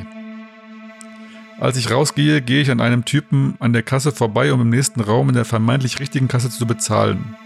Als 1.59 1.77
ich 1.77 1.91
rausgehe, 1.91 2.43
gehe 2.43 2.61
ich 2.61 2.71
an 2.71 2.81
einem 2.81 3.05
Typen 3.05 3.55
an 3.59 3.73
der 3.73 3.83
Kasse 3.83 4.13
vorbei, 4.13 4.53
um 4.53 4.61
im 4.61 4.71
nächsten 4.71 5.01
Raum 5.01 5.29
in 5.29 5.35
der 5.35 5.45
vermeintlich 5.45 5.99
richtigen 6.01 6.29
Kasse 6.29 6.51
zu 6.51 6.67
bezahlen. 6.67 7.37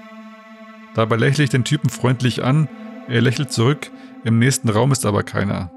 Dabei 0.95 1.17
lächle 1.17 1.45
ich 1.45 1.51
den 1.51 1.65
Typen 1.65 1.91
freundlich 1.91 2.43
an, 2.43 2.69
er 3.07 3.21
lächelt 3.21 3.53
zurück, 3.53 3.91
im 4.25 4.39
nächsten 4.39 4.69
Raum 4.69 4.93
ist 4.93 5.07
aber 5.07 5.23
keiner. 5.23 5.71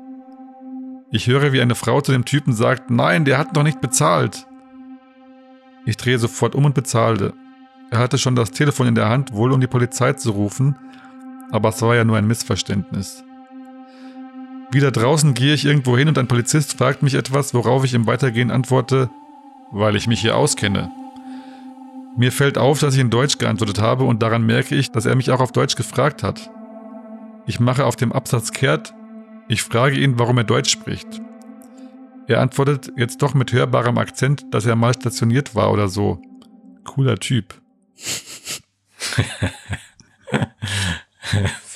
Ich 1.11 1.27
höre, 1.27 1.51
wie 1.51 1.61
eine 1.61 1.75
Frau 1.75 2.01
zu 2.01 2.11
dem 2.11 2.25
Typen 2.25 2.53
sagt, 2.53 2.89
nein, 2.89 3.25
der 3.25 3.37
hat 3.37 3.53
noch 3.53 3.63
nicht 3.63 3.81
bezahlt. 3.81 4.47
Ich 5.85 5.97
drehe 5.97 6.19
sofort 6.19 6.55
um 6.55 6.65
und 6.65 6.75
bezahlte. 6.75 7.33
Er 7.89 7.99
hatte 7.99 8.17
schon 8.17 8.35
das 8.35 8.51
Telefon 8.51 8.87
in 8.87 8.95
der 8.95 9.09
Hand, 9.09 9.33
wohl 9.33 9.51
um 9.51 9.59
die 9.59 9.67
Polizei 9.67 10.13
zu 10.13 10.31
rufen, 10.31 10.75
aber 11.51 11.69
es 11.69 11.81
war 11.81 11.95
ja 11.95 12.03
nur 12.03 12.17
ein 12.17 12.27
Missverständnis. 12.27 13.23
Wieder 14.71 14.91
draußen 14.91 15.33
gehe 15.33 15.53
ich 15.53 15.65
irgendwo 15.65 15.97
hin 15.97 16.07
und 16.07 16.17
ein 16.17 16.27
Polizist 16.27 16.77
fragt 16.77 17.03
mich 17.03 17.15
etwas, 17.15 17.53
worauf 17.53 17.83
ich 17.83 17.93
im 17.93 18.07
Weitergehen 18.07 18.51
antworte, 18.51 19.09
weil 19.71 19.97
ich 19.97 20.07
mich 20.07 20.21
hier 20.21 20.37
auskenne. 20.37 20.89
Mir 22.15 22.31
fällt 22.31 22.57
auf, 22.57 22.79
dass 22.79 22.93
ich 22.93 23.01
in 23.01 23.09
Deutsch 23.09 23.37
geantwortet 23.37 23.79
habe 23.79 24.05
und 24.05 24.21
daran 24.21 24.45
merke 24.45 24.75
ich, 24.75 24.91
dass 24.91 25.05
er 25.05 25.15
mich 25.15 25.31
auch 25.31 25.41
auf 25.41 25.51
Deutsch 25.51 25.75
gefragt 25.75 26.23
hat. 26.23 26.49
Ich 27.45 27.59
mache 27.59 27.85
auf 27.85 27.95
dem 27.95 28.13
Absatz 28.13 28.51
kehrt, 28.51 28.93
ich 29.49 29.63
frage 29.63 29.97
ihn, 29.97 30.17
warum 30.17 30.37
er 30.37 30.45
Deutsch 30.45 30.69
spricht. 30.69 31.21
Er 32.31 32.39
antwortet 32.39 32.91
jetzt 32.95 33.21
doch 33.21 33.33
mit 33.33 33.51
hörbarem 33.51 33.97
Akzent, 33.97 34.45
dass 34.51 34.65
er 34.65 34.77
mal 34.77 34.93
stationiert 34.93 35.53
war 35.53 35.69
oder 35.73 35.89
so. 35.89 36.21
Cooler 36.85 37.17
Typ. 37.17 37.61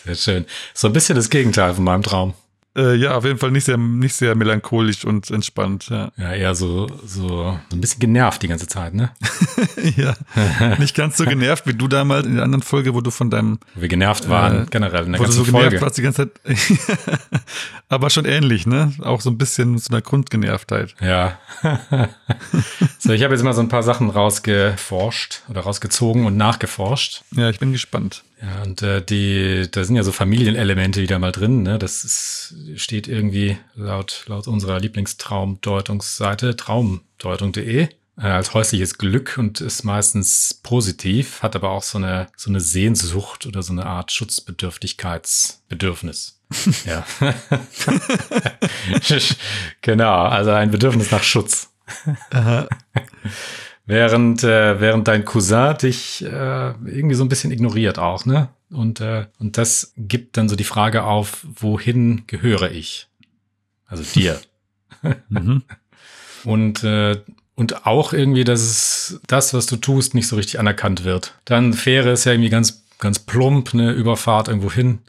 Sehr 0.05 0.15
schön. 0.15 0.45
So 0.73 0.87
ein 0.87 0.93
bisschen 0.93 1.17
das 1.17 1.29
Gegenteil 1.29 1.73
von 1.73 1.83
meinem 1.83 2.03
Traum. 2.03 2.35
Äh, 2.75 2.95
ja, 2.95 3.15
auf 3.15 3.23
jeden 3.23 3.37
Fall 3.37 3.51
nicht 3.51 3.63
sehr, 3.63 3.77
nicht 3.77 4.15
sehr 4.15 4.35
melancholisch 4.35 5.05
und 5.05 5.31
entspannt. 5.31 5.87
Ja, 5.89 6.11
ja 6.17 6.33
eher 6.33 6.55
so, 6.55 6.87
so, 7.05 7.27
so 7.69 7.75
ein 7.75 7.79
bisschen 7.79 8.01
genervt 8.01 8.43
die 8.43 8.49
ganze 8.49 8.67
Zeit, 8.67 8.93
ne? 8.93 9.11
ja, 9.95 10.13
nicht 10.77 10.93
ganz 10.93 11.15
so 11.15 11.23
genervt 11.23 11.67
wie 11.67 11.73
du 11.73 11.87
damals 11.87 12.27
in 12.27 12.35
der 12.35 12.43
anderen 12.43 12.63
Folge, 12.63 12.93
wo 12.93 12.99
du 12.99 13.11
von 13.11 13.29
deinem. 13.29 13.59
Wo 13.75 13.81
wir 13.81 13.87
genervt 13.87 14.27
waren, 14.27 14.63
äh, 14.63 14.65
generell 14.69 15.05
in 15.05 15.13
der 15.13 15.21
ganzen 15.21 15.45
Folge. 15.45 15.51
Wo 15.51 15.53
du 15.53 15.57
so 15.57 15.67
genervt 15.69 15.81
warst 15.81 15.97
die 15.97 16.01
ganze 16.01 16.29
Zeit. 16.29 16.59
Aber 17.87 18.09
schon 18.09 18.25
ähnlich, 18.25 18.67
ne? 18.67 18.91
Auch 19.01 19.21
so 19.21 19.29
ein 19.29 19.37
bisschen 19.37 19.77
so 19.77 19.93
einer 19.93 20.01
Grundgenervtheit. 20.01 20.95
Ja. 20.99 21.39
so, 22.99 23.13
ich 23.13 23.23
habe 23.23 23.33
jetzt 23.33 23.43
mal 23.43 23.53
so 23.53 23.61
ein 23.61 23.69
paar 23.69 23.83
Sachen 23.83 24.09
rausgeforscht 24.09 25.43
oder 25.47 25.61
rausgezogen 25.61 26.25
und 26.25 26.35
nachgeforscht. 26.35 27.23
Ja, 27.31 27.49
ich 27.49 27.59
bin 27.59 27.71
gespannt. 27.71 28.24
Ja, 28.45 28.63
und 28.63 28.81
äh, 28.83 29.03
die, 29.03 29.67
da 29.71 29.83
sind 29.83 29.95
ja 29.95 30.03
so 30.03 30.11
Familienelemente 30.11 31.01
wieder 31.01 31.17
mal 31.17 31.31
drin. 31.31 31.63
Ne? 31.63 31.79
Das 31.79 32.03
ist, 32.03 32.53
steht 32.75 33.07
irgendwie 33.07 33.57
laut, 33.75 34.25
laut 34.27 34.47
unserer 34.47 34.79
Lieblingstraumdeutungsseite 34.79 36.55
traumdeutung.de 36.55 37.89
äh, 38.17 38.21
als 38.21 38.53
häusliches 38.53 38.99
Glück 38.99 39.37
und 39.37 39.61
ist 39.61 39.83
meistens 39.83 40.59
positiv, 40.61 41.41
hat 41.41 41.55
aber 41.55 41.71
auch 41.71 41.83
so 41.83 41.97
eine, 41.97 42.27
so 42.37 42.51
eine 42.51 42.59
Sehnsucht 42.59 43.47
oder 43.47 43.63
so 43.63 43.73
eine 43.73 43.87
Art 43.87 44.11
Schutzbedürftigkeitsbedürfnis. 44.11 46.39
ja. 46.85 47.03
genau, 49.81 50.25
also 50.25 50.51
ein 50.51 50.69
Bedürfnis 50.69 51.09
nach 51.09 51.23
Schutz. 51.23 51.71
Aha. 52.29 52.67
Während, 53.87 54.43
äh, 54.43 54.79
während 54.79 55.07
dein 55.07 55.25
Cousin 55.25 55.77
dich 55.77 56.23
äh, 56.23 56.71
irgendwie 56.85 57.15
so 57.15 57.23
ein 57.23 57.29
bisschen 57.29 57.51
ignoriert 57.51 57.99
auch, 57.99 58.25
ne? 58.25 58.49
Und, 58.71 58.99
äh, 58.99 59.27
und 59.39 59.57
das 59.57 59.93
gibt 59.95 60.37
dann 60.37 60.49
so 60.49 60.55
die 60.55 60.63
Frage 60.63 61.03
auf, 61.03 61.45
wohin 61.55 62.23
gehöre 62.25 62.71
ich? 62.71 63.07
Also 63.85 64.03
dir. 64.03 64.39
mhm. 65.29 65.63
Und, 66.43 66.83
äh, 66.83 67.21
und 67.53 67.85
auch 67.85 68.11
irgendwie, 68.11 68.43
dass 68.43 68.61
es 68.61 69.21
das, 69.27 69.53
was 69.53 69.67
du 69.67 69.75
tust, 69.77 70.15
nicht 70.15 70.27
so 70.27 70.35
richtig 70.35 70.59
anerkannt 70.59 71.03
wird. 71.03 71.35
Dann 71.45 71.73
Fähre 71.73 72.11
ist 72.11 72.25
ja 72.25 72.31
irgendwie 72.31 72.49
ganz, 72.49 72.83
ganz 72.97 73.19
plump, 73.19 73.73
eine 73.73 73.91
Überfahrt 73.91 74.47
irgendwo 74.47 74.71
hin, 74.71 74.99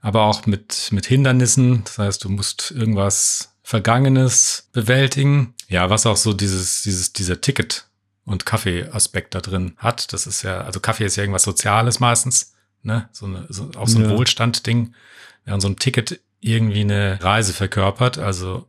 aber 0.00 0.22
auch 0.22 0.46
mit, 0.46 0.88
mit 0.90 1.06
Hindernissen. 1.06 1.84
Das 1.84 1.98
heißt, 1.98 2.24
du 2.24 2.30
musst 2.30 2.70
irgendwas 2.70 3.52
Vergangenes 3.62 4.68
bewältigen. 4.72 5.54
Ja, 5.68 5.90
was 5.90 6.06
auch 6.06 6.16
so 6.16 6.32
dieses, 6.32 6.82
dieses, 6.82 7.12
dieser 7.12 7.40
Ticket 7.40 7.86
und 8.24 8.46
Kaffee-Aspekt 8.46 9.34
da 9.34 9.40
drin 9.40 9.74
hat. 9.76 10.12
Das 10.12 10.26
ist 10.26 10.42
ja, 10.42 10.60
also 10.62 10.80
Kaffee 10.80 11.04
ist 11.04 11.16
ja 11.16 11.22
irgendwas 11.22 11.42
Soziales 11.42 12.00
meistens, 12.00 12.54
ne? 12.82 13.08
So, 13.12 13.26
eine, 13.26 13.46
so 13.48 13.70
auch 13.76 13.88
so 13.88 13.98
ein 13.98 14.10
ja. 14.10 14.16
Wohlstand-Ding, 14.16 14.94
während 15.44 15.62
so 15.62 15.68
ein 15.68 15.76
Ticket 15.76 16.20
irgendwie 16.40 16.80
eine 16.80 17.18
Reise 17.22 17.52
verkörpert. 17.52 18.18
Also 18.18 18.66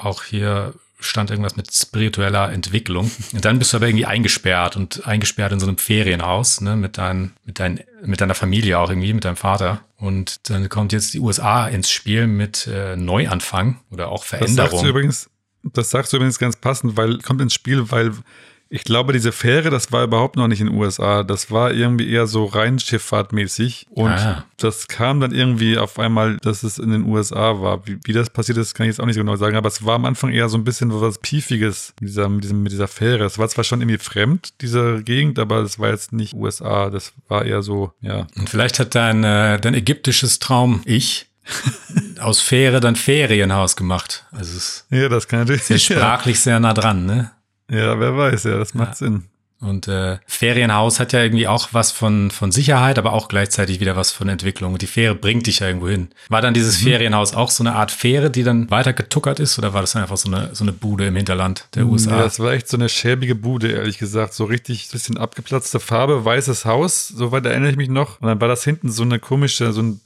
auch 0.00 0.24
hier 0.24 0.74
stand 1.00 1.30
irgendwas 1.30 1.56
mit 1.56 1.72
spiritueller 1.72 2.50
Entwicklung. 2.52 3.10
Und 3.32 3.44
dann 3.44 3.58
bist 3.58 3.72
du 3.72 3.76
aber 3.76 3.86
irgendwie 3.86 4.06
eingesperrt 4.06 4.76
und 4.76 5.06
eingesperrt 5.06 5.52
in 5.52 5.60
so 5.60 5.66
einem 5.66 5.78
Ferienhaus, 5.78 6.60
ne, 6.60 6.76
mit, 6.76 6.98
dein, 6.98 7.32
mit, 7.44 7.60
dein, 7.60 7.80
mit 8.04 8.20
deiner 8.20 8.34
Familie 8.34 8.78
auch 8.78 8.90
irgendwie, 8.90 9.12
mit 9.12 9.24
deinem 9.24 9.36
Vater. 9.36 9.80
Und 9.96 10.50
dann 10.50 10.68
kommt 10.68 10.92
jetzt 10.92 11.14
die 11.14 11.20
USA 11.20 11.68
ins 11.68 11.90
Spiel 11.90 12.26
mit 12.26 12.66
äh, 12.66 12.96
Neuanfang 12.96 13.80
oder 13.90 14.08
auch 14.08 14.24
Veränderung. 14.24 14.56
Das 14.56 14.70
sagst 14.70 14.84
du 14.84 14.88
übrigens, 14.88 15.30
das 15.62 15.90
sagst 15.90 16.12
du 16.12 16.16
übrigens 16.16 16.38
ganz 16.38 16.56
passend, 16.56 16.96
weil 16.96 17.18
kommt 17.18 17.40
ins 17.40 17.54
Spiel, 17.54 17.90
weil 17.90 18.12
ich 18.70 18.84
glaube, 18.84 19.12
diese 19.14 19.32
Fähre, 19.32 19.70
das 19.70 19.92
war 19.92 20.04
überhaupt 20.04 20.36
noch 20.36 20.46
nicht 20.46 20.60
in 20.60 20.66
den 20.66 20.76
USA. 20.76 21.22
Das 21.22 21.50
war 21.50 21.72
irgendwie 21.72 22.10
eher 22.10 22.26
so 22.26 22.44
Rheinschifffahrtmäßig. 22.44 23.86
Und 23.90 24.10
ah. 24.10 24.44
das 24.58 24.88
kam 24.88 25.20
dann 25.20 25.32
irgendwie 25.32 25.78
auf 25.78 25.98
einmal, 25.98 26.36
dass 26.38 26.62
es 26.62 26.78
in 26.78 26.90
den 26.90 27.04
USA 27.04 27.60
war. 27.60 27.86
Wie, 27.86 27.98
wie, 28.04 28.12
das 28.12 28.28
passiert 28.28 28.58
ist, 28.58 28.74
kann 28.74 28.84
ich 28.84 28.90
jetzt 28.90 29.00
auch 29.00 29.06
nicht 29.06 29.14
so 29.14 29.22
genau 29.22 29.36
sagen. 29.36 29.56
Aber 29.56 29.68
es 29.68 29.84
war 29.86 29.94
am 29.94 30.04
Anfang 30.04 30.32
eher 30.32 30.50
so 30.50 30.58
ein 30.58 30.64
bisschen 30.64 30.90
was 31.00 31.18
Piefiges 31.18 31.94
mit 32.00 32.10
dieser, 32.10 32.28
mit, 32.28 32.44
diesem, 32.44 32.62
mit 32.62 32.72
dieser 32.72 32.88
Fähre. 32.88 33.24
Es 33.24 33.38
war 33.38 33.48
zwar 33.48 33.64
schon 33.64 33.80
irgendwie 33.80 33.98
fremd, 33.98 34.60
diese 34.60 35.02
Gegend, 35.02 35.38
aber 35.38 35.60
es 35.60 35.78
war 35.78 35.88
jetzt 35.88 36.12
nicht 36.12 36.34
USA. 36.34 36.90
Das 36.90 37.14
war 37.28 37.46
eher 37.46 37.62
so, 37.62 37.92
ja. 38.02 38.26
Und 38.36 38.50
vielleicht 38.50 38.78
hat 38.78 38.94
dein, 38.94 39.24
äh, 39.24 39.58
dein 39.58 39.72
ägyptisches 39.72 40.40
Traum-Ich 40.40 41.26
aus 42.20 42.40
Fähre 42.40 42.80
dann 42.80 42.96
Ferienhaus 42.96 43.76
gemacht. 43.76 44.26
Also 44.30 44.58
es 44.58 44.86
ja, 44.90 45.08
das 45.08 45.26
kann 45.26 45.40
natürlich. 45.40 45.70
Ist 45.70 45.88
ja 45.88 45.96
sprachlich 45.96 46.40
sehr 46.40 46.60
nah 46.60 46.74
dran, 46.74 47.06
ne? 47.06 47.30
Ja, 47.70 47.98
wer 48.00 48.16
weiß, 48.16 48.44
ja, 48.44 48.58
das 48.58 48.74
macht 48.74 48.90
ja. 48.90 48.94
Sinn. 48.94 49.24
Und 49.60 49.88
äh, 49.88 50.18
Ferienhaus 50.26 51.00
hat 51.00 51.12
ja 51.12 51.22
irgendwie 51.22 51.48
auch 51.48 51.70
was 51.72 51.90
von, 51.90 52.30
von 52.30 52.52
Sicherheit, 52.52 52.96
aber 52.96 53.12
auch 53.12 53.26
gleichzeitig 53.26 53.80
wieder 53.80 53.96
was 53.96 54.12
von 54.12 54.28
Entwicklung. 54.28 54.74
Und 54.74 54.82
die 54.82 54.86
Fähre 54.86 55.16
bringt 55.16 55.48
dich 55.48 55.58
ja 55.58 55.66
irgendwo 55.66 55.88
hin. 55.88 56.08
War 56.28 56.40
dann 56.40 56.54
dieses 56.54 56.80
mhm. 56.80 56.84
Ferienhaus 56.84 57.34
auch 57.34 57.50
so 57.50 57.64
eine 57.64 57.74
Art 57.74 57.90
Fähre, 57.90 58.30
die 58.30 58.44
dann 58.44 58.70
weiter 58.70 58.92
getuckert 58.92 59.40
ist? 59.40 59.58
Oder 59.58 59.74
war 59.74 59.80
das 59.80 59.96
einfach 59.96 60.16
so 60.16 60.30
eine, 60.30 60.54
so 60.54 60.62
eine 60.62 60.72
Bude 60.72 61.06
im 61.06 61.16
Hinterland 61.16 61.66
der 61.74 61.86
USA? 61.86 62.12
Ja, 62.12 62.22
das 62.22 62.38
war 62.38 62.52
echt 62.52 62.68
so 62.68 62.76
eine 62.76 62.88
schäbige 62.88 63.34
Bude, 63.34 63.72
ehrlich 63.72 63.98
gesagt. 63.98 64.32
So 64.32 64.44
richtig 64.44 64.88
bisschen 64.92 65.18
abgeplatzte 65.18 65.80
Farbe, 65.80 66.24
weißes 66.24 66.64
Haus, 66.64 67.08
soweit 67.08 67.44
erinnere 67.44 67.72
ich 67.72 67.76
mich 67.76 67.88
noch. 67.88 68.20
Und 68.20 68.28
dann 68.28 68.40
war 68.40 68.48
das 68.48 68.62
hinten 68.62 68.92
so 68.92 69.02
eine 69.02 69.18
komische, 69.18 69.72
so 69.72 69.82
ein 69.82 70.00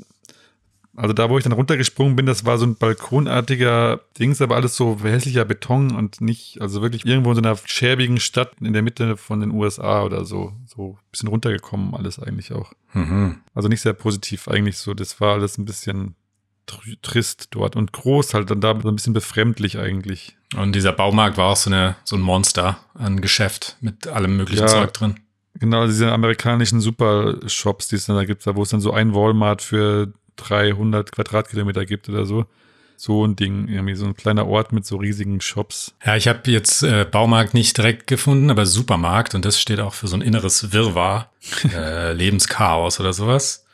also 0.95 1.15
da, 1.15 1.31
wo 1.31 1.39
ich 1.39 1.45
dann 1.45 1.53
runtergesprungen 1.53 2.17
bin, 2.17 2.27
das 2.27 2.45
war 2.45 2.59
so 2.59 2.67
ein 2.67 2.77
balkonartiger 2.77 4.01
Dings, 4.19 4.43
aber 4.43 4.57
alles 4.57 4.77
so 4.77 4.99
hässlicher 5.03 5.45
Beton 5.45 5.95
und 5.95 6.21
nicht, 6.21 6.61
also 6.61 6.83
wirklich 6.83 7.07
irgendwo 7.07 7.31
in 7.31 7.37
so 7.37 7.43
einer 7.43 7.57
schäbigen 7.65 8.21
Stadt 8.21 8.53
in 8.61 8.75
der 8.75 8.83
Mitte 8.83 9.17
von 9.17 9.41
den 9.41 9.53
USA 9.53 10.03
oder 10.03 10.25
so. 10.27 10.53
So 10.67 10.99
ein 10.99 11.11
bisschen 11.11 11.29
runtergekommen, 11.29 11.95
alles 11.95 12.19
eigentlich 12.19 12.53
auch. 12.53 12.73
Mhm. 12.93 13.41
Also 13.55 13.69
nicht 13.69 13.81
sehr 13.81 13.95
positiv 13.95 14.49
eigentlich 14.49 14.77
so. 14.77 14.93
Das 14.93 15.19
war 15.21 15.35
alles 15.35 15.57
ein 15.57 15.65
bisschen 15.65 16.15
trist 17.03 17.49
dort 17.51 17.75
und 17.75 17.93
groß 17.93 18.35
halt 18.35 18.51
dann 18.51 18.61
da 18.61 18.79
so 18.81 18.89
ein 18.89 18.97
bisschen 18.97 19.15
befremdlich 19.15 19.79
eigentlich. 19.79 20.37
Und 20.57 20.75
dieser 20.75 20.93
Baumarkt 20.93 21.37
war 21.37 21.53
auch 21.53 21.57
so, 21.57 21.71
eine, 21.71 21.97
so 22.05 22.17
ein 22.17 22.23
Monster, 22.23 22.79
ein 22.95 23.21
Geschäft 23.21 23.77
mit 23.81 24.07
allem 24.07 24.37
möglichen 24.37 24.63
ja, 24.63 24.69
Zeug 24.69 24.93
drin. 24.93 25.21
Genau, 25.55 25.87
diese 25.87 26.13
amerikanischen 26.13 26.81
Supershops, 26.81 27.89
die 27.89 27.97
es 27.97 28.07
dann 28.07 28.17
da 28.17 28.25
gibt, 28.25 28.47
wo 28.47 28.63
es 28.63 28.71
dann 28.71 28.81
so 28.81 28.93
ein 28.93 29.15
Walmart 29.15 29.63
für 29.63 30.13
300 30.37 31.13
Quadratkilometer 31.13 31.85
gibt 31.85 32.09
oder 32.09 32.27
so. 32.27 32.47
So 32.97 33.27
ein 33.27 33.35
Ding, 33.35 33.69
irgendwie 33.69 33.95
so 33.95 34.05
ein 34.07 34.15
kleiner 34.15 34.47
Ort 34.47 34.73
mit 34.73 34.87
so 34.87 34.97
riesigen 34.97 35.41
Shops. 35.41 35.95
Ja, 36.05 36.17
ich 36.17 36.29
habe 36.29 36.51
jetzt 36.51 36.83
äh, 36.83 37.05
Baumarkt 37.05 37.53
nicht 37.53 37.77
direkt 37.77 38.07
gefunden, 38.07 38.51
aber 38.51 38.65
Supermarkt 38.65 39.35
und 39.35 39.45
das 39.45 39.61
steht 39.61 39.81
auch 39.81 39.95
für 39.95 40.07
so 40.07 40.17
ein 40.17 40.23
inneres 40.23 40.73
Wirrwarr, 40.73 41.31
äh, 41.75 42.13
Lebenschaos 42.13 43.01
oder 43.01 43.13
sowas. 43.13 43.65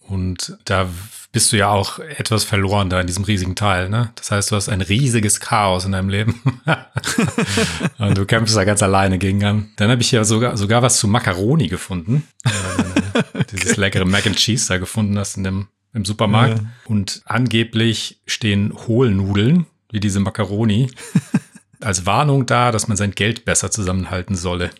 Und 0.00 0.56
da 0.64 0.88
bist 1.30 1.52
du 1.52 1.56
ja 1.58 1.68
auch 1.68 1.98
etwas 1.98 2.44
verloren 2.44 2.88
da 2.88 3.00
in 3.00 3.06
diesem 3.06 3.24
riesigen 3.24 3.54
Teil, 3.54 3.90
ne? 3.90 4.10
Das 4.14 4.30
heißt, 4.30 4.50
du 4.50 4.56
hast 4.56 4.68
ein 4.68 4.80
riesiges 4.80 5.40
Chaos 5.40 5.84
in 5.84 5.92
deinem 5.92 6.08
Leben. 6.08 6.42
und 7.98 8.16
du 8.16 8.24
kämpfst 8.24 8.56
da 8.56 8.64
ganz 8.64 8.82
alleine 8.82 9.18
gegen 9.18 9.44
an. 9.44 9.70
Dann 9.76 9.90
habe 9.90 10.00
ich 10.00 10.10
ja 10.10 10.24
sogar, 10.24 10.56
sogar 10.56 10.82
was 10.82 10.98
zu 10.98 11.06
Macaroni 11.06 11.68
gefunden. 11.68 12.26
Äh. 12.44 13.44
Dieses 13.52 13.76
leckere 13.76 14.06
Mac 14.06 14.26
and 14.26 14.36
Cheese 14.36 14.68
da 14.68 14.78
gefunden 14.78 15.18
hast 15.18 15.36
in 15.36 15.44
dem 15.44 15.68
im 15.94 16.04
Supermarkt. 16.04 16.58
Ja. 16.58 16.66
Und 16.86 17.22
angeblich 17.24 18.20
stehen 18.26 18.72
Hohlnudeln, 18.86 19.66
wie 19.90 20.00
diese 20.00 20.20
Macaroni, 20.20 20.90
als 21.80 22.06
Warnung 22.06 22.46
da, 22.46 22.72
dass 22.72 22.88
man 22.88 22.96
sein 22.96 23.12
Geld 23.12 23.44
besser 23.44 23.70
zusammenhalten 23.70 24.34
solle. 24.34 24.70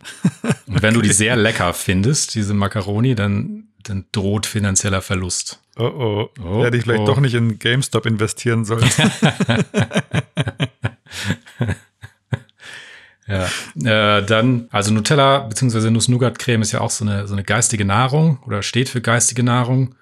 Und 0.66 0.82
wenn 0.82 0.94
okay. 0.96 1.02
du 1.02 1.02
die 1.02 1.12
sehr 1.12 1.36
lecker 1.36 1.72
findest, 1.74 2.34
diese 2.34 2.54
Macaroni, 2.54 3.14
dann, 3.14 3.68
dann 3.84 4.06
droht 4.12 4.46
finanzieller 4.46 5.02
Verlust. 5.02 5.60
Oh 5.76 5.84
oh. 5.84 6.28
oh 6.42 6.64
Hätte 6.64 6.76
ich 6.76 6.82
vielleicht 6.82 7.02
oh. 7.02 7.06
doch 7.06 7.20
nicht 7.20 7.34
in 7.34 7.58
GameStop 7.58 8.06
investieren 8.06 8.64
sollen. 8.64 8.88
Ja, 13.28 13.44
äh, 13.84 14.24
dann, 14.24 14.68
also 14.70 14.90
Nutella 14.92 15.40
bzw. 15.40 15.90
Nuss-Nougat-Creme 15.90 16.62
ist 16.62 16.72
ja 16.72 16.80
auch 16.80 16.90
so 16.90 17.04
eine, 17.04 17.28
so 17.28 17.34
eine 17.34 17.44
geistige 17.44 17.84
Nahrung 17.84 18.38
oder 18.46 18.62
steht 18.62 18.88
für 18.88 19.02
geistige 19.02 19.42
Nahrung, 19.42 19.94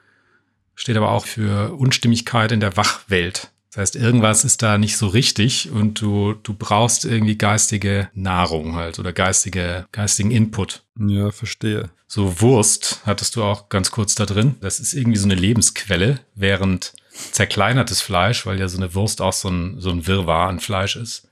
steht 0.76 0.96
aber 0.96 1.10
auch 1.10 1.26
für 1.26 1.74
Unstimmigkeit 1.74 2.52
in 2.52 2.60
der 2.60 2.76
Wachwelt. 2.76 3.50
Das 3.70 3.82
heißt, 3.82 3.96
irgendwas 3.96 4.44
ist 4.44 4.62
da 4.62 4.78
nicht 4.78 4.96
so 4.96 5.08
richtig 5.08 5.70
und 5.70 6.00
du, 6.00 6.34
du 6.34 6.54
brauchst 6.54 7.04
irgendwie 7.04 7.36
geistige 7.36 8.08
Nahrung 8.14 8.74
halt 8.74 8.98
oder 8.98 9.12
geistige, 9.12 9.86
geistigen 9.92 10.30
Input. 10.30 10.82
Ja, 10.98 11.30
verstehe. 11.30 11.90
So 12.06 12.40
Wurst 12.40 13.00
hattest 13.04 13.36
du 13.36 13.42
auch 13.42 13.68
ganz 13.68 13.90
kurz 13.90 14.14
da 14.14 14.24
drin. 14.24 14.54
Das 14.60 14.80
ist 14.80 14.94
irgendwie 14.94 15.18
so 15.18 15.26
eine 15.26 15.34
Lebensquelle, 15.34 16.20
während 16.34 16.94
zerkleinertes 17.32 18.00
Fleisch, 18.00 18.46
weil 18.46 18.58
ja 18.60 18.68
so 18.68 18.78
eine 18.78 18.94
Wurst 18.94 19.20
auch 19.20 19.32
so 19.32 19.48
ein, 19.48 19.78
so 19.78 19.90
ein 19.90 20.06
Wirrwarr 20.06 20.48
an 20.48 20.60
Fleisch 20.60 20.96
ist. 20.96 21.28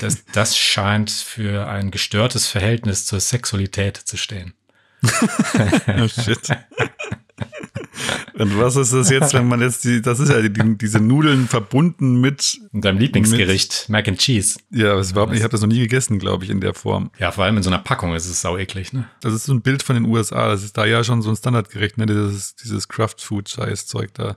Das, 0.00 0.24
das 0.32 0.58
scheint 0.58 1.10
für 1.10 1.68
ein 1.68 1.90
gestörtes 1.90 2.48
Verhältnis 2.48 3.06
zur 3.06 3.20
Sexualität 3.20 3.96
zu 3.96 4.16
stehen. 4.16 4.54
oh 5.02 6.08
shit. 6.08 6.48
Und 8.38 8.56
was 8.56 8.76
ist 8.76 8.92
das 8.92 9.10
jetzt, 9.10 9.34
wenn 9.34 9.48
man 9.48 9.60
jetzt 9.60 9.84
die, 9.84 10.00
das 10.00 10.20
ist 10.20 10.28
ja 10.28 10.40
die, 10.40 10.78
diese 10.78 11.00
Nudeln 11.00 11.48
verbunden 11.48 12.20
mit. 12.20 12.60
Und 12.72 12.84
deinem 12.84 12.98
Lieblingsgericht, 12.98 13.86
mit, 13.86 13.88
Mac 13.88 14.06
and 14.06 14.18
Cheese. 14.18 14.60
Ja, 14.70 14.94
das 14.94 15.10
überhaupt 15.10 15.32
nicht, 15.32 15.40
ich 15.40 15.44
habe 15.44 15.50
das 15.50 15.60
noch 15.60 15.68
nie 15.68 15.80
gegessen, 15.80 16.20
glaube 16.20 16.44
ich, 16.44 16.50
in 16.50 16.60
der 16.60 16.72
Form. 16.72 17.10
Ja, 17.18 17.32
vor 17.32 17.44
allem 17.44 17.56
in 17.56 17.64
so 17.64 17.70
einer 17.70 17.80
Packung 17.80 18.14
ist 18.14 18.26
es 18.26 18.40
sau 18.40 18.56
eklig, 18.56 18.92
ne? 18.92 19.08
Das 19.20 19.34
ist 19.34 19.44
so 19.44 19.52
ein 19.52 19.60
Bild 19.60 19.82
von 19.82 19.96
den 19.96 20.04
USA, 20.04 20.48
das 20.48 20.62
ist 20.62 20.78
da 20.78 20.86
ja 20.86 21.02
schon 21.02 21.20
so 21.20 21.30
ein 21.30 21.36
Standardgericht, 21.36 21.98
ne? 21.98 22.06
Dieses, 22.06 22.54
dieses 22.54 22.86
Craft-Food-Scheiß-Zeug 22.86 24.14
da. 24.14 24.36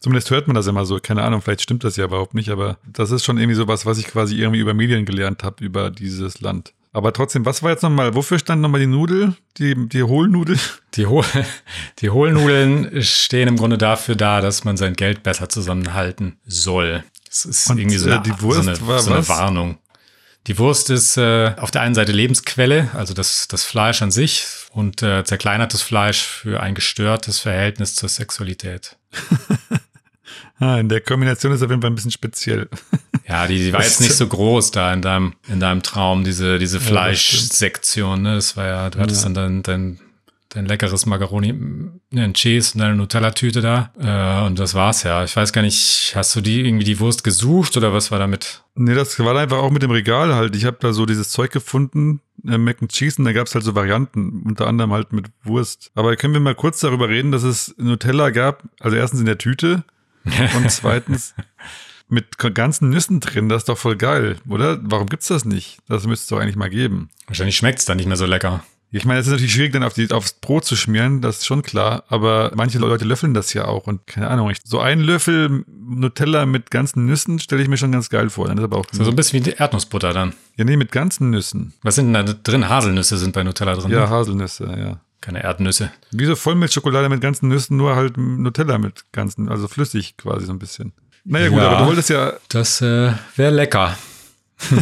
Zumindest 0.00 0.30
hört 0.30 0.48
man 0.48 0.54
das 0.54 0.66
immer 0.66 0.84
so. 0.84 0.98
Keine 0.98 1.22
Ahnung, 1.22 1.40
vielleicht 1.40 1.62
stimmt 1.62 1.84
das 1.84 1.96
ja 1.96 2.04
überhaupt 2.04 2.34
nicht, 2.34 2.50
aber 2.50 2.78
das 2.86 3.10
ist 3.12 3.24
schon 3.24 3.38
irgendwie 3.38 3.56
sowas, 3.56 3.86
was 3.86 3.98
ich 3.98 4.06
quasi 4.06 4.36
irgendwie 4.36 4.60
über 4.60 4.74
Medien 4.74 5.04
gelernt 5.04 5.44
habe, 5.44 5.64
über 5.64 5.90
dieses 5.90 6.40
Land. 6.40 6.72
Aber 6.92 7.12
trotzdem, 7.12 7.44
was 7.44 7.62
war 7.62 7.70
jetzt 7.70 7.82
nochmal, 7.82 8.14
wofür 8.14 8.38
stand 8.38 8.62
nochmal 8.62 8.80
die 8.80 8.86
Nudel? 8.86 9.36
Die, 9.58 9.74
die 9.88 10.02
Hohlnudel? 10.02 10.58
Die, 10.94 11.06
Hohl, 11.06 11.24
die 12.00 12.10
Hohlnudeln 12.10 13.02
stehen 13.02 13.48
im 13.48 13.56
Grunde 13.56 13.78
dafür 13.78 14.16
da, 14.16 14.40
dass 14.40 14.64
man 14.64 14.76
sein 14.76 14.94
Geld 14.94 15.22
besser 15.22 15.48
zusammenhalten 15.48 16.38
soll. 16.46 17.04
Das 17.26 17.44
ist 17.44 17.70
Und, 17.70 17.78
irgendwie 17.78 17.98
so 17.98 18.10
eine, 18.10 18.22
die 18.22 18.40
Wurst 18.40 18.64
so 18.64 18.70
eine, 18.70 18.86
war 18.86 18.98
so 19.00 19.12
eine? 19.12 19.28
Warnung. 19.28 19.78
Die 20.46 20.58
Wurst 20.58 20.88
ist 20.88 21.18
äh, 21.18 21.54
auf 21.58 21.70
der 21.70 21.82
einen 21.82 21.94
Seite 21.94 22.12
Lebensquelle, 22.12 22.88
also 22.94 23.12
das, 23.12 23.48
das 23.48 23.64
Fleisch 23.64 24.00
an 24.00 24.10
sich, 24.10 24.46
und 24.70 25.02
äh, 25.02 25.24
zerkleinertes 25.24 25.82
Fleisch 25.82 26.22
für 26.22 26.60
ein 26.60 26.74
gestörtes 26.74 27.38
Verhältnis 27.38 27.94
zur 27.94 28.08
Sexualität. 28.08 28.96
ah, 30.58 30.78
in 30.78 30.88
der 30.88 31.00
Kombination 31.00 31.52
ist 31.52 31.62
auf 31.62 31.70
jeden 31.70 31.82
Fall 31.82 31.90
ein 31.90 31.94
bisschen 31.94 32.10
speziell. 32.10 32.68
Ja, 33.28 33.46
die, 33.46 33.58
die 33.58 33.72
war 33.72 33.82
jetzt 33.82 34.00
nicht 34.00 34.14
so 34.14 34.26
groß 34.26 34.70
da 34.70 34.92
in 34.92 35.02
deinem, 35.02 35.34
in 35.48 35.60
deinem 35.60 35.82
Traum, 35.82 36.24
diese, 36.24 36.58
diese 36.58 36.80
Fleischsektion, 36.80 38.22
ne? 38.22 38.34
Das 38.36 38.56
war 38.56 38.66
ja, 38.66 38.90
du 38.90 38.98
hattest 38.98 39.22
Ja. 39.24 39.30
dann 39.30 39.62
dein, 39.62 39.62
dein, 39.62 40.00
dein 40.50 40.66
leckeres 40.66 41.04
Macaroni, 41.04 41.52
ne, 41.52 42.22
ein 42.22 42.32
Cheese 42.32 42.72
und 42.74 42.80
deine 42.80 42.94
Nutella-Tüte 42.96 43.60
da. 43.60 43.92
Äh, 44.00 44.46
und 44.46 44.58
das 44.58 44.74
war's 44.74 45.02
ja. 45.02 45.24
Ich 45.24 45.36
weiß 45.36 45.52
gar 45.52 45.60
nicht, 45.62 46.12
hast 46.14 46.34
du 46.34 46.40
die 46.40 46.60
irgendwie 46.66 46.84
die 46.84 47.00
Wurst 47.00 47.22
gesucht 47.22 47.76
oder 47.76 47.92
was 47.92 48.10
war 48.10 48.18
damit? 48.18 48.62
Nee, 48.74 48.94
das 48.94 49.18
war 49.18 49.36
einfach 49.36 49.58
auch 49.58 49.70
mit 49.70 49.82
dem 49.82 49.90
Regal 49.90 50.34
halt. 50.34 50.56
Ich 50.56 50.64
habe 50.64 50.78
da 50.80 50.92
so 50.94 51.04
dieses 51.04 51.28
Zeug 51.30 51.50
gefunden, 51.52 52.20
äh, 52.46 52.56
Mac 52.56 52.78
and 52.80 52.90
Cheese, 52.92 53.16
und 53.18 53.26
da 53.26 53.32
gab's 53.32 53.54
halt 53.54 53.64
so 53.64 53.74
Varianten, 53.74 54.42
unter 54.46 54.66
anderem 54.66 54.92
halt 54.92 55.12
mit 55.12 55.26
Wurst. 55.44 55.90
Aber 55.94 56.16
können 56.16 56.32
wir 56.32 56.40
mal 56.40 56.54
kurz 56.54 56.80
darüber 56.80 57.08
reden, 57.10 57.30
dass 57.30 57.42
es 57.42 57.74
Nutella 57.76 58.30
gab, 58.30 58.62
also 58.80 58.96
erstens 58.96 59.20
in 59.20 59.26
der 59.26 59.36
Tüte 59.38 59.84
und 60.24 60.70
zweitens 60.70 61.34
mit 62.08 62.38
ganzen 62.38 62.88
Nüssen 62.90 63.20
drin. 63.20 63.48
Das 63.48 63.62
ist 63.62 63.68
doch 63.68 63.78
voll 63.78 63.96
geil, 63.96 64.36
oder? 64.48 64.78
Warum 64.82 65.08
gibt's 65.08 65.28
das 65.28 65.44
nicht? 65.44 65.78
Das 65.88 66.06
müsste 66.06 66.22
es 66.24 66.28
doch 66.28 66.38
eigentlich 66.40 66.56
mal 66.56 66.70
geben. 66.70 67.10
Wahrscheinlich 67.26 67.56
schmeckt's 67.56 67.84
dann 67.84 67.98
nicht 67.98 68.06
mehr 68.06 68.16
so 68.16 68.26
lecker. 68.26 68.64
Ich 68.90 69.04
meine, 69.04 69.20
es 69.20 69.26
ist 69.26 69.32
natürlich 69.32 69.52
schwierig, 69.52 69.74
dann 69.74 69.82
auf 69.82 69.92
die, 69.92 70.10
aufs 70.12 70.32
Brot 70.32 70.64
zu 70.64 70.74
schmieren, 70.74 71.20
das 71.20 71.38
ist 71.38 71.46
schon 71.46 71.60
klar, 71.60 72.04
aber 72.08 72.52
manche 72.54 72.78
Leute 72.78 73.04
löffeln 73.04 73.34
das 73.34 73.52
ja 73.52 73.66
auch 73.66 73.86
und 73.86 74.06
keine 74.06 74.30
Ahnung, 74.30 74.48
ich, 74.48 74.60
so 74.64 74.80
ein 74.80 75.00
Löffel 75.00 75.62
Nutella 75.68 76.46
mit 76.46 76.70
ganzen 76.70 77.04
Nüssen 77.04 77.38
stelle 77.38 77.60
ich 77.60 77.68
mir 77.68 77.76
schon 77.76 77.92
ganz 77.92 78.08
geil 78.08 78.30
vor. 78.30 78.48
Dann 78.48 78.56
ist 78.56 78.64
aber 78.64 78.78
auch 78.78 78.86
So, 78.90 79.04
so 79.04 79.10
ein 79.10 79.16
bisschen 79.16 79.40
wie 79.40 79.50
die 79.50 79.56
Erdnussbutter 79.58 80.14
dann. 80.14 80.32
ja, 80.56 80.64
nee, 80.64 80.78
mit 80.78 80.90
ganzen 80.90 81.28
Nüssen. 81.28 81.74
Was 81.82 81.96
sind 81.96 82.14
denn 82.14 82.26
da 82.26 82.32
drin? 82.32 82.70
Haselnüsse 82.70 83.18
sind 83.18 83.34
bei 83.34 83.42
Nutella 83.42 83.74
drin. 83.74 83.90
Ja, 83.90 84.00
ne? 84.00 84.08
Haselnüsse, 84.08 84.64
ja. 84.64 85.00
Keine 85.20 85.42
Erdnüsse. 85.42 85.90
Wie 86.12 86.26
so 86.26 86.36
Vollmilchschokolade 86.36 87.08
mit 87.08 87.20
ganzen 87.20 87.48
Nüssen, 87.48 87.76
nur 87.76 87.96
halt 87.96 88.16
Nutella 88.16 88.78
mit 88.78 89.04
ganzen, 89.12 89.48
also 89.48 89.66
flüssig 89.68 90.16
quasi 90.16 90.46
so 90.46 90.52
ein 90.52 90.58
bisschen. 90.58 90.92
Naja 91.24 91.48
gut, 91.48 91.58
Ja. 91.58 91.68
aber 91.70 91.78
du 91.80 91.86
wolltest 91.86 92.10
ja, 92.10 92.34
Das 92.48 92.80
äh, 92.80 93.12
wäre 93.36 93.52
lecker. 93.52 93.96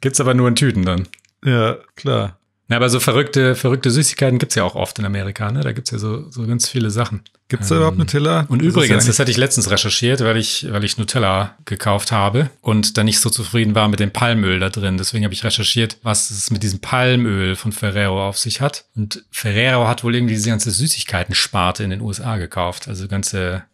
Gibt's 0.00 0.20
aber 0.20 0.34
nur 0.34 0.48
in 0.48 0.56
Tüten 0.56 0.84
dann. 0.84 1.08
ja, 1.44 1.76
klar. 1.96 2.38
Na, 2.68 2.76
aber 2.76 2.88
so 2.88 3.00
verrückte, 3.00 3.54
verrückte 3.54 3.90
Süßigkeiten 3.90 4.38
gibt's 4.38 4.54
ja 4.54 4.64
auch 4.64 4.76
oft 4.76 4.98
in 4.98 5.04
Amerika, 5.04 5.50
ne? 5.50 5.60
Da 5.60 5.72
gibt's 5.72 5.90
ja 5.90 5.98
so, 5.98 6.30
so 6.30 6.46
ganz 6.46 6.68
viele 6.68 6.90
Sachen. 6.90 7.22
Gibt's 7.48 7.68
da 7.68 7.76
überhaupt 7.76 7.98
Nutella? 7.98 8.46
Und 8.48 8.62
Das 8.62 8.68
übrigens, 8.68 9.04
ja 9.04 9.08
das 9.10 9.18
hatte 9.18 9.30
ich 9.30 9.36
letztens 9.36 9.70
recherchiert, 9.70 10.20
weil 10.20 10.38
ich, 10.38 10.66
weil 10.70 10.82
ich 10.84 10.96
Nutella 10.96 11.58
gekauft 11.66 12.12
habe 12.12 12.50
und 12.62 12.96
dann 12.96 13.04
nicht 13.04 13.20
so 13.20 13.28
zufrieden 13.28 13.74
war 13.74 13.88
mit 13.88 14.00
dem 14.00 14.10
Palmöl 14.10 14.58
da 14.58 14.70
drin. 14.70 14.96
Deswegen 14.96 15.24
habe 15.24 15.34
ich 15.34 15.44
recherchiert, 15.44 15.98
was 16.02 16.30
es 16.30 16.50
mit 16.50 16.62
diesem 16.62 16.78
Palmöl 16.78 17.56
von 17.56 17.72
Ferrero 17.72 18.26
auf 18.26 18.38
sich 18.38 18.62
hat. 18.62 18.86
Und 18.96 19.22
Ferrero 19.30 19.86
hat 19.86 20.02
wohl 20.02 20.14
irgendwie 20.14 20.34
diese 20.34 20.48
ganze 20.48 20.70
Süßigkeiten-Sparte 20.70 21.84
in 21.84 21.90
den 21.90 22.00
USA 22.00 22.38
gekauft. 22.38 22.88
Also 22.88 23.06
ganze, 23.06 23.64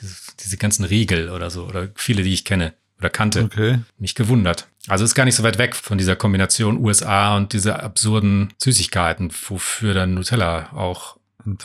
diese, 0.00 0.14
diese 0.44 0.56
ganzen 0.56 0.84
Riegel 0.84 1.30
oder 1.30 1.50
so, 1.50 1.64
oder 1.64 1.88
viele, 1.96 2.22
die 2.22 2.34
ich 2.34 2.44
kenne 2.44 2.74
oder 2.98 3.10
kannte. 3.10 3.44
Okay. 3.44 3.80
Mich 3.98 4.14
gewundert. 4.14 4.68
Also 4.88 5.04
ist 5.04 5.14
gar 5.14 5.24
nicht 5.24 5.34
so 5.34 5.42
weit 5.42 5.58
weg 5.58 5.74
von 5.74 5.98
dieser 5.98 6.16
Kombination 6.16 6.84
USA 6.84 7.36
und 7.36 7.52
diese 7.52 7.82
absurden 7.82 8.52
Süßigkeiten, 8.62 9.32
wofür 9.48 9.94
dann 9.94 10.14
Nutella 10.14 10.72
auch 10.72 11.16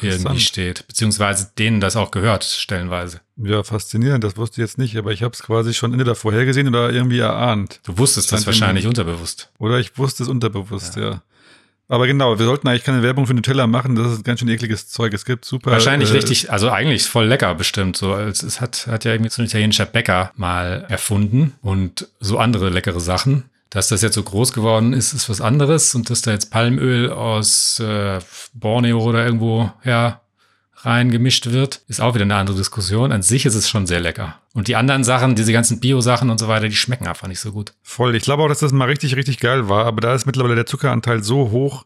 irgendwie 0.01 0.39
steht. 0.39 0.85
Beziehungsweise 0.87 1.51
denen 1.57 1.81
das 1.81 1.95
auch 1.95 2.11
gehört, 2.11 2.43
stellenweise. 2.43 3.21
Ja, 3.37 3.63
faszinierend, 3.63 4.23
das 4.23 4.37
wusste 4.37 4.61
ich 4.61 4.67
jetzt 4.67 4.77
nicht, 4.77 4.95
aber 4.97 5.11
ich 5.11 5.23
habe 5.23 5.33
es 5.33 5.41
quasi 5.41 5.73
schon 5.73 5.91
entweder 5.93 6.15
vorhergesehen 6.15 6.67
oder 6.67 6.91
irgendwie 6.91 7.19
erahnt. 7.19 7.79
Du 7.83 7.97
wusstest 7.97 8.31
das 8.31 8.45
wahrscheinlich 8.45 8.85
unterbewusst. 8.85 9.51
Oder 9.57 9.79
ich 9.79 9.97
wusste 9.97 10.23
es 10.23 10.29
unterbewusst, 10.29 10.95
ja. 10.97 11.23
Aber 11.91 12.07
genau, 12.07 12.39
wir 12.39 12.45
sollten 12.45 12.69
eigentlich 12.69 12.85
keine 12.85 13.03
Werbung 13.03 13.27
für 13.27 13.33
Nutella 13.33 13.67
machen, 13.67 13.97
das 13.97 14.13
ist 14.13 14.23
ganz 14.23 14.39
schön 14.39 14.47
ekliges 14.47 14.87
Zeug. 14.87 15.13
Es 15.13 15.25
gibt 15.25 15.43
super. 15.43 15.71
Wahrscheinlich 15.71 16.11
äh, 16.11 16.13
richtig, 16.13 16.49
also 16.49 16.69
eigentlich 16.69 17.03
voll 17.03 17.25
lecker 17.25 17.53
bestimmt. 17.53 17.97
So, 17.97 18.13
als 18.13 18.43
es 18.43 18.61
hat, 18.61 18.87
hat 18.87 19.03
ja 19.03 19.11
irgendwie 19.11 19.29
so 19.29 19.41
ein 19.41 19.45
italienischer 19.45 19.85
Bäcker 19.85 20.31
mal 20.37 20.85
erfunden 20.87 21.51
und 21.61 22.07
so 22.21 22.37
andere 22.37 22.69
leckere 22.69 23.01
Sachen. 23.01 23.49
Dass 23.69 23.89
das 23.89 24.01
jetzt 24.01 24.15
so 24.15 24.23
groß 24.23 24.53
geworden 24.53 24.93
ist, 24.93 25.11
ist 25.11 25.29
was 25.29 25.41
anderes 25.41 25.93
und 25.93 26.09
dass 26.09 26.21
da 26.21 26.31
jetzt 26.31 26.49
Palmöl 26.49 27.09
aus 27.09 27.81
äh, 27.81 28.19
Borneo 28.53 29.01
oder 29.01 29.25
irgendwo 29.25 29.69
her 29.81 30.21
reingemischt 30.83 31.51
wird, 31.51 31.81
ist 31.87 32.01
auch 32.01 32.15
wieder 32.15 32.23
eine 32.23 32.35
andere 32.35 32.57
Diskussion. 32.57 33.11
An 33.11 33.21
sich 33.21 33.45
ist 33.45 33.55
es 33.55 33.69
schon 33.69 33.85
sehr 33.85 33.99
lecker. 33.99 34.39
Und 34.53 34.67
die 34.67 34.75
anderen 34.75 35.03
Sachen, 35.03 35.35
diese 35.35 35.53
ganzen 35.53 35.79
Bio-Sachen 35.79 36.29
und 36.29 36.39
so 36.39 36.47
weiter, 36.47 36.67
die 36.67 36.75
schmecken 36.75 37.07
einfach 37.07 37.27
nicht 37.27 37.39
so 37.39 37.51
gut. 37.51 37.73
Voll. 37.83 38.15
Ich 38.15 38.23
glaube 38.23 38.43
auch, 38.43 38.47
dass 38.47 38.59
das 38.59 38.71
mal 38.71 38.85
richtig, 38.85 39.15
richtig 39.15 39.39
geil 39.39 39.69
war, 39.69 39.85
aber 39.85 40.01
da 40.01 40.13
ist 40.13 40.25
mittlerweile 40.25 40.55
der 40.55 40.65
Zuckeranteil 40.65 41.23
so 41.23 41.51
hoch, 41.51 41.85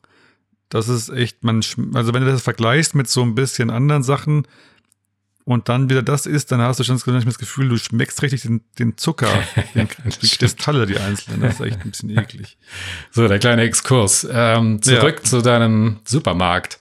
dass 0.69 0.87
es 0.87 1.09
echt, 1.09 1.43
man, 1.43 1.61
also 1.93 2.13
wenn 2.13 2.23
du 2.23 2.31
das 2.31 2.41
vergleichst 2.41 2.95
mit 2.95 3.09
so 3.09 3.21
ein 3.21 3.35
bisschen 3.35 3.69
anderen 3.69 4.03
Sachen 4.03 4.47
und 5.43 5.69
dann 5.69 5.89
wieder 5.89 6.01
das 6.01 6.25
isst, 6.25 6.51
dann 6.51 6.59
hast 6.59 6.79
du 6.79 6.83
schon 6.83 6.99
das 6.99 7.37
Gefühl, 7.37 7.69
du 7.69 7.77
schmeckst 7.77 8.21
richtig 8.23 8.41
den, 8.41 8.61
den 8.79 8.97
Zucker, 8.97 9.29
den, 9.75 9.87
die 10.21 10.27
Kristalle, 10.27 10.87
die 10.87 10.97
einzelnen. 10.97 11.41
Das 11.41 11.55
ist 11.55 11.61
echt 11.61 11.81
ein 11.81 11.91
bisschen 11.91 12.17
eklig. 12.17 12.57
So, 13.11 13.27
der 13.27 13.39
kleine 13.39 13.61
Exkurs. 13.61 14.27
Ähm, 14.29 14.81
zurück 14.81 15.25
zu 15.25 15.41
deinem 15.41 15.99
Supermarkt. 16.03 16.79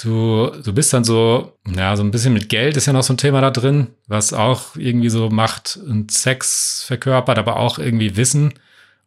Du, 0.00 0.50
du 0.62 0.72
bist 0.72 0.92
dann 0.92 1.04
so, 1.04 1.58
ja, 1.66 1.96
so 1.96 2.04
ein 2.04 2.12
bisschen 2.12 2.32
mit 2.32 2.48
Geld 2.48 2.76
ist 2.76 2.86
ja 2.86 2.92
noch 2.92 3.02
so 3.02 3.12
ein 3.12 3.18
Thema 3.18 3.40
da 3.40 3.50
drin, 3.50 3.88
was 4.06 4.32
auch 4.32 4.76
irgendwie 4.76 5.10
so 5.10 5.28
Macht 5.28 5.78
und 5.84 6.12
Sex 6.12 6.84
verkörpert, 6.86 7.36
aber 7.36 7.56
auch 7.56 7.78
irgendwie 7.78 8.16
Wissen 8.16 8.54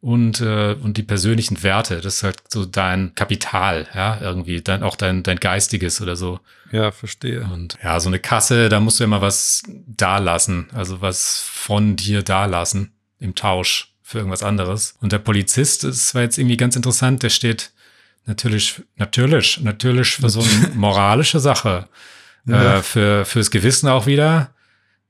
und, 0.02 0.42
äh, 0.42 0.76
und 0.82 0.98
die 0.98 1.04
persönlichen 1.04 1.64
Werte. 1.64 2.02
Das 2.02 2.16
ist 2.16 2.24
halt 2.24 2.38
so 2.50 2.66
dein 2.66 3.16
Kapital, 3.16 3.88
ja, 3.96 4.20
irgendwie, 4.20 4.62
dann 4.62 4.84
auch 4.84 4.96
dein, 4.98 5.24
dein 5.24 5.40
Geistiges 5.40 6.02
oder 6.02 6.16
so. 6.18 6.40
Ja, 6.72 6.92
verstehe. 6.92 7.48
Und 7.54 7.78
ja, 7.84 8.00
so 8.00 8.10
eine 8.10 8.20
Kasse, 8.20 8.68
da 8.68 8.80
musst 8.80 9.00
du 9.00 9.04
immer 9.04 9.22
was 9.22 9.64
dalassen, 9.88 10.68
also 10.74 11.02
was 11.02 11.40
von 11.40 11.96
dir 11.96 12.24
dalassen 12.24 12.92
im 13.20 13.36
Tausch 13.36 13.94
für 14.02 14.18
irgendwas 14.18 14.44
anderes. 14.44 14.96
Und 15.00 15.14
der 15.14 15.20
Polizist, 15.20 15.86
das 15.86 16.14
war 16.16 16.24
jetzt 16.24 16.38
irgendwie 16.38 16.58
ganz 16.58 16.76
interessant, 16.76 17.24
der 17.24 17.30
steht 17.30 17.72
natürlich, 18.26 18.82
natürlich, 18.96 19.60
natürlich 19.62 20.16
für 20.16 20.30
so 20.30 20.42
eine 20.42 20.70
moralische 20.76 21.40
Sache, 21.40 21.88
Ja. 22.46 22.78
äh, 22.78 22.84
für, 22.84 23.26
fürs 23.26 23.52
Gewissen 23.52 23.88
auch 23.90 24.06
wieder. 24.06 24.52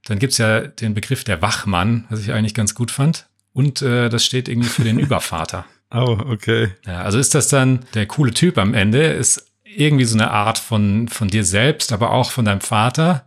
Dann 0.06 0.20
gibt's 0.20 0.38
ja 0.38 0.62
den 0.62 0.94
Begriff 0.94 1.24
der 1.24 1.42
Wachmann, 1.42 2.06
was 2.10 2.22
ich 2.22 2.34
eigentlich 2.34 2.54
ganz 2.54 2.74
gut 2.76 2.92
fand. 2.92 3.28
Und 3.54 3.82
äh, 3.82 4.10
das 4.10 4.26
steht 4.26 4.48
irgendwie 4.50 4.70
für 4.70 4.84
den 4.84 4.98
Übervater. 5.06 5.66
Oh, 5.94 6.18
okay. 6.26 6.72
Ja, 6.86 7.02
also 7.02 7.20
ist 7.20 7.36
das 7.36 7.50
dann 7.50 7.86
der 7.94 8.06
coole 8.08 8.32
Typ 8.34 8.58
am 8.58 8.74
Ende, 8.74 9.04
ist 9.08 9.46
irgendwie 9.64 10.06
so 10.06 10.16
eine 10.18 10.32
Art 10.32 10.58
von, 10.58 11.08
von 11.10 11.28
dir 11.28 11.44
selbst, 11.44 11.92
aber 11.92 12.12
auch 12.12 12.32
von 12.32 12.46
deinem 12.46 12.62
Vater 12.62 13.26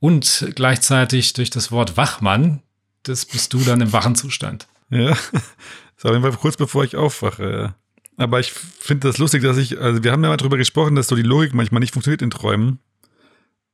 und 0.00 0.52
gleichzeitig 0.54 1.32
durch 1.34 1.50
das 1.50 1.70
Wort 1.72 1.96
Wachmann 1.96 2.62
das 3.04 3.24
bist 3.24 3.52
du 3.54 3.60
dann 3.60 3.80
im 3.80 3.92
wachen 3.92 4.16
Zustand. 4.16 4.66
Ja, 4.90 5.08
das 5.32 6.04
war 6.04 6.10
auf 6.10 6.16
jeden 6.16 6.22
Fall 6.22 6.32
kurz 6.32 6.56
bevor 6.56 6.84
ich 6.84 6.96
aufwache. 6.96 7.50
Ja. 7.50 7.74
Aber 8.18 8.40
ich 8.40 8.50
finde 8.52 9.06
das 9.06 9.18
lustig, 9.18 9.42
dass 9.42 9.56
ich, 9.56 9.80
also 9.80 10.02
wir 10.02 10.10
haben 10.10 10.22
ja 10.24 10.28
mal 10.28 10.36
drüber 10.36 10.56
gesprochen, 10.56 10.96
dass 10.96 11.06
so 11.06 11.14
die 11.14 11.22
Logik 11.22 11.54
manchmal 11.54 11.80
nicht 11.80 11.92
funktioniert 11.92 12.20
in 12.20 12.30
Träumen. 12.30 12.80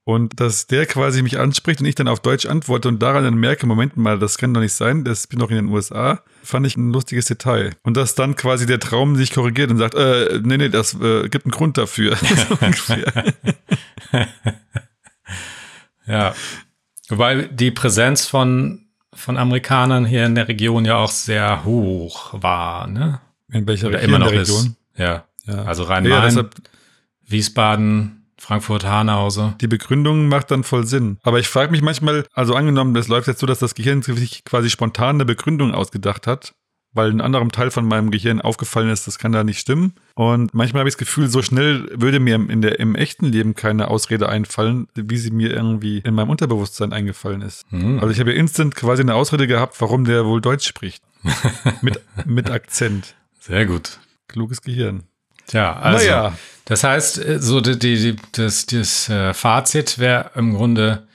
Und 0.07 0.39
dass 0.39 0.67
der 0.67 0.85
quasi 0.85 1.23
mich 1.23 1.39
anspricht 1.39 1.81
und 1.81 1.87
ich 1.87 1.95
dann 1.95 2.09
auf 2.09 2.21
Deutsch 2.21 2.45
antworte 2.45 2.89
und 2.89 3.03
daran 3.03 3.25
dann 3.25 3.37
merke, 3.37 3.67
Moment 3.67 3.97
mal, 3.97 4.19
das 4.19 4.37
kann 4.37 4.53
doch 4.53 4.61
nicht 4.61 4.75
sein, 4.75 5.03
das 5.03 5.27
bin 5.27 5.39
doch 5.39 5.49
in 5.49 5.57
den 5.57 5.69
USA, 5.69 6.21
fand 6.43 6.67
ich 6.67 6.77
ein 6.77 6.93
lustiges 6.93 7.25
Detail. 7.25 7.71
Und 7.85 7.97
dass 7.97 8.15
dann 8.15 8.37
quasi 8.37 8.67
der 8.67 8.81
Traum 8.81 9.17
sich 9.17 9.33
korrigiert 9.33 9.71
und 9.71 9.79
sagt, 9.79 9.95
äh, 9.95 10.41
nee, 10.43 10.59
nee, 10.59 10.69
das 10.69 10.93
äh, 11.01 11.31
gibt 11.31 11.47
einen 11.47 11.53
Grund 11.53 11.79
dafür. 11.79 12.19
ja. 16.07 16.35
Wobei 17.09 17.49
die 17.51 17.71
Präsenz 17.71 18.27
von, 18.27 18.85
von 19.15 19.39
Amerikanern 19.39 20.05
hier 20.05 20.27
in 20.27 20.35
der 20.35 20.49
Region 20.49 20.85
ja 20.85 20.97
auch 20.97 21.11
sehr 21.11 21.65
hoch 21.65 22.35
war, 22.43 22.87
ne? 22.89 23.21
In 23.55 23.67
welcher 23.67 23.89
Oder 23.89 24.01
immer 24.01 24.19
noch 24.19 24.33
ist. 24.33 24.71
Ja. 24.97 25.25
Ja. 25.47 25.63
Also 25.65 25.85
Rhein-Main, 25.85 26.35
ja, 26.35 26.45
Wiesbaden, 27.27 28.25
Frankfurt, 28.39 28.85
Hanau 28.85 29.31
so. 29.31 29.55
Die 29.61 29.69
Begründung 29.69 30.29
macht 30.29 30.51
dann 30.51 30.65
voll 30.65 30.87
Sinn. 30.87 31.19
Aber 31.23 31.39
ich 31.39 31.49
frage 31.49 31.71
mich 31.71 31.83
manchmal, 31.83 32.27
also 32.33 32.55
angenommen, 32.55 32.95
das 32.95 33.09
läuft 33.09 33.29
jetzt 33.29 33.41
so, 33.41 33.47
dass 33.47 33.59
das 33.59 33.75
Gehirn 33.75 34.03
sich 34.03 34.45
quasi 34.45 34.71
spontan 34.71 35.17
eine 35.17 35.25
Begründung 35.25 35.73
ausgedacht 35.73 36.27
hat, 36.27 36.55
weil 36.93 37.11
ein 37.11 37.21
anderem 37.21 37.53
Teil 37.53 37.71
von 37.71 37.87
meinem 37.87 38.11
Gehirn 38.11 38.41
aufgefallen 38.41 38.91
ist, 38.91 39.07
das 39.07 39.19
kann 39.19 39.33
da 39.33 39.45
nicht 39.45 39.61
stimmen. 39.61 39.95
Und 40.15 40.53
manchmal 40.53 40.81
habe 40.81 40.89
ich 40.89 40.95
das 40.95 40.99
Gefühl, 40.99 41.29
so 41.29 41.43
schnell 41.43 41.89
würde 41.95 42.21
mir 42.21 42.35
in 42.35 42.61
der, 42.61 42.79
im 42.81 42.95
echten 42.95 43.27
Leben 43.27 43.55
keine 43.55 43.89
Ausrede 43.89 44.29
einfallen, 44.29 44.89
wie 44.95 45.17
sie 45.17 45.31
mir 45.31 45.51
irgendwie 45.53 45.99
in 45.99 46.15
meinem 46.15 46.31
Unterbewusstsein 46.31 46.93
eingefallen 46.93 47.43
ist. 47.43 47.65
Hm. 47.71 47.99
Also 47.99 48.11
ich 48.11 48.21
habe 48.21 48.33
ja 48.33 48.37
instant 48.39 48.75
quasi 48.75 49.03
eine 49.03 49.15
Ausrede 49.15 49.47
gehabt, 49.47 49.81
warum 49.81 50.05
der 50.05 50.27
wohl 50.27 50.41
Deutsch 50.41 50.67
spricht. 50.67 51.03
mit, 51.81 52.01
mit 52.27 52.51
Akzent. 52.51 53.15
Sehr 53.47 53.67
gut. 53.67 53.99
Kluges 54.27 54.63
Gehirn. 54.63 55.03
Tja, 55.47 55.75
also 55.75 55.99
Naja. 56.07 56.39
das 56.65 56.83
heißt, 56.83 57.19
äh, 57.19 57.39
so 57.43 57.61
die, 57.61 57.79
die, 57.79 58.17
das, 58.33 58.65
das 58.65 59.11
äh, 59.11 59.35
Fazit 59.35 59.99
wäre 59.99 60.31
im 60.35 60.55
Grunde, 60.55 61.07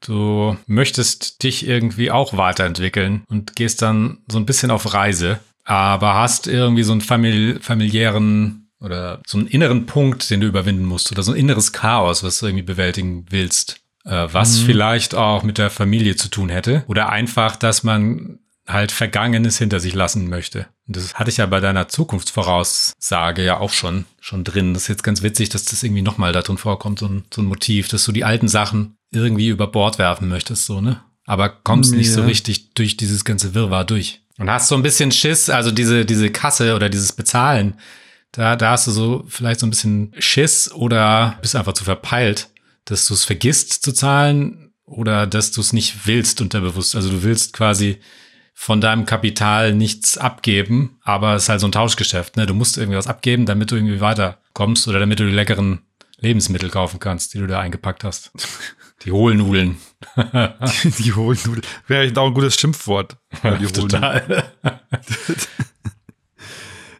du 0.00 0.56
möchtest 0.66 1.42
dich 1.42 1.66
irgendwie 1.66 2.12
auch 2.12 2.36
weiterentwickeln 2.36 3.24
und 3.28 3.56
gehst 3.56 3.82
dann 3.82 4.18
so 4.30 4.38
ein 4.38 4.46
bisschen 4.46 4.70
auf 4.70 4.94
Reise, 4.94 5.40
aber 5.64 6.14
hast 6.14 6.46
irgendwie 6.46 6.84
so 6.84 6.92
einen 6.92 7.00
famili 7.00 7.58
familiären 7.60 8.70
oder 8.78 9.20
so 9.26 9.38
einen 9.38 9.48
inneren 9.48 9.86
Punkt, 9.86 10.30
den 10.30 10.40
du 10.40 10.46
überwinden 10.46 10.84
musst 10.84 11.10
oder 11.10 11.24
so 11.24 11.32
ein 11.32 11.38
inneres 11.38 11.72
Chaos, 11.72 12.22
was 12.22 12.38
du 12.38 12.46
irgendwie 12.46 12.62
bewältigen 12.62 13.26
willst, 13.30 13.80
äh, 14.04 14.28
was 14.30 14.60
vielleicht 14.60 15.16
auch 15.16 15.42
mit 15.42 15.58
der 15.58 15.70
Familie 15.70 16.14
zu 16.14 16.28
tun 16.28 16.48
hätte 16.48 16.84
oder 16.86 17.08
einfach, 17.08 17.56
dass 17.56 17.82
man 17.82 18.38
halt 18.68 18.92
Vergangenes 18.92 19.58
hinter 19.58 19.80
sich 19.80 19.94
lassen 19.94 20.28
möchte. 20.28 20.66
Und 20.86 20.96
das 20.96 21.14
hatte 21.14 21.30
ich 21.30 21.38
ja 21.38 21.46
bei 21.46 21.60
deiner 21.60 21.88
Zukunftsvoraussage 21.88 23.44
ja 23.44 23.58
auch 23.58 23.72
schon, 23.72 24.04
schon 24.20 24.44
drin. 24.44 24.74
Das 24.74 24.84
ist 24.84 24.88
jetzt 24.88 25.02
ganz 25.02 25.22
witzig, 25.22 25.48
dass 25.48 25.64
das 25.64 25.82
irgendwie 25.82 26.02
nochmal 26.02 26.32
da 26.32 26.42
drin 26.42 26.58
vorkommt, 26.58 26.98
so 27.00 27.06
ein, 27.06 27.24
so 27.32 27.42
ein 27.42 27.46
Motiv, 27.46 27.88
dass 27.88 28.04
du 28.04 28.12
die 28.12 28.24
alten 28.24 28.48
Sachen 28.48 28.96
irgendwie 29.10 29.48
über 29.48 29.66
Bord 29.66 29.98
werfen 29.98 30.28
möchtest, 30.28 30.66
so, 30.66 30.80
ne? 30.80 31.02
Aber 31.24 31.48
kommst 31.48 31.94
nicht 31.94 32.10
so 32.12 32.20
Ja. 32.20 32.26
richtig 32.26 32.74
durch 32.74 32.96
dieses 32.96 33.24
ganze 33.24 33.54
Wirrwarr 33.54 33.84
durch. 33.84 34.22
Und 34.38 34.50
hast 34.50 34.68
so 34.68 34.74
ein 34.74 34.82
bisschen 34.82 35.12
Schiss, 35.12 35.50
also 35.50 35.70
diese, 35.70 36.04
diese 36.04 36.30
Kasse 36.30 36.74
oder 36.74 36.88
dieses 36.88 37.12
Bezahlen, 37.12 37.74
da, 38.32 38.56
da 38.56 38.70
hast 38.70 38.86
du 38.86 38.90
so 38.90 39.24
vielleicht 39.28 39.60
so 39.60 39.66
ein 39.66 39.70
bisschen 39.70 40.14
Schiss 40.18 40.72
oder 40.72 41.38
bist 41.42 41.54
einfach 41.54 41.74
zu 41.74 41.84
verpeilt, 41.84 42.48
dass 42.86 43.06
du 43.06 43.14
es 43.14 43.24
vergisst 43.24 43.84
zu 43.84 43.92
zahlen 43.92 44.72
oder 44.84 45.26
dass 45.26 45.52
du 45.52 45.60
es 45.60 45.72
nicht 45.72 46.06
willst 46.06 46.40
unterbewusst. 46.40 46.96
Also 46.96 47.10
du 47.10 47.22
willst 47.22 47.52
quasi 47.52 47.98
von 48.54 48.80
deinem 48.80 49.06
Kapital 49.06 49.74
nichts 49.74 50.18
abgeben, 50.18 50.98
aber 51.02 51.34
es 51.34 51.44
ist 51.44 51.48
halt 51.48 51.60
so 51.60 51.66
ein 51.68 51.72
Tauschgeschäft. 51.72 52.36
Ne? 52.36 52.46
Du 52.46 52.54
musst 52.54 52.78
irgendwie 52.78 52.98
was 52.98 53.06
abgeben, 53.08 53.46
damit 53.46 53.70
du 53.70 53.76
irgendwie 53.76 54.00
weiterkommst 54.00 54.86
oder 54.88 55.00
damit 55.00 55.18
du 55.20 55.26
die 55.26 55.32
leckeren 55.32 55.80
Lebensmittel 56.18 56.70
kaufen 56.70 57.00
kannst, 57.00 57.34
die 57.34 57.38
du 57.38 57.46
da 57.46 57.58
eingepackt 57.60 58.04
hast. 58.04 58.30
Die 59.04 59.10
Hohlnudeln. 59.10 59.78
Die 60.98 61.12
Hohlnudel. 61.12 61.62
Wäre 61.88 62.02
eigentlich 62.02 62.16
auch 62.16 62.28
ein 62.28 62.34
gutes 62.34 62.54
Schimpfwort. 62.58 63.16
Ja, 63.42 63.56
die. 63.56 63.66
Total. 63.66 64.44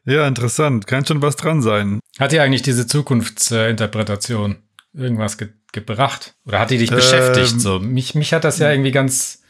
Ja, 0.04 0.26
interessant. 0.26 0.86
Kann 0.86 1.06
schon 1.06 1.22
was 1.22 1.36
dran 1.36 1.62
sein. 1.62 2.00
Hat 2.18 2.32
dir 2.32 2.42
eigentlich 2.42 2.62
diese 2.62 2.86
Zukunftsinterpretation 2.88 4.56
irgendwas 4.92 5.38
ge 5.38 5.50
gebracht? 5.72 6.34
Oder 6.44 6.58
hat 6.58 6.70
die 6.70 6.76
dich 6.76 6.90
beschäftigt? 6.90 7.52
Ähm, 7.52 7.60
So, 7.60 7.78
mich, 7.78 8.14
mich 8.14 8.34
hat 8.34 8.44
das 8.44 8.58
ja 8.58 8.70
irgendwie 8.70 8.90
ganz, 8.90 9.41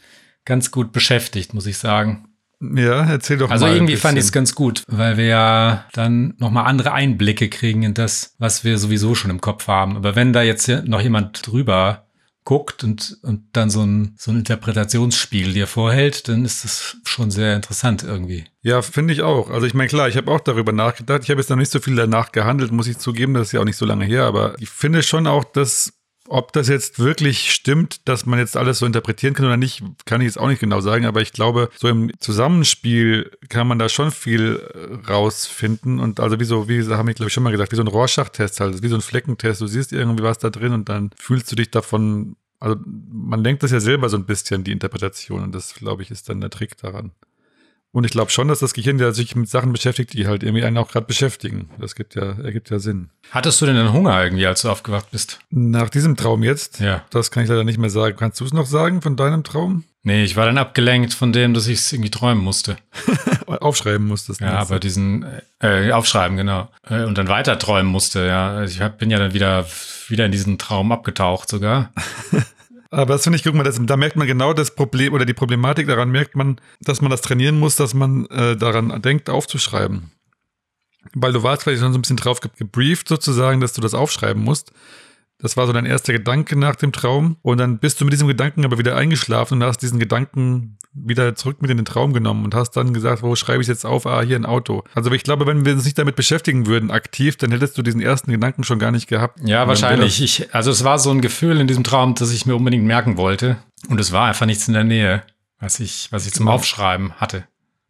ganz 0.45 0.71
gut 0.71 0.91
beschäftigt, 0.91 1.53
muss 1.53 1.65
ich 1.65 1.77
sagen. 1.77 2.27
Ja, 2.75 3.03
erzähl 3.05 3.37
doch 3.37 3.49
Also 3.51 3.65
mal. 3.65 3.71
ein 3.71 3.77
irgendwie 3.77 3.97
fand 3.97 4.17
ich 4.17 4.23
es 4.23 4.31
ganz 4.31 4.55
gut, 4.55 4.83
weil 4.87 5.17
wir 5.17 5.25
ja 5.25 5.85
dann 5.93 6.33
nochmal 6.37 6.65
andere 6.65 6.93
Einblicke 6.93 7.49
kriegen 7.49 7.83
in 7.83 7.93
das, 7.93 8.35
was 8.39 8.63
wir 8.63 8.77
sowieso 8.77 9.15
schon 9.15 9.31
im 9.31 9.41
Kopf 9.41 9.67
haben. 9.67 9.97
Aber 9.97 10.15
wenn 10.15 10.31
da 10.31 10.41
jetzt 10.43 10.69
noch 10.85 11.01
jemand 11.01 11.45
drüber 11.45 12.07
guckt 12.45 12.83
und, 12.83 13.17
und 13.21 13.43
dann 13.53 13.69
so 13.69 13.83
ein, 13.85 14.15
so 14.17 14.31
ein 14.31 14.37
Interpretationsspiel 14.39 15.53
dir 15.53 15.67
vorhält, 15.67 16.27
dann 16.27 16.43
ist 16.45 16.63
das 16.63 16.97
schon 17.05 17.31
sehr 17.31 17.55
interessant 17.55 18.03
irgendwie. 18.03 18.45
Ja, 18.61 18.81
finde 18.81 19.13
ich 19.13 19.21
auch. 19.21 19.49
Also 19.49 19.65
ich 19.65 19.73
meine, 19.73 19.89
klar, 19.89 20.07
ich 20.09 20.17
habe 20.17 20.31
auch 20.31 20.41
darüber 20.41 20.71
nachgedacht. 20.71 21.21
Ich 21.23 21.29
habe 21.29 21.39
jetzt 21.39 21.49
noch 21.49 21.57
nicht 21.57 21.71
so 21.71 21.79
viel 21.79 21.95
danach 21.95 22.31
gehandelt, 22.31 22.71
muss 22.71 22.87
ich 22.87 22.97
zugeben. 22.97 23.33
Das 23.33 23.47
ist 23.47 23.51
ja 23.53 23.59
auch 23.61 23.65
nicht 23.65 23.77
so 23.77 23.85
lange 23.85 24.05
her. 24.05 24.23
Aber 24.23 24.55
ich 24.59 24.69
finde 24.69 25.03
schon 25.03 25.27
auch, 25.27 25.43
dass 25.45 25.93
ob 26.33 26.51
das 26.51 26.67
jetzt 26.67 26.97
wirklich 26.97 27.51
stimmt, 27.51 28.07
dass 28.07 28.25
man 28.25 28.39
jetzt 28.39 28.57
alles 28.57 28.79
so 28.79 28.87
interpretieren 28.87 29.35
kann 29.35 29.45
oder 29.45 29.55
nicht, 29.55 29.83
kann 30.05 30.19
ich 30.19 30.25
jetzt 30.25 30.39
auch 30.39 30.47
nicht 30.47 30.61
genau 30.61 30.81
sagen. 30.81 31.05
Aber 31.05 31.21
ich 31.21 31.31
glaube, 31.31 31.69
so 31.77 31.87
im 31.87 32.11
Zusammenspiel 32.19 33.29
kann 33.49 33.67
man 33.67 33.77
da 33.77 33.87
schon 33.87 34.09
viel 34.09 34.59
äh, 34.73 35.11
rausfinden. 35.11 35.99
Und 35.99 36.19
also 36.19 36.39
wie 36.39 36.45
so, 36.45 36.67
wie 36.67 36.81
haben 36.87 37.07
ich 37.07 37.15
glaube 37.17 37.27
ich 37.27 37.33
schon 37.33 37.43
mal 37.43 37.51
gesagt, 37.51 37.71
wie 37.71 37.75
so 37.75 37.83
ein 37.83 37.87
Rorschach-Test 37.87 38.61
halt, 38.61 38.81
wie 38.81 38.87
so 38.87 38.95
ein 38.95 39.01
Fleckentest. 39.01 39.61
Du 39.61 39.67
siehst 39.67 39.93
irgendwie 39.93 40.23
was 40.23 40.39
da 40.39 40.49
drin 40.49 40.73
und 40.73 40.89
dann 40.89 41.11
fühlst 41.15 41.51
du 41.51 41.55
dich 41.55 41.69
davon. 41.69 42.35
Also 42.59 42.77
man 42.83 43.43
denkt 43.43 43.61
das 43.61 43.69
ja 43.69 43.79
selber 43.79 44.09
so 44.09 44.17
ein 44.17 44.25
bisschen, 44.25 44.63
die 44.63 44.71
Interpretation. 44.71 45.43
Und 45.43 45.53
das, 45.53 45.75
glaube 45.75 46.01
ich, 46.01 46.09
ist 46.09 46.29
dann 46.29 46.41
der 46.41 46.49
Trick 46.49 46.77
daran. 46.77 47.11
Und 47.93 48.05
ich 48.05 48.11
glaube 48.11 48.31
schon, 48.31 48.47
dass 48.47 48.57
das 48.57 48.73
Gehirn 48.73 48.97
ja 48.97 49.11
sich 49.11 49.35
mit 49.35 49.47
Sachen 49.47 49.71
beschäftigt, 49.71 50.13
die 50.13 50.25
halt 50.25 50.41
irgendwie 50.41 50.63
einen 50.63 50.79
auch 50.79 50.89
gerade 50.91 51.05
beschäftigen. 51.05 51.69
Das 51.79 51.93
gibt 51.93 52.15
ja, 52.15 52.23
ergibt 52.43 52.71
ja 52.71 52.79
Sinn. 52.79 53.11
Hattest 53.29 53.61
du 53.61 53.67
denn 53.67 53.77
einen 53.77 53.93
Hunger 53.93 54.21
irgendwie, 54.23 54.47
als 54.47 54.63
du 54.63 54.69
aufgewacht 54.71 55.11
bist? 55.11 55.39
Nach 55.51 55.89
diesem 55.89 56.17
Traum 56.17 56.41
jetzt, 56.41 56.79
Ja. 56.79 57.03
das 57.11 57.29
kann 57.29 57.43
ich 57.43 57.49
leider 57.49 57.63
nicht 57.63 57.77
mehr 57.77 57.91
sagen. 57.91 58.17
Kannst 58.17 58.41
du 58.41 58.45
es 58.45 58.51
noch 58.51 58.65
sagen 58.65 59.03
von 59.03 59.15
deinem 59.15 59.43
Traum? 59.43 59.83
Nee, 60.01 60.23
ich 60.23 60.35
war 60.35 60.47
dann 60.47 60.57
abgelenkt 60.57 61.13
von 61.13 61.31
dem, 61.31 61.53
dass 61.53 61.67
ich 61.67 61.79
es 61.79 61.93
irgendwie 61.93 62.09
träumen 62.09 62.43
musste. 62.43 62.77
Aufschreiben 63.45 64.07
musstest. 64.07 64.41
Ja, 64.41 64.57
aber 64.57 64.79
diesen 64.79 65.25
äh, 65.59 65.91
aufschreiben, 65.91 66.35
genau. 66.35 66.69
Äh, 66.89 67.03
und 67.03 67.17
dann 67.17 67.27
weiter 67.27 67.59
träumen 67.59 67.91
musste, 67.91 68.25
ja. 68.25 68.63
Ich 68.63 68.81
hab, 68.81 68.97
bin 68.97 69.11
ja 69.11 69.19
dann 69.19 69.35
wieder, 69.35 69.67
wieder 70.07 70.25
in 70.25 70.31
diesen 70.31 70.57
Traum 70.57 70.91
abgetaucht 70.91 71.47
sogar. 71.47 71.91
Aber 72.93 73.13
das 73.13 73.23
finde 73.23 73.37
ich, 73.37 73.43
guck 73.43 73.55
mal, 73.55 73.63
das, 73.63 73.79
da 73.83 73.97
merkt 73.97 74.15
man 74.17 74.27
genau 74.27 74.53
das 74.53 74.75
Problem 74.75 75.13
oder 75.13 75.25
die 75.25 75.33
Problematik 75.33 75.87
daran 75.87 76.11
merkt 76.11 76.35
man, 76.35 76.61
dass 76.79 77.01
man 77.01 77.09
das 77.09 77.21
trainieren 77.21 77.57
muss, 77.57 77.75
dass 77.75 77.95
man 77.95 78.27
äh, 78.27 78.55
daran 78.55 79.01
denkt, 79.01 79.31
aufzuschreiben. 79.31 80.11
Weil 81.15 81.33
du 81.33 81.41
warst 81.41 81.63
vielleicht 81.63 81.81
schon 81.81 81.91
so 81.91 81.97
ein 81.97 82.03
bisschen 82.03 82.17
drauf 82.17 82.39
ge- 82.39 82.51
gebrieft 82.55 83.07
sozusagen, 83.07 83.61
dass 83.61 83.73
du 83.73 83.81
das 83.81 83.95
aufschreiben 83.95 84.43
musst. 84.43 84.73
Das 85.43 85.57
war 85.57 85.67
so 85.67 85.73
dein 85.73 85.85
erster 85.85 86.13
Gedanke 86.13 86.57
nach 86.57 86.75
dem 86.77 86.93
Traum. 86.93 87.35
Und 87.41 87.57
dann 87.57 87.77
bist 87.77 87.99
du 87.99 88.05
mit 88.05 88.13
diesem 88.13 88.29
Gedanken 88.29 88.63
aber 88.63 88.77
wieder 88.77 88.95
eingeschlafen 88.95 89.61
und 89.61 89.67
hast 89.67 89.79
diesen 89.79 89.99
Gedanken 89.99 90.77
wieder 90.93 91.35
zurück 91.35 91.61
mit 91.61 91.69
in 91.69 91.75
den 91.77 91.85
Traum 91.85 92.13
genommen 92.13 92.45
und 92.45 92.55
hast 92.55 92.71
dann 92.71 92.93
gesagt, 92.93 93.23
wo 93.23 93.35
schreibe 93.35 93.61
ich 93.61 93.67
jetzt 93.67 93.85
auf? 93.85 94.05
Ah, 94.07 94.21
hier 94.21 94.37
ein 94.37 94.45
Auto. 94.45 94.83
Also 94.95 95.11
ich 95.11 95.23
glaube, 95.23 95.45
wenn 95.45 95.65
wir 95.65 95.73
uns 95.73 95.83
nicht 95.83 95.97
damit 95.99 96.15
beschäftigen 96.15 96.65
würden, 96.65 96.91
aktiv, 96.91 97.35
dann 97.35 97.51
hättest 97.51 97.77
du 97.77 97.81
diesen 97.81 97.99
ersten 97.99 98.31
Gedanken 98.31 98.63
schon 98.63 98.79
gar 98.79 98.91
nicht 98.91 99.07
gehabt. 99.07 99.39
Ja, 99.43 99.67
wahrscheinlich. 99.67 100.21
Ich, 100.21 100.55
also 100.55 100.71
es 100.71 100.85
war 100.85 100.97
so 100.97 101.11
ein 101.11 101.19
Gefühl 101.19 101.59
in 101.59 101.67
diesem 101.67 101.83
Traum, 101.83 102.15
das 102.15 102.31
ich 102.31 102.45
mir 102.45 102.55
unbedingt 102.55 102.85
merken 102.85 103.17
wollte. 103.17 103.57
Und 103.89 103.99
es 103.99 104.13
war 104.13 104.27
einfach 104.29 104.45
nichts 104.45 104.69
in 104.69 104.73
der 104.75 104.85
Nähe, 104.85 105.23
was 105.59 105.81
ich, 105.81 106.07
was 106.11 106.25
ich 106.25 106.33
zum 106.33 106.45
Genau. 106.45 106.55
Aufschreiben 106.55 107.13
hatte. 107.15 107.43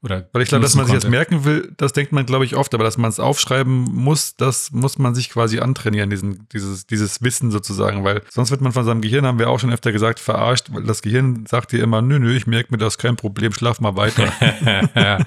Oder 0.03 0.27
Weil 0.33 0.41
ich 0.41 0.49
glaube, 0.49 0.63
dass 0.63 0.75
man 0.75 0.85
sich 0.85 0.93
das 0.93 1.05
konnte. 1.05 1.17
merken 1.17 1.45
will, 1.45 1.73
das 1.77 1.93
denkt 1.93 2.11
man, 2.11 2.25
glaube 2.25 2.43
ich, 2.43 2.57
oft, 2.57 2.73
aber 2.73 2.83
dass 2.83 2.97
man 2.97 3.09
es 3.09 3.21
aufschreiben 3.21 3.83
muss, 3.83 4.35
das 4.35 4.71
muss 4.71 4.97
man 4.97 5.15
sich 5.15 5.29
quasi 5.29 5.59
antrainieren, 5.59 6.09
diesen, 6.09 6.45
dieses, 6.51 6.85
dieses 6.85 7.21
Wissen 7.21 7.51
sozusagen, 7.51 8.03
weil 8.03 8.21
sonst 8.29 8.51
wird 8.51 8.59
man 8.59 8.73
von 8.73 8.83
seinem 8.83 8.99
Gehirn, 8.99 9.25
haben 9.25 9.39
wir 9.39 9.49
auch 9.49 9.59
schon 9.59 9.71
öfter 9.71 9.93
gesagt, 9.93 10.19
verarscht, 10.19 10.67
weil 10.73 10.83
das 10.83 11.01
Gehirn 11.01 11.45
sagt 11.45 11.71
dir 11.71 11.81
immer, 11.81 12.01
nö, 12.01 12.19
nö, 12.19 12.35
ich 12.35 12.47
merke 12.47 12.71
mir 12.71 12.77
das, 12.77 12.97
kein 12.97 13.15
Problem, 13.15 13.53
schlaf 13.53 13.79
mal 13.79 13.95
weiter. 13.95 14.31
ja, 14.95 15.19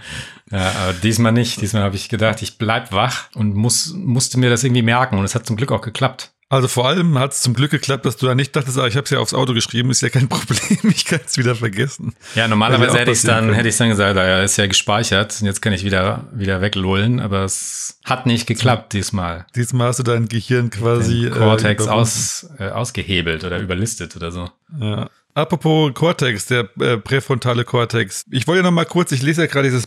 ja, 0.51 0.73
aber 0.83 0.93
diesmal 1.03 1.33
nicht. 1.33 1.61
Diesmal 1.61 1.83
habe 1.83 1.97
ich 1.97 2.09
gedacht, 2.09 2.43
ich 2.43 2.59
bleib 2.59 2.93
wach 2.93 3.31
und 3.35 3.55
muss, 3.55 3.95
musste 3.95 4.39
mir 4.39 4.51
das 4.51 4.63
irgendwie 4.63 4.83
merken. 4.83 5.19
Und 5.19 5.25
es 5.25 5.35
hat 5.35 5.47
zum 5.47 5.57
Glück 5.57 5.73
auch 5.73 5.81
geklappt. 5.81 6.33
Also 6.49 6.69
vor 6.69 6.87
allem 6.87 7.19
hat 7.19 7.33
es 7.33 7.43
zum 7.43 7.55
Glück 7.55 7.73
geklappt, 7.73 8.07
dass 8.07 8.17
du 8.17 8.27
da 8.27 8.35
nicht 8.35 8.55
dachtest, 8.55 8.79
ah, 8.79 8.87
ich 8.87 8.97
habe 8.97 9.05
es 9.05 9.11
ja 9.11 9.19
aufs 9.19 9.35
Auto 9.35 9.53
geschrieben, 9.53 9.91
ist 9.91 10.03
ja 10.03 10.11
kein 10.11 10.29
Problem, 10.29 10.79
ich 10.91 11.05
kann 11.05 11.21
es 11.25 11.37
wieder 11.39 11.57
vergessen. 11.57 12.15
Ja, 12.35 12.47
normalerweise 12.47 12.99
hätte 12.99 13.11
ich 13.11 13.23
dann, 13.23 13.53
hätte 13.53 13.69
ich 13.69 13.77
dann 13.77 13.89
gesagt, 13.89 14.17
ja, 14.17 14.43
ist 14.43 14.57
ja 14.57 14.67
gespeichert. 14.67 15.37
Und 15.41 15.47
jetzt 15.47 15.61
kann 15.61 15.73
ich 15.73 15.85
wieder, 15.85 16.29
wieder 16.33 16.61
weglullen. 16.61 17.19
Aber 17.19 17.45
es 17.45 17.99
hat 18.05 18.27
nicht 18.27 18.47
geklappt 18.47 18.93
diesmal. 18.93 19.47
Diesmal 19.57 19.89
hast 19.89 19.99
du 19.99 20.03
dein 20.05 20.29
Gehirn 20.29 20.71
quasi 20.71 21.23
Den 21.23 21.33
Cortex 21.33 21.87
äh, 21.87 21.89
aus, 21.89 22.49
äh, 22.59 22.69
ausgehebelt 22.69 23.43
oder 23.43 23.59
überlistet 23.59 24.15
oder 24.15 24.31
so. 24.31 24.49
Ja. 24.81 25.11
Apropos 25.35 25.93
Cortex, 25.95 26.47
der 26.47 26.69
äh, 26.81 26.97
präfrontale 26.97 27.65
Cortex. 27.65 28.25
Ich 28.31 28.47
wollte 28.47 28.63
noch 28.63 28.71
mal 28.71 28.87
kurz, 28.87 29.13
ich 29.13 29.23
lese 29.23 29.43
ja 29.43 29.47
gerade 29.49 29.69
dieses 29.69 29.87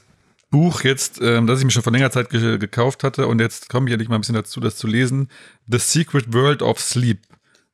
Buch 0.50 0.82
jetzt, 0.82 1.22
ähm, 1.22 1.47
das 1.47 1.60
ich 1.60 1.66
mir 1.66 1.72
schon 1.72 1.84
vor 1.84 1.93
längerer 1.93 2.12
Zeit 2.12 2.30
ge 2.30 2.58
gekauft 2.58 3.04
hatte 3.04 3.28
und 3.28 3.39
jetzt 3.39 3.70
komme 3.70 3.88
ich 3.88 3.93
endlich 3.93 4.10
mal 4.10 4.16
ein 4.16 4.22
bisschen 4.22 4.36
dazu, 4.36 4.60
das 4.60 4.76
zu 4.78 4.88
lesen. 4.88 5.30
The 5.68 5.78
Secret 5.80 6.34
World 6.34 6.62
of 6.62 6.80
Sleep. 6.80 7.22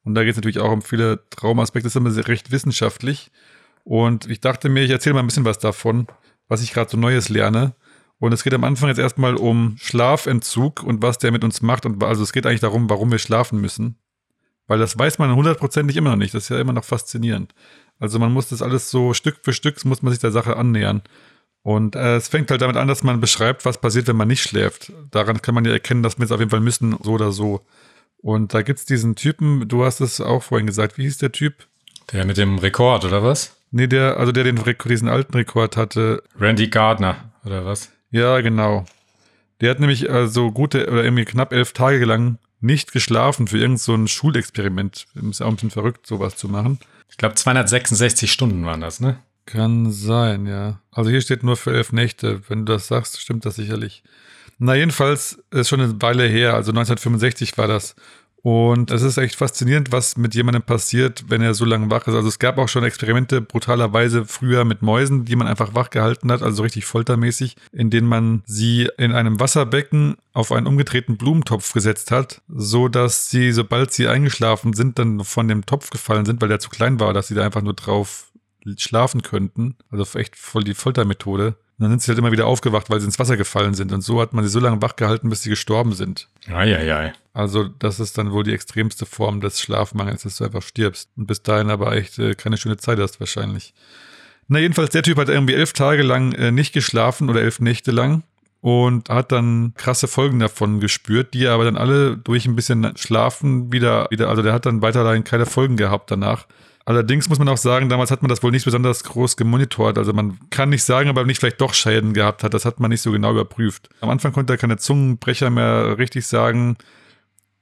Und 0.04 0.16
da 0.16 0.24
geht 0.24 0.32
es 0.32 0.38
natürlich 0.38 0.60
auch 0.60 0.72
um 0.72 0.82
viele 0.82 1.28
Traumaspekte, 1.30 1.86
das 1.86 1.96
ist 1.96 2.00
immer 2.00 2.28
recht 2.28 2.52
wissenschaftlich. 2.52 3.32
Und 3.84 4.30
ich 4.30 4.42
dachte 4.42 4.70
mir, 4.70 4.84
ich 4.84 4.92
erzähle 4.92 5.14
mal 5.14 5.20
ein 5.22 5.28
bisschen 5.28 5.46
was 5.46 5.60
davon, 5.60 6.08
was 6.48 6.62
ich 6.62 6.74
gerade 6.74 6.90
so 6.90 6.98
Neues 6.98 7.30
lerne. 7.30 7.76
Und 8.18 8.34
es 8.34 8.44
geht 8.44 8.54
am 8.54 8.64
Anfang 8.64 8.90
jetzt 8.90 8.98
erstmal 8.98 9.36
um 9.36 9.76
Schlafentzug 9.78 10.84
und 10.84 11.02
was 11.02 11.18
der 11.18 11.32
mit 11.32 11.44
uns 11.44 11.62
macht. 11.62 11.86
Und 11.86 12.04
also 12.04 12.24
es 12.24 12.34
geht 12.34 12.46
eigentlich 12.46 12.62
darum, 12.62 12.90
warum 12.90 13.12
wir 13.12 13.20
schlafen 13.20 13.60
müssen. 13.60 13.98
Weil 14.68 14.80
das 14.80 14.98
weiß 14.98 15.20
man 15.20 15.36
hundertprozentig 15.36 15.96
immer 15.98 16.12
noch 16.12 16.18
nicht. 16.18 16.34
Das 16.34 16.44
ist 16.44 16.50
ja 16.50 16.60
immer 16.60 16.74
noch 16.74 16.86
faszinierend. 16.86 17.54
Also 18.00 18.20
man 18.20 18.32
muss 18.32 18.50
das 18.50 18.62
alles 18.62 18.90
so 18.90 19.14
Stück 19.14 19.40
für 19.44 19.54
Stück, 19.54 19.84
muss 19.86 20.02
man 20.02 20.12
sich 20.12 20.20
der 20.20 20.32
Sache 20.32 20.58
annähern. 20.58 21.04
Und 21.66 21.96
äh, 21.96 22.18
es 22.18 22.28
fängt 22.28 22.52
halt 22.52 22.62
damit 22.62 22.78
an, 22.78 22.88
dass 22.88 23.02
man 23.02 23.20
beschreibt, 23.20 23.66
was 23.66 23.82
passiert, 23.82 24.06
wenn 24.06 24.16
man 24.16 24.28
nicht 24.28 24.44
schläft. 24.44 24.92
Daran 25.10 25.42
kann 25.42 25.56
man 25.56 25.66
ja 25.66 25.72
erkennen, 25.72 26.04
dass 26.04 26.20
wir 26.20 26.26
es 26.26 26.32
auf 26.32 26.38
jeden 26.38 26.52
Fall 26.52 26.60
müssen, 26.60 26.96
so 27.02 27.14
oder 27.14 27.32
so. 27.32 27.66
Und 28.18 28.54
da 28.54 28.62
gibt 28.62 28.78
es 28.78 28.86
diesen 28.86 29.16
Typen, 29.16 29.68
du 29.68 29.84
hast 29.84 30.00
es 30.00 30.22
auch 30.22 30.44
vorhin 30.44 30.68
gesagt, 30.68 31.00
wie 31.00 31.06
hieß 31.06 31.18
der 31.18 31.32
Typ? 31.32 31.66
Der 32.12 32.24
mit 32.24 32.38
dem 32.38 32.60
Rekord, 32.60 33.04
oder 33.04 33.24
was? 33.24 33.58
Nee, 33.72 33.88
der, 33.88 34.18
also 34.18 34.32
der 34.32 34.44
den 34.44 34.60
Rekord, 34.60 34.92
diesen 34.92 35.10
alten 35.10 35.34
Rekord 35.34 35.76
hatte. 35.76 36.22
Randy 36.40 36.68
Gardner, 36.68 37.32
oder 37.44 37.66
was? 37.66 37.90
Ja, 38.12 38.42
genau. 38.42 38.86
Der 39.60 39.72
hat 39.72 39.80
nämlich 39.80 40.12
also 40.12 40.52
gute 40.52 40.88
oder 40.88 41.04
irgendwie 41.04 41.26
knapp 41.26 41.52
elf 41.52 41.74
Tage 41.74 42.06
lang 42.06 42.38
nicht 42.62 42.92
geschlafen 42.92 43.48
für 43.48 43.58
irgendein 43.58 43.80
so 43.80 43.96
ein 43.96 44.08
Schulexperiment. 44.08 45.08
Ist 45.16 45.42
auch 45.42 45.48
ein 45.48 45.56
bisschen 45.56 45.72
verrückt, 45.72 46.06
sowas 46.06 46.36
zu 46.36 46.48
machen. 46.48 46.78
Ich 47.10 47.18
glaube, 47.18 47.34
266 47.34 48.32
Stunden 48.32 48.68
waren 48.68 48.82
das, 48.82 49.00
ne? 49.00 49.18
Kann 49.46 49.92
sein, 49.92 50.48
ja. 50.48 50.82
Also 50.92 51.10
hier 51.10 51.22
steht 51.22 51.44
nur 51.44 51.56
für 51.56 51.74
elf 51.74 51.92
Nächte. 51.92 52.42
Wenn 52.48 52.66
du 52.66 52.74
das 52.74 52.88
sagst, 52.88 53.22
stimmt 53.22 53.46
das 53.46 53.56
sicherlich. 53.56 54.04
Na, 54.58 54.76
jedenfalls 54.76 55.44
ist 55.52 55.70
schon 55.70 55.82
eine 55.82 56.02
Weile 56.02 56.26
her, 56.26 56.54
also 56.54 56.72
1965 56.72 57.58
war 57.58 57.68
das. 57.68 57.96
Und 58.42 58.92
es 58.92 59.02
ist 59.02 59.18
echt 59.18 59.36
faszinierend, 59.36 59.92
was 59.92 60.18
mit 60.18 60.36
jemandem 60.36 60.62
passiert, 60.62 61.26
wenn 61.30 61.42
er 61.42 61.56
so 61.56 61.66
lange 61.66 61.90
wach 61.90 62.08
ist. 62.08 62.14
Also 62.14 62.28
es 62.28 62.38
gab 62.38 62.60
auch 62.60 62.68
schon 62.70 62.84
Experimente 62.84 63.42
brutalerweise 63.42 64.26
früher 64.26 64.66
mit 64.66 64.84
Mäusen, 64.84 65.26
die 65.26 65.36
man 65.36 65.48
einfach 65.48 65.74
wach 65.74 65.90
gehalten 65.90 66.32
hat, 66.32 66.44
also 66.44 66.62
richtig 66.62 66.86
foltermäßig, 66.86 67.56
in 67.72 67.90
denen 67.90 68.08
man 68.08 68.44
sie 68.46 68.88
in 69.00 69.14
einem 69.14 69.40
Wasserbecken 69.40 70.18
auf 70.34 70.52
einen 70.52 70.68
umgedrehten 70.68 71.18
Blumentopf 71.18 71.74
gesetzt 71.74 72.12
hat, 72.12 72.44
so 72.48 72.88
dass 72.88 73.32
sie, 73.32 73.52
sobald 73.52 73.92
sie 73.92 74.08
eingeschlafen 74.08 74.74
sind, 74.74 75.00
dann 75.00 75.24
von 75.24 75.48
dem 75.48 75.66
Topf 75.66 75.90
gefallen 75.90 76.26
sind, 76.26 76.40
weil 76.40 76.50
der 76.50 76.60
zu 76.60 76.70
klein 76.70 77.00
war, 77.00 77.14
dass 77.14 77.30
sie 77.30 77.36
da 77.36 77.44
einfach 77.44 77.64
nur 77.64 77.74
drauf 77.74 78.28
schlafen 78.78 79.22
könnten. 79.22 79.76
Also 79.90 80.18
echt 80.18 80.36
voll 80.36 80.64
die 80.64 80.74
Foltermethode. 80.74 81.56
Und 81.78 81.84
dann 81.84 81.92
sind 81.92 82.02
sie 82.02 82.10
halt 82.10 82.20
immer 82.20 82.32
wieder 82.32 82.48
aufgewacht, 82.48 82.90
weil 82.90 83.00
sie 83.02 83.06
ins 83.06 83.20
Wasser 83.20 83.36
gefallen 83.36 83.74
sind. 83.74 83.92
Und 83.92 84.02
so 84.02 84.22
hat 84.22 84.34
man 84.34 84.46
sie 84.46 84.50
so 84.50 84.60
lange 84.60 84.82
wach 84.82 84.96
gehalten, 84.96 85.30
bis 85.30 85.44
sie 85.44 85.50
gestorben 85.50 85.94
sind. 85.94 86.30
Eieiei. 86.48 87.14
Also 87.34 87.66
das 87.66 88.00
ist 88.00 88.18
dann 88.18 88.32
wohl 88.32 88.46
die 88.46 88.54
extremste 88.54 89.06
Form 89.06 89.42
des 89.42 89.60
Schlafmangels, 89.60 90.24
dass 90.24 90.38
du 90.38 90.46
einfach 90.46 90.62
stirbst. 90.62 91.10
Und 91.18 91.28
bis 91.28 91.44
dahin 91.44 91.70
aber 91.70 91.92
echt 91.94 92.18
äh, 92.18 92.34
keine 92.34 92.58
schöne 92.58 92.78
Zeit 92.78 92.98
hast 93.00 93.20
wahrscheinlich. 93.20 93.74
Na 94.48 94.60
jedenfalls, 94.60 94.92
der 94.92 95.04
Typ 95.04 95.18
hat 95.18 95.28
irgendwie 95.28 95.56
elf 95.56 95.74
Tage 95.74 96.04
lang 96.04 96.32
äh, 96.34 96.52
nicht 96.52 96.74
geschlafen 96.74 97.30
oder 97.30 97.42
elf 97.42 97.60
Nächte 97.60 97.92
lang 97.92 98.24
und 98.62 99.10
hat 99.10 99.32
dann 99.32 99.74
krasse 99.76 100.08
Folgen 100.08 100.40
davon 100.40 100.80
gespürt, 100.80 101.34
die 101.34 101.46
er 101.46 101.54
aber 101.54 101.66
dann 101.66 101.78
alle 101.78 102.18
durch 102.18 102.46
ein 102.46 102.56
bisschen 102.56 102.96
Schlafen 102.96 103.72
wieder, 103.72 104.08
wieder, 104.12 104.30
also 104.30 104.42
der 104.42 104.54
hat 104.54 104.66
dann 104.66 104.82
weiterhin 104.82 105.24
keine 105.24 105.46
Folgen 105.46 105.78
gehabt 105.78 106.10
danach. 106.10 106.48
Allerdings 106.88 107.30
muss 107.30 107.40
man 107.40 107.50
auch 107.50 107.58
sagen, 107.58 107.90
damals 107.90 108.12
hat 108.12 108.22
man 108.22 108.30
das 108.30 108.44
wohl 108.44 108.52
nicht 108.52 108.66
besonders 108.66 109.04
groß 109.04 109.38
gemonitort. 109.38 109.98
Also 109.98 110.14
man 110.14 110.38
kann 110.52 110.70
nicht 110.70 110.84
sagen, 110.84 111.10
aber 111.10 111.26
nicht 111.26 111.40
vielleicht 111.40 111.60
doch 111.60 111.74
Schäden 111.74 112.14
gehabt 112.14 112.44
hat. 112.44 112.54
Das 112.54 112.64
hat 112.64 112.80
man 112.80 112.92
nicht 112.92 113.02
so 113.02 113.12
genau 113.12 113.32
überprüft. 113.32 113.90
Am 114.02 114.10
Anfang 114.10 114.34
konnte 114.34 114.54
er 114.54 114.58
keine 114.58 114.78
Zungenbrecher 114.78 115.50
mehr 115.50 115.98
richtig 115.98 116.28
sagen. 116.28 116.78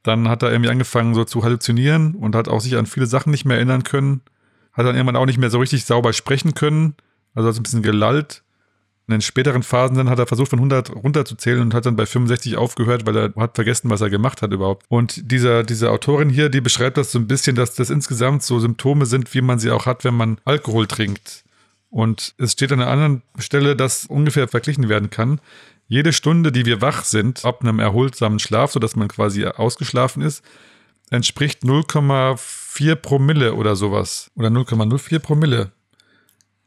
Dann 0.04 0.28
hat 0.28 0.44
er 0.44 0.52
irgendwie 0.52 0.70
angefangen 0.70 1.16
so 1.16 1.24
zu 1.24 1.42
halluzinieren 1.42 2.16
und 2.16 2.36
hat 2.36 2.50
auch 2.50 2.60
sich 2.60 2.76
an 2.76 2.86
viele 2.86 3.06
Sachen 3.06 3.32
nicht 3.32 3.46
mehr 3.46 3.56
erinnern 3.56 3.84
können. 3.84 4.22
Hat 4.74 4.86
dann 4.86 4.96
irgendwann 4.96 5.16
auch 5.16 5.26
nicht 5.26 5.40
mehr 5.40 5.50
so 5.50 5.60
richtig 5.60 5.86
sauber 5.86 6.12
sprechen 6.12 6.54
können. 6.54 6.96
Also 7.34 7.48
hat 7.48 7.56
ein 7.56 7.64
bisschen 7.64 7.82
gelallt. 7.82 8.44
In 9.08 9.12
den 9.12 9.22
späteren 9.22 9.64
Phasen 9.64 9.98
dann 9.98 10.10
hat 10.10 10.20
er 10.20 10.28
versucht, 10.28 10.50
von 10.50 10.60
100 10.60 10.96
runterzuzählen 10.96 11.60
und 11.60 11.74
hat 11.74 11.86
dann 11.86 11.98
bei 11.98 12.06
65 12.06 12.56
aufgehört, 12.56 13.06
weil 13.06 13.18
er 13.18 13.34
hat 13.36 13.56
vergessen, 13.56 13.90
was 13.90 14.00
er 14.00 14.10
gemacht 14.10 14.42
hat 14.42 14.54
überhaupt. 14.54 14.86
Und 14.88 15.30
dieser, 15.30 15.64
diese 15.64 15.92
Autorin 15.92 16.30
hier, 16.30 16.48
die 16.48 16.62
beschreibt 16.62 16.98
das 16.98 17.12
so 17.12 17.20
ein 17.20 17.28
bisschen, 17.28 17.58
dass 17.58 17.76
das 17.76 17.90
insgesamt 17.90 18.44
so 18.44 18.60
Symptome 18.60 19.06
sind, 19.06 19.34
wie 19.34 19.42
man 19.42 19.60
sie 19.60 19.72
auch 19.72 19.86
hat, 19.86 20.06
wenn 20.06 20.14
man 20.14 20.38
Alkohol 20.46 20.88
trinkt. 20.88 21.44
Und 21.90 22.34
es 22.38 22.54
steht 22.54 22.72
an 22.72 22.80
einer 22.80 22.90
anderen 22.90 23.24
Stelle, 23.38 23.76
dass 23.76 24.06
ungefähr 24.06 24.48
verglichen 24.48 24.88
werden 24.88 25.10
kann. 25.10 25.42
Jede 25.90 26.14
Stunde, 26.14 26.54
die 26.54 26.66
wir 26.66 26.82
wach 26.82 27.04
sind, 27.04 27.44
ab 27.44 27.62
einem 27.62 27.80
erholsamen 27.80 28.40
Schlaf, 28.40 28.72
sodass 28.72 28.96
man 28.96 29.10
quasi 29.10 29.46
ausgeschlafen 29.46 30.24
ist, 30.24 30.44
entspricht 31.10 31.64
0,4 31.64 32.96
Promille 32.96 33.54
oder 33.54 33.76
sowas. 33.76 34.32
Oder 34.36 34.48
0,04 34.48 35.20
Promille 35.20 35.72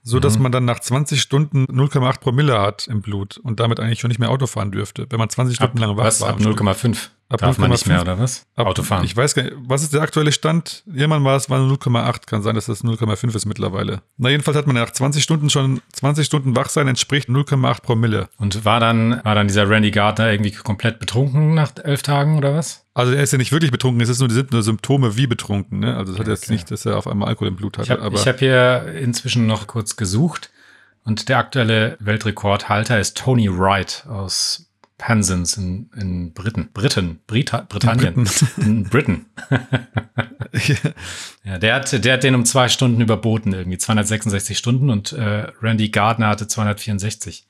so 0.06 0.20
dass 0.20 0.36
mhm. 0.36 0.44
man 0.44 0.52
dann 0.52 0.64
nach 0.64 0.78
20 0.78 1.20
Stunden 1.20 1.64
0,8 1.64 2.20
Promille 2.20 2.60
hat 2.60 2.86
im 2.86 3.02
Blut 3.02 3.38
und 3.38 3.58
damit 3.58 3.80
eigentlich 3.80 3.98
schon 3.98 4.08
nicht 4.08 4.20
mehr 4.20 4.30
Auto 4.30 4.46
fahren 4.46 4.70
dürfte, 4.70 5.06
wenn 5.10 5.18
man 5.18 5.28
20 5.28 5.56
Stunden 5.56 5.78
ab, 5.78 5.88
lang 5.88 5.96
wach 5.96 6.04
was, 6.04 6.20
war. 6.20 6.30
Ab 6.30 6.38
0,5 6.38 7.08
darf 7.28 7.58
man 7.58 7.72
nicht 7.72 7.88
mehr, 7.88 8.02
oder 8.02 8.16
was? 8.16 8.46
Ab, 8.54 8.68
Autofahren. 8.68 9.04
Ich 9.04 9.16
weiß 9.16 9.34
gar 9.34 9.42
nicht, 9.42 9.56
was 9.58 9.82
ist 9.82 9.92
der 9.92 10.02
aktuelle 10.02 10.30
Stand? 10.30 10.84
Jemand 10.86 11.24
war 11.24 11.36
es, 11.36 11.50
war 11.50 11.58
0,8, 11.58 12.26
kann 12.26 12.42
sein, 12.42 12.54
dass 12.54 12.66
das 12.66 12.84
0,5 12.84 13.34
ist 13.34 13.46
mittlerweile. 13.46 14.00
Na, 14.16 14.30
jedenfalls 14.30 14.56
hat 14.56 14.68
man 14.68 14.76
nach 14.76 14.92
20 14.92 15.24
Stunden 15.24 15.50
schon, 15.50 15.80
20 15.92 16.24
Stunden 16.24 16.54
wach 16.54 16.68
sein 16.68 16.86
entspricht 16.86 17.28
0,8 17.28 17.82
Promille. 17.82 18.28
Und 18.38 18.64
war 18.64 18.78
dann, 18.78 19.20
war 19.24 19.34
dann 19.34 19.48
dieser 19.48 19.68
Randy 19.68 19.90
Gardner 19.90 20.30
irgendwie 20.30 20.52
komplett 20.52 21.00
betrunken 21.00 21.54
nach 21.54 21.72
elf 21.82 22.02
Tagen 22.02 22.38
oder 22.38 22.54
was? 22.54 22.85
Also 22.96 23.12
er 23.12 23.22
ist 23.22 23.30
ja 23.30 23.36
nicht 23.36 23.52
wirklich 23.52 23.70
betrunken, 23.70 24.00
es 24.00 24.08
ist 24.08 24.20
nur, 24.20 24.30
sind 24.30 24.52
nur 24.52 24.62
Symptome 24.62 25.18
wie 25.18 25.26
betrunken, 25.26 25.80
ne? 25.80 25.98
Also 25.98 26.12
das 26.12 26.18
hat 26.18 26.28
okay. 26.28 26.34
jetzt 26.34 26.50
nicht, 26.50 26.70
dass 26.70 26.86
er 26.86 26.96
auf 26.96 27.06
einmal 27.06 27.28
Alkohol 27.28 27.48
im 27.48 27.56
Blut 27.56 27.76
hatte. 27.76 27.92
Ich 27.92 28.00
habe 28.00 28.18
hab 28.18 28.38
hier 28.38 28.86
inzwischen 28.98 29.46
noch 29.46 29.66
kurz 29.66 29.96
gesucht. 29.96 30.48
Und 31.04 31.28
der 31.28 31.36
aktuelle 31.36 31.98
Weltrekordhalter 32.00 32.98
ist 32.98 33.18
Tony 33.18 33.50
Wright 33.50 34.06
aus 34.08 34.70
Penzance 34.96 35.60
in, 35.60 35.90
in 35.94 36.32
Briten. 36.32 36.70
Briten, 36.72 37.20
Brita, 37.26 37.66
Britannien. 37.68 38.26
In 38.56 38.84
Britain. 38.84 39.26
ja, 41.44 41.58
der 41.58 41.74
hat, 41.74 42.02
der 42.02 42.14
hat 42.14 42.22
den 42.24 42.34
um 42.34 42.46
zwei 42.46 42.70
Stunden 42.70 43.02
überboten, 43.02 43.52
irgendwie 43.52 43.76
266 43.76 44.56
Stunden 44.56 44.88
und 44.88 45.12
äh, 45.12 45.48
Randy 45.60 45.90
Gardner 45.90 46.28
hatte 46.28 46.48
264. 46.48 47.46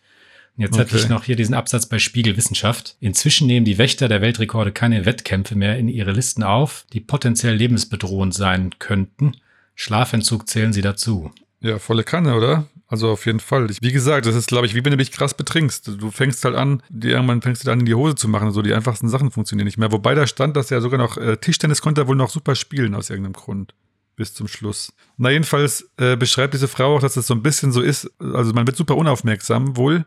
Jetzt 0.56 0.72
okay. 0.72 0.82
hatte 0.82 0.96
ich 0.96 1.08
noch 1.08 1.24
hier 1.24 1.36
diesen 1.36 1.54
Absatz 1.54 1.86
bei 1.86 1.98
Spiegel 1.98 2.36
Wissenschaft. 2.36 2.96
Inzwischen 3.00 3.46
nehmen 3.46 3.66
die 3.66 3.78
Wächter 3.78 4.08
der 4.08 4.22
Weltrekorde 4.22 4.72
keine 4.72 5.04
Wettkämpfe 5.04 5.54
mehr 5.54 5.78
in 5.78 5.88
ihre 5.88 6.12
Listen 6.12 6.42
auf, 6.42 6.86
die 6.92 7.00
potenziell 7.00 7.54
lebensbedrohend 7.54 8.32
sein 8.32 8.70
könnten. 8.78 9.36
Schlafentzug 9.74 10.48
zählen 10.48 10.72
sie 10.72 10.80
dazu. 10.80 11.30
Ja, 11.60 11.78
volle 11.78 12.04
Kanne, 12.04 12.34
oder? 12.34 12.66
Also 12.88 13.10
auf 13.10 13.26
jeden 13.26 13.40
Fall. 13.40 13.68
wie 13.80 13.92
gesagt, 13.92 14.26
das 14.26 14.34
ist, 14.34 14.48
glaube 14.48 14.66
ich, 14.66 14.74
wie 14.74 14.84
wenn 14.84 14.92
du 14.92 14.96
dich 14.96 15.10
krass 15.10 15.34
betrinkst. 15.34 15.88
Du 16.00 16.10
fängst 16.10 16.44
halt 16.44 16.54
an, 16.54 16.82
die, 16.88 17.08
irgendwann 17.10 17.42
fängst 17.42 17.64
du 17.64 17.66
dann 17.66 17.80
in 17.80 17.86
die 17.86 17.94
Hose 17.94 18.14
zu 18.14 18.28
machen. 18.28 18.52
So 18.52 18.62
die 18.62 18.72
einfachsten 18.72 19.08
Sachen 19.08 19.30
funktionieren 19.30 19.66
nicht 19.66 19.76
mehr. 19.76 19.92
Wobei 19.92 20.14
da 20.14 20.26
stand, 20.26 20.56
dass 20.56 20.70
er 20.70 20.80
sogar 20.80 20.98
noch 20.98 21.16
äh, 21.18 21.36
Tischtennis 21.36 21.82
konnte 21.82 22.02
er 22.02 22.08
wohl 22.08 22.16
noch 22.16 22.30
super 22.30 22.54
spielen 22.54 22.94
aus 22.94 23.10
irgendeinem 23.10 23.32
Grund. 23.34 23.74
Bis 24.14 24.32
zum 24.32 24.48
Schluss. 24.48 24.92
Na, 25.18 25.30
jedenfalls 25.30 25.90
äh, 25.98 26.16
beschreibt 26.16 26.54
diese 26.54 26.68
Frau 26.68 26.96
auch, 26.96 27.00
dass 27.00 27.14
das 27.14 27.26
so 27.26 27.34
ein 27.34 27.42
bisschen 27.42 27.72
so 27.72 27.82
ist. 27.82 28.10
Also 28.20 28.52
man 28.54 28.66
wird 28.66 28.76
super 28.76 28.96
unaufmerksam 28.96 29.76
wohl 29.76 30.06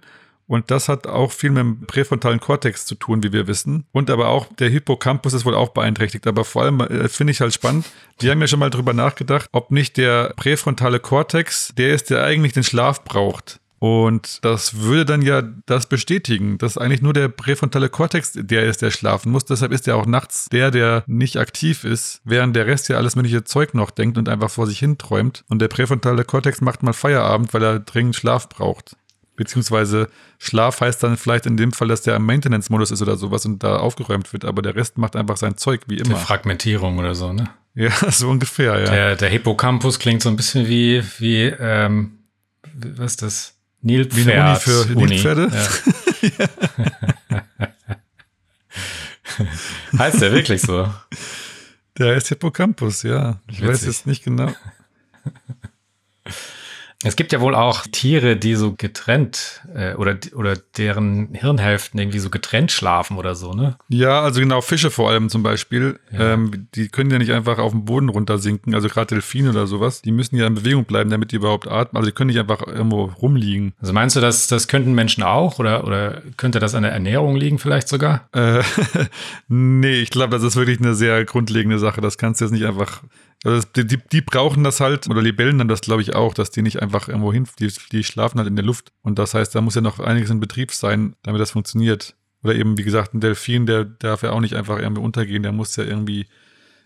und 0.50 0.72
das 0.72 0.90
hat 0.90 1.06
auch 1.06 1.32
viel 1.32 1.52
mit 1.52 1.60
dem 1.60 1.82
präfrontalen 1.82 2.40
Kortex 2.40 2.88
zu 2.88 2.96
tun, 2.96 3.22
wie 3.22 3.32
wir 3.32 3.46
wissen. 3.46 3.86
Und 3.92 4.10
aber 4.10 4.30
auch 4.30 4.48
der 4.56 4.72
Hippocampus 4.72 5.34
ist 5.34 5.46
wohl 5.46 5.54
auch 5.54 5.70
beeinträchtigt. 5.70 6.26
Aber 6.26 6.44
vor 6.44 6.64
allem 6.64 6.80
äh, 6.80 7.08
finde 7.08 7.30
ich 7.32 7.40
halt 7.40 7.54
spannend. 7.54 7.86
Wir 8.18 8.32
haben 8.32 8.42
ja 8.42 8.48
schon 8.48 8.58
mal 8.58 8.72
drüber 8.72 8.94
nachgedacht, 8.94 9.48
ob 9.52 9.70
nicht 9.70 9.98
der 9.98 10.34
präfrontale 10.38 11.00
Kortex 11.00 11.72
der 11.78 11.94
ist, 11.94 12.10
der 12.10 12.24
eigentlich 12.24 12.54
den 12.54 12.64
Schlaf 12.64 13.04
braucht. 13.04 13.60
Und 13.78 14.44
das 14.44 14.80
würde 14.80 15.06
dann 15.06 15.22
ja 15.22 15.44
das 15.68 15.86
bestätigen, 15.86 16.58
dass 16.58 16.80
eigentlich 16.80 17.04
nur 17.04 17.14
der 17.14 17.30
präfrontale 17.30 17.90
Kortex 17.90 18.34
der 18.34 18.66
ist, 18.66 18.82
der 18.82 18.90
schlafen 18.90 19.32
muss. 19.32 19.46
Deshalb 19.46 19.72
ist 19.72 19.88
er 19.88 19.98
auch 19.98 20.08
nachts 20.08 20.50
der, 20.50 20.72
der 20.72 21.04
nicht 21.06 21.38
aktiv 21.38 21.84
ist, 21.84 22.22
während 22.24 22.56
der 22.56 22.66
Rest 22.66 22.90
ja 22.90 22.98
alles 22.98 23.16
mögliche 23.16 23.44
Zeug 23.44 23.76
noch 23.76 23.92
denkt 23.92 24.18
und 24.18 24.28
einfach 24.28 24.50
vor 24.50 24.66
sich 24.66 24.80
hin 24.80 24.98
träumt. 24.98 25.46
Und 25.48 25.62
der 25.62 25.68
präfrontale 25.68 26.26
Kortex 26.26 26.60
macht 26.60 26.82
mal 26.82 26.94
Feierabend, 26.94 27.54
weil 27.54 27.64
er 27.64 27.80
dringend 27.80 28.16
Schlaf 28.16 28.50
braucht. 28.50 28.98
Beziehungsweise 29.40 30.10
Schlaf 30.38 30.82
heißt 30.82 31.02
dann 31.02 31.16
vielleicht 31.16 31.46
in 31.46 31.56
dem 31.56 31.72
Fall, 31.72 31.88
dass 31.88 32.02
der 32.02 32.18
im 32.18 32.26
Maintenance-Modus 32.26 32.92
ist 32.92 33.02
oder 33.02 33.16
sowas 33.16 33.46
und 33.46 33.64
da 33.64 33.78
aufgeräumt 33.78 34.34
wird, 34.34 34.44
aber 34.44 34.62
der 34.62 34.76
Rest 34.76 34.98
macht 34.98 35.16
einfach 35.16 35.38
sein 35.38 35.56
Zeug 35.56 35.84
wie 35.88 35.98
immer. 35.98 36.16
Die 36.16 36.20
Fragmentierung 36.20 36.98
oder 36.98 37.16
so, 37.16 37.32
ne? 37.32 37.50
Ja, 37.74 37.90
so 38.12 38.28
ungefähr, 38.30 38.78
ja. 38.80 38.90
Der, 38.90 39.16
der 39.16 39.30
Hippocampus 39.30 40.00
klingt 40.00 40.22
so 40.22 40.28
ein 40.28 40.36
bisschen 40.36 40.68
wie, 40.68 41.02
wie, 41.20 41.44
ähm, 41.44 42.18
was 42.74 43.12
ist 43.12 43.22
das? 43.22 43.54
Nilpferd. 43.82 44.28
Wie 44.28 44.32
eine 44.34 44.50
Uni 44.50 44.60
für 44.60 44.82
Uni. 44.98 45.06
Nilpferde? 45.06 45.52
Ja. 46.38 46.50
heißt 50.00 50.22
der 50.22 50.34
wirklich 50.34 50.62
so? 50.62 50.94
Der 51.98 52.16
heißt 52.16 52.28
Hippocampus, 52.28 53.04
ja. 53.04 53.40
Ich 53.48 53.62
Witzig. 53.62 53.70
weiß 53.70 53.86
jetzt 53.86 54.06
nicht 54.06 54.26
genau. 54.26 54.54
Es 57.02 57.16
gibt 57.16 57.32
ja 57.32 57.40
wohl 57.40 57.56
auch 57.56 57.88
Tiere, 57.90 58.36
die 58.36 58.56
so 58.56 58.74
getrennt 58.74 59.62
äh, 59.74 59.94
oder, 59.94 60.18
oder 60.36 60.58
deren 60.78 61.34
Hirnhälften 61.34 61.98
irgendwie 61.98 62.20
so 62.20 62.30
getrennt 62.30 62.74
schlafen 62.74 63.18
oder 63.18 63.36
so, 63.36 63.54
ne? 63.54 63.78
Ja, 63.88 64.22
also 64.22 64.42
genau, 64.42 64.60
Fische 64.60 64.92
vor 64.92 65.10
allem 65.10 65.30
zum 65.30 65.42
Beispiel. 65.42 65.98
Ja. 66.12 66.34
Ähm, 66.34 66.68
die 66.76 66.90
können 66.90 67.10
ja 67.10 67.18
nicht 67.18 67.32
einfach 67.32 67.58
auf 67.58 67.72
den 67.72 67.86
Boden 67.86 68.10
runtersinken, 68.10 68.76
also 68.76 68.90
gerade 68.90 69.16
Delfine 69.16 69.52
oder 69.52 69.66
sowas. 69.66 70.02
Die 70.02 70.12
müssen 70.12 70.36
ja 70.36 70.46
in 70.46 70.56
Bewegung 70.56 70.84
bleiben, 70.84 71.10
damit 71.10 71.32
die 71.32 71.38
überhaupt 71.38 71.70
atmen. 71.70 71.98
Also 71.98 72.10
die 72.10 72.14
können 72.14 72.32
nicht 72.32 72.40
einfach 72.40 72.68
irgendwo 72.68 73.06
rumliegen. 73.06 73.74
Also 73.80 73.94
meinst 73.94 74.18
du, 74.18 74.20
dass 74.20 74.48
das 74.48 74.68
könnten 74.68 74.94
Menschen 74.94 75.24
auch 75.24 75.58
oder, 75.58 75.86
oder 75.86 76.22
könnte 76.36 76.60
das 76.60 76.76
an 76.76 76.84
der 76.84 76.92
Ernährung 76.92 77.38
liegen 77.38 77.60
vielleicht 77.60 77.88
sogar? 77.88 78.28
Äh, 78.34 78.62
nee, 79.48 80.02
ich 80.02 80.10
glaube, 80.10 80.32
das 80.32 80.44
ist 80.44 80.58
wirklich 80.58 80.80
eine 80.80 80.96
sehr 80.96 81.24
grundlegende 81.24 81.80
Sache. 81.80 82.02
Das 82.02 82.18
kannst 82.18 82.42
du 82.42 82.46
jetzt 82.46 82.52
nicht 82.52 82.66
einfach 82.66 83.04
also 83.46 83.66
die, 83.76 83.88
die, 83.88 83.98
die, 83.98 84.22
brauchen 84.22 84.64
das 84.64 84.80
halt, 84.80 85.10
oder 85.10 85.22
Libellen 85.22 85.60
dann 85.60 85.68
das, 85.68 85.82
glaube 85.82 86.02
ich, 86.02 86.14
auch, 86.14 86.34
dass 86.34 86.52
die 86.52 86.62
nicht 86.62 86.82
einfach 86.82 87.08
irgendwo 87.08 87.32
hin, 87.32 87.48
die, 87.60 87.72
die 87.92 88.04
schlafen 88.04 88.38
halt 88.38 88.50
in 88.50 88.56
der 88.56 88.66
Luft. 88.66 88.92
Und 89.02 89.18
das 89.18 89.34
heißt, 89.34 89.56
da 89.56 89.62
muss 89.62 89.76
ja 89.76 89.82
noch 89.82 90.00
einiges 90.00 90.30
in 90.30 90.40
Betrieb 90.40 90.72
sein, 90.74 91.16
damit 91.24 91.42
das 91.42 91.52
funktioniert. 91.52 92.16
Oder 92.44 92.56
eben, 92.56 92.78
wie 92.78 92.84
gesagt, 92.84 93.14
ein 93.14 93.22
Delfin, 93.22 93.66
der 93.66 93.86
darf 93.86 94.24
ja 94.24 94.32
auch 94.32 94.42
nicht 94.42 94.56
einfach 94.56 94.80
irgendwie 94.80 95.02
untergehen, 95.02 95.44
der 95.44 95.52
muss 95.52 95.76
ja 95.76 95.84
irgendwie 95.84 96.28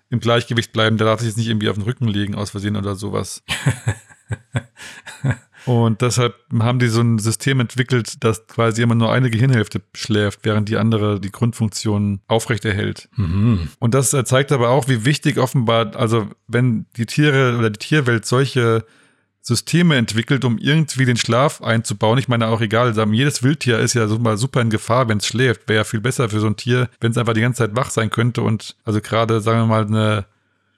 im 0.09 0.19
Gleichgewicht 0.19 0.73
bleiben, 0.73 0.97
der 0.97 1.07
darf 1.07 1.21
sich 1.21 1.29
jetzt 1.29 1.37
nicht 1.37 1.47
irgendwie 1.47 1.69
auf 1.69 1.75
den 1.75 1.83
Rücken 1.83 2.07
legen 2.07 2.35
aus 2.35 2.51
Versehen 2.51 2.75
oder 2.75 2.95
sowas. 2.95 3.43
Und 5.65 6.01
deshalb 6.01 6.35
haben 6.59 6.79
die 6.79 6.87
so 6.87 7.01
ein 7.01 7.19
System 7.19 7.59
entwickelt, 7.59 8.23
das 8.23 8.47
quasi 8.47 8.81
immer 8.81 8.95
nur 8.95 9.11
eine 9.11 9.29
Gehirnhälfte 9.29 9.81
schläft, 9.93 10.41
während 10.43 10.67
die 10.69 10.77
andere 10.77 11.19
die 11.19 11.31
Grundfunktion 11.31 12.21
aufrechterhält. 12.27 13.09
Mhm. 13.15 13.69
Und 13.79 13.93
das 13.93 14.11
zeigt 14.11 14.51
aber 14.51 14.69
auch, 14.69 14.87
wie 14.87 15.05
wichtig 15.05 15.37
offenbar, 15.37 15.95
also 15.95 16.27
wenn 16.47 16.85
die 16.97 17.05
Tiere 17.05 17.57
oder 17.57 17.69
die 17.69 17.79
Tierwelt 17.79 18.25
solche 18.25 18.85
Systeme 19.45 19.97
entwickelt, 19.97 20.45
um 20.45 20.57
irgendwie 20.57 21.03
den 21.03 21.17
Schlaf 21.17 21.61
einzubauen. 21.61 22.17
Ich 22.17 22.29
meine 22.29 22.47
auch 22.47 22.61
egal, 22.61 22.93
jedes 23.11 23.43
Wildtier 23.43 23.79
ist 23.79 23.93
ja 23.93 24.07
super 24.07 24.61
in 24.61 24.69
Gefahr, 24.69 25.09
wenn 25.09 25.17
es 25.17 25.27
schläft. 25.27 25.67
Wäre 25.67 25.79
ja 25.79 25.83
viel 25.83 25.99
besser 25.99 26.29
für 26.29 26.39
so 26.39 26.47
ein 26.47 26.55
Tier, 26.55 26.89
wenn 27.01 27.11
es 27.11 27.17
einfach 27.17 27.33
die 27.33 27.41
ganze 27.41 27.59
Zeit 27.59 27.75
wach 27.75 27.89
sein 27.89 28.09
könnte 28.09 28.41
und 28.41 28.77
also 28.85 29.01
gerade, 29.01 29.41
sagen 29.41 29.59
wir 29.59 29.65
mal, 29.65 29.85
eine 29.85 30.25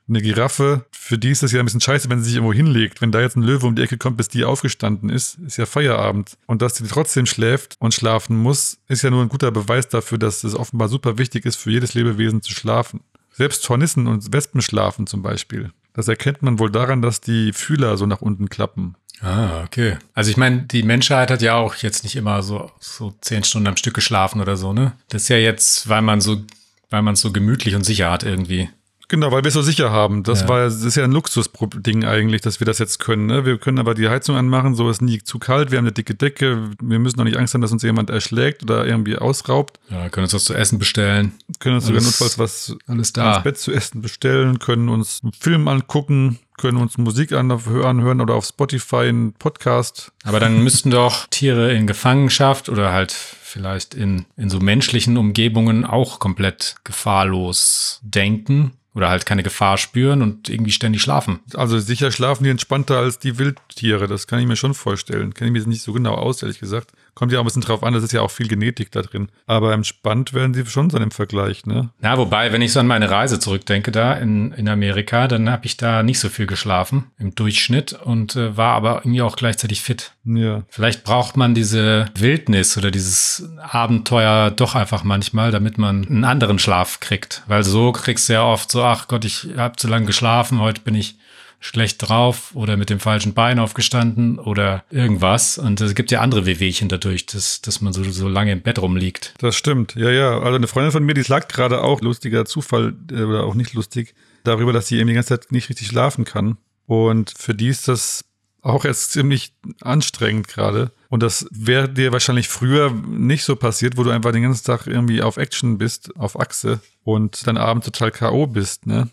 eine 0.08 0.22
Giraffe, 0.22 0.86
für 0.92 1.18
die 1.18 1.32
ist 1.32 1.44
das 1.44 1.52
ja 1.52 1.60
ein 1.60 1.66
bisschen 1.66 1.82
scheiße, 1.82 2.10
wenn 2.10 2.20
sie 2.20 2.26
sich 2.26 2.36
irgendwo 2.36 2.54
hinlegt. 2.54 3.02
Wenn 3.02 3.12
da 3.12 3.22
jetzt 3.22 3.36
ein 3.36 3.44
Löwe 3.44 3.66
um 3.66 3.76
die 3.76 3.82
Ecke 3.82 3.98
kommt, 3.98 4.18
bis 4.18 4.30
die 4.30 4.44
aufgestanden 4.44 5.10
ist, 5.10 5.40
ist 5.40 5.58
ja 5.58 5.66
Feierabend. 5.66 6.38
Und 6.46 6.62
dass 6.62 6.76
die 6.76 6.84
trotzdem 6.88 7.26
schläft 7.26 7.76
und 7.80 7.94
schlafen 7.94 8.38
muss, 8.38 8.78
ist 8.88 9.02
ja 9.02 9.10
nur 9.10 9.22
ein 9.22 9.30
guter 9.30 9.52
Beweis 9.52 9.88
dafür, 9.88 10.18
dass 10.18 10.44
es 10.44 10.56
offenbar 10.56 10.90
super 10.90 11.18
wichtig 11.18 11.46
ist, 11.46 11.56
für 11.56 11.72
jedes 11.72 11.94
Lebewesen 11.94 12.42
zu 12.42 12.52
schlafen. 12.52 13.02
Selbst 13.32 13.68
Hornissen 13.68 14.08
und 14.08 14.32
Wespen 14.32 14.62
schlafen 14.62 15.08
zum 15.08 15.22
Beispiel. 15.22 15.72
Das 15.94 16.08
erkennt 16.08 16.42
man 16.42 16.60
wohl 16.60 16.72
daran, 16.72 17.02
dass 17.02 17.22
die 17.22 17.54
Fühler 17.54 17.98
so 17.98 18.06
nach 18.06 18.22
unten 18.22 18.50
klappen. 18.50 18.96
Ah, 19.22 19.64
okay. 19.64 19.98
Also 20.14 20.30
ich 20.30 20.38
meine, 20.38 20.64
die 20.64 20.84
Menschheit 20.84 21.32
hat 21.32 21.42
ja 21.42 21.56
auch 21.56 21.76
jetzt 21.76 22.04
nicht 22.04 22.16
immer 22.16 22.44
so, 22.44 22.72
so 22.80 23.14
zehn 23.22 23.44
Stunden 23.44 23.68
am 23.68 23.78
Stück 23.78 23.94
geschlafen 23.94 24.42
oder 24.42 24.58
so, 24.58 24.74
ne? 24.74 24.94
Das 25.10 25.24
ist 25.24 25.30
ja 25.30 25.38
jetzt, 25.38 25.88
weil 25.88 26.02
man 26.02 26.22
so, 26.22 26.44
weil 26.90 27.02
man 27.02 27.14
es 27.14 27.22
so 27.22 27.32
gemütlich 27.32 27.76
und 27.76 27.84
sicher 27.84 28.12
hat 28.12 28.24
irgendwie. 28.24 28.70
Genau, 29.08 29.32
weil 29.32 29.44
wir 29.44 29.50
es 29.50 29.54
so 29.54 29.62
sicher 29.62 29.92
haben. 29.92 30.24
Das 30.24 30.42
ja. 30.42 30.50
war, 30.50 30.64
das 30.64 30.82
ist 30.82 30.96
ja 30.96 31.04
ein 31.04 31.12
Luxusding 31.12 32.06
eigentlich, 32.06 32.42
dass 32.42 32.60
wir 32.60 32.66
das 32.66 32.80
jetzt 32.80 33.00
können. 33.00 33.28
Ne? 33.28 33.46
Wir 33.46 33.58
können 33.58 33.80
aber 33.80 33.94
die 33.94 34.10
Heizung 34.10 34.36
anmachen, 34.36 34.76
so 34.76 34.90
ist 34.90 35.02
nie 35.02 35.22
zu 35.22 35.38
kalt, 35.38 35.72
wir 35.72 35.78
haben 35.78 35.86
eine 35.86 35.92
dicke 35.92 36.16
Decke, 36.16 36.72
wir 36.82 37.00
müssen 37.00 37.20
auch 37.20 37.24
nicht 37.24 37.38
Angst 37.38 37.54
haben, 37.54 37.62
dass 37.62 37.72
uns 37.72 37.84
jemand 37.84 38.10
erschlägt 38.10 38.64
oder 38.64 38.86
irgendwie 38.86 39.18
ausraubt. 39.18 39.80
Ja, 39.90 40.10
können 40.10 40.24
uns 40.24 40.34
was 40.34 40.46
zu 40.46 40.54
essen 40.54 40.80
bestellen. 40.80 41.34
Können 41.60 41.76
uns 41.76 41.86
sogar 41.86 42.02
notfalls 42.02 42.40
was 42.40 42.76
alles 42.88 43.14
da. 43.14 43.36
ins 43.36 43.44
Bett 43.44 43.58
zu 43.58 43.72
essen 43.72 44.02
bestellen, 44.02 44.60
können 44.60 44.90
uns 44.90 45.22
einen 45.22 45.34
Film 45.34 45.68
angucken, 45.68 46.40
können 46.58 46.78
uns 46.78 46.98
Musik 46.98 47.34
anhören 47.34 48.22
oder 48.22 48.34
auf 48.34 48.46
Spotify 48.46 49.08
einen 49.08 49.34
Podcast. 49.34 50.12
Aber 50.24 50.40
dann 50.40 50.64
müssten 50.64 50.90
doch 50.90 51.28
Tiere 51.28 51.74
in 51.74 51.86
Gefangenschaft 51.86 52.70
oder 52.70 52.92
halt 52.92 53.12
vielleicht 53.12 53.94
in, 53.94 54.26
in 54.38 54.50
so 54.50 54.60
menschlichen 54.60 55.18
Umgebungen 55.18 55.86
auch 55.86 56.20
komplett 56.20 56.76
gefahrlos 56.84 58.00
denken 58.04 58.72
oder 58.96 59.10
halt 59.10 59.26
keine 59.26 59.44
Gefahr 59.44 59.78
spüren 59.78 60.22
und 60.22 60.50
irgendwie 60.50 60.72
ständig 60.72 61.02
schlafen. 61.02 61.42
Also 61.54 61.78
sicher 61.80 62.12
schlafen 62.12 62.46
die 62.46 62.50
entspannter 62.50 62.98
als 62.98 63.20
die 63.20 63.38
Wildtiere, 63.38 64.08
das 64.08 64.26
kann 64.26 64.40
ich 64.40 64.48
mir 64.48 64.56
schon 64.56 64.74
vorstellen. 64.74 65.34
Kenne 65.34 65.50
ich 65.50 65.66
mir 65.66 65.70
nicht 65.70 65.84
so 65.84 65.94
genau 65.94 66.16
aus, 66.16 66.42
ehrlich 66.42 66.60
gesagt. 66.60 66.92
Kommt 67.16 67.32
ja 67.32 67.40
auch 67.40 67.44
ein 67.44 67.46
bisschen 67.46 67.62
drauf 67.62 67.82
an, 67.82 67.94
das 67.94 68.04
ist 68.04 68.12
ja 68.12 68.22
auch 68.22 68.30
viel 68.30 68.50
Genetik 68.50 68.92
da 68.92 69.02
drin. 69.02 69.30
Aber 69.48 69.74
entspannt 69.74 70.34
werden 70.34 70.54
sie 70.54 70.66
schon 70.66 70.90
sein 70.90 71.02
im 71.02 71.12
Vergleich, 71.12 71.66
ne? 71.66 71.90
Ja, 72.04 72.18
wobei, 72.18 72.52
wenn 72.52 72.62
ich 72.62 72.74
so 72.74 72.82
an 72.82 72.88
meine 72.88 73.10
Reise 73.10 73.40
zurückdenke 73.40 73.92
da 73.92 74.14
in, 74.14 74.52
in 74.52 74.68
Amerika, 74.68 75.30
dann 75.30 75.50
habe 75.50 75.66
ich 75.66 75.78
da 75.78 76.04
nicht 76.04 76.20
so 76.20 76.28
viel 76.28 76.46
geschlafen 76.46 77.06
im 77.18 77.34
Durchschnitt 77.34 77.94
und 77.94 78.36
äh, 78.36 78.58
war 78.58 78.74
aber 78.74 78.98
irgendwie 78.98 79.22
auch 79.22 79.38
gleichzeitig 79.38 79.82
fit. 79.82 80.12
Ja. 80.26 80.64
Vielleicht 80.68 81.06
braucht 81.06 81.38
man 81.38 81.56
diese 81.56 82.08
Wildnis 82.16 82.78
oder 82.78 82.92
dieses 82.92 83.50
Abenteuer 83.60 84.52
doch 84.52 84.76
einfach 84.76 85.06
manchmal, 85.06 85.52
damit 85.52 85.78
man 85.78 86.06
einen 86.06 86.26
anderen 86.26 86.60
Schlaf 86.60 87.00
kriegt. 87.00 87.44
Weil 87.48 87.64
so 87.64 87.94
kriegst 87.94 88.28
du 88.28 88.34
ja 88.34 88.44
oft 88.44 88.70
so, 88.70 88.84
ach 88.84 89.08
Gott, 89.08 89.24
ich 89.24 89.48
habe 89.56 89.78
zu 89.78 89.88
lange 89.88 90.06
geschlafen, 90.06 90.60
heute 90.60 90.82
bin 90.82 90.96
ich 90.96 91.18
schlecht 91.66 92.08
drauf 92.08 92.52
oder 92.54 92.78
mit 92.78 92.90
dem 92.90 93.00
falschen 93.00 93.34
Bein 93.34 93.58
aufgestanden 93.58 94.38
oder 94.38 94.84
irgendwas. 94.92 95.58
Und 95.58 95.82
es 95.82 95.96
gibt 95.96 96.12
ja 96.12 96.22
andere 96.22 96.46
Wehwehchen 96.46 96.90
dadurch, 96.90 97.26
dass, 97.26 97.62
dass 97.62 97.82
man 97.82 97.92
so, 97.92 98.04
so 98.04 98.28
lange 98.28 98.52
im 98.52 98.62
Bett 98.62 98.80
rumliegt. 98.80 99.34
Das 99.40 99.56
stimmt, 99.56 99.96
ja, 99.96 100.12
ja. 100.12 100.40
Also 100.40 100.56
eine 100.56 100.68
Freundin 100.68 100.92
von 100.92 101.04
mir, 101.04 101.16
die 101.16 101.24
lag 101.28 101.48
gerade 101.48 101.84
auch, 101.84 102.02
lustiger 102.02 102.46
Zufall 102.46 102.94
äh, 103.12 103.24
oder 103.24 103.46
auch 103.46 103.56
nicht 103.56 103.74
lustig, 103.74 104.14
darüber, 104.44 104.74
dass 104.74 104.88
sie 104.88 105.00
eben 105.00 105.08
die 105.08 105.16
ganze 105.16 105.30
Zeit 105.30 105.52
nicht 105.52 105.70
richtig 105.70 105.88
schlafen 105.88 106.24
kann. 106.24 106.58
Und 106.86 107.34
für 107.36 107.56
die 107.56 107.70
ist 107.70 107.88
das 107.88 108.26
auch 108.62 108.86
erst 108.86 109.12
ziemlich 109.12 109.54
anstrengend 109.82 110.48
gerade. 110.48 110.92
Und 111.10 111.24
das 111.24 111.48
wäre 111.52 111.90
dir 111.90 112.12
wahrscheinlich 112.12 112.48
früher 112.48 112.92
nicht 112.92 113.44
so 113.44 113.56
passiert, 113.56 113.98
wo 113.98 114.04
du 114.04 114.12
einfach 114.12 114.32
den 114.32 114.44
ganzen 114.44 114.66
Tag 114.66 114.88
irgendwie 114.88 115.22
auf 115.22 115.38
Action 115.38 115.78
bist, 115.78 116.16
auf 116.16 116.40
Achse 116.40 116.80
und 117.04 117.46
dann 117.48 117.58
abends 117.58 117.86
total 117.86 118.12
K.O. 118.12 118.48
bist, 118.48 118.86
ne? 118.86 119.10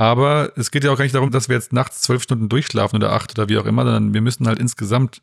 Aber 0.00 0.52
es 0.56 0.70
geht 0.70 0.82
ja 0.82 0.90
auch 0.90 0.96
gar 0.96 1.04
nicht 1.04 1.14
darum, 1.14 1.30
dass 1.30 1.50
wir 1.50 1.56
jetzt 1.56 1.74
nachts 1.74 2.00
zwölf 2.00 2.22
Stunden 2.22 2.48
durchschlafen 2.48 2.96
oder 2.96 3.12
acht 3.12 3.38
oder 3.38 3.50
wie 3.50 3.58
auch 3.58 3.66
immer, 3.66 3.84
sondern 3.84 4.14
wir 4.14 4.22
müssen 4.22 4.46
halt 4.46 4.58
insgesamt 4.58 5.20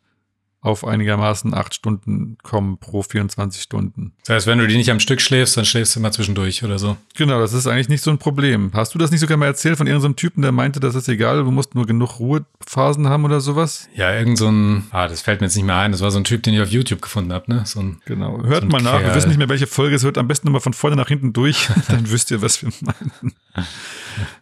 auf 0.62 0.86
einigermaßen 0.86 1.52
acht 1.56 1.74
Stunden 1.74 2.38
kommen 2.44 2.78
pro 2.78 3.02
24 3.02 3.60
Stunden. 3.60 4.14
Das 4.26 4.36
heißt, 4.36 4.48
wenn 4.48 4.60
du 4.60 4.68
die 4.68 4.78
nicht 4.78 4.92
am 4.92 5.00
Stück 5.00 5.20
schläfst, 5.20 5.58
dann 5.58 5.66
schläfst 5.66 5.96
du 5.96 6.00
immer 6.00 6.12
zwischendurch 6.12 6.64
oder 6.64 6.78
so. 6.78 6.96
Genau, 7.16 7.40
das 7.40 7.54
ist 7.54 7.66
eigentlich 7.66 7.90
nicht 7.90 8.04
so 8.04 8.12
ein 8.12 8.20
Problem. 8.20 8.70
Hast 8.76 8.94
du 8.94 9.00
das 9.00 9.10
nicht 9.10 9.20
sogar 9.20 9.36
mal 9.38 9.48
erzählt 9.48 9.78
von 9.78 9.88
irgendeinem 9.88 10.16
Typen, 10.16 10.44
der 10.44 10.52
meinte, 10.52 10.80
das 10.80 10.94
ist 10.94 11.10
egal, 11.10 11.44
du 11.44 11.50
musst 11.50 11.74
nur 11.74 11.88
genug 11.88 12.20
Ruhephasen 12.20 13.10
haben 13.10 13.26
oder 13.26 13.42
sowas? 13.42 13.90
Ja, 13.96 14.14
irgend 14.14 14.38
so 14.38 14.50
ein, 14.50 14.84
ah, 14.92 15.08
das 15.08 15.22
fällt 15.22 15.42
mir 15.42 15.48
jetzt 15.48 15.56
nicht 15.56 15.66
mehr 15.66 15.78
ein, 15.78 15.92
das 15.92 16.02
war 16.02 16.12
so 16.12 16.20
ein 16.20 16.24
Typ, 16.24 16.44
den 16.44 16.54
ich 16.54 16.62
auf 16.62 16.70
YouTube 16.70 17.02
gefunden 17.02 17.34
habe, 17.34 17.52
ne? 17.52 17.64
So 17.66 17.80
ein, 17.80 18.00
genau, 18.06 18.44
hört 18.44 18.62
so 18.62 18.68
mal 18.68 18.82
nach, 18.84 19.00
Kerl. 19.00 19.06
wir 19.06 19.16
wissen 19.16 19.30
nicht 19.30 19.40
mehr, 19.40 19.50
welche 19.50 19.66
Folge 19.66 19.96
es 19.96 20.04
hört, 20.04 20.20
am 20.20 20.28
besten 20.28 20.46
nochmal 20.46 20.62
von 20.62 20.74
vorne 20.74 20.96
nach 20.96 21.08
hinten 21.08 21.34
durch, 21.34 21.68
dann 21.88 22.12
wisst 22.12 22.30
ihr, 22.30 22.44
was 22.44 22.62
wir 22.62 22.70
meinen. 22.82 23.34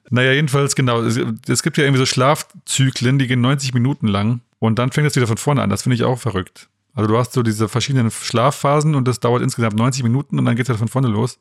Naja, 0.09 0.31
jedenfalls, 0.31 0.75
genau. 0.75 1.01
Es, 1.01 1.19
es, 1.47 1.63
gibt 1.63 1.77
ja 1.77 1.83
irgendwie 1.83 1.99
so 1.99 2.05
Schlafzyklen, 2.05 3.19
die 3.19 3.27
gehen 3.27 3.41
90 3.41 3.73
Minuten 3.73 4.07
lang 4.07 4.41
und 4.59 4.79
dann 4.79 4.91
fängt 4.91 5.07
es 5.07 5.15
wieder 5.15 5.27
von 5.27 5.37
vorne 5.37 5.61
an. 5.61 5.69
Das 5.69 5.83
finde 5.83 5.95
ich 5.95 6.03
auch 6.03 6.19
verrückt. 6.19 6.69
Also 6.93 7.09
du 7.09 7.17
hast 7.17 7.33
so 7.33 7.43
diese 7.43 7.67
verschiedenen 7.67 8.09
Schlafphasen 8.09 8.95
und 8.95 9.07
das 9.07 9.19
dauert 9.19 9.41
insgesamt 9.41 9.75
90 9.75 10.03
Minuten 10.03 10.39
und 10.39 10.45
dann 10.45 10.55
geht 10.55 10.65
es 10.65 10.69
halt 10.69 10.79
von 10.79 10.87
vorne 10.87 11.09
los. 11.09 11.39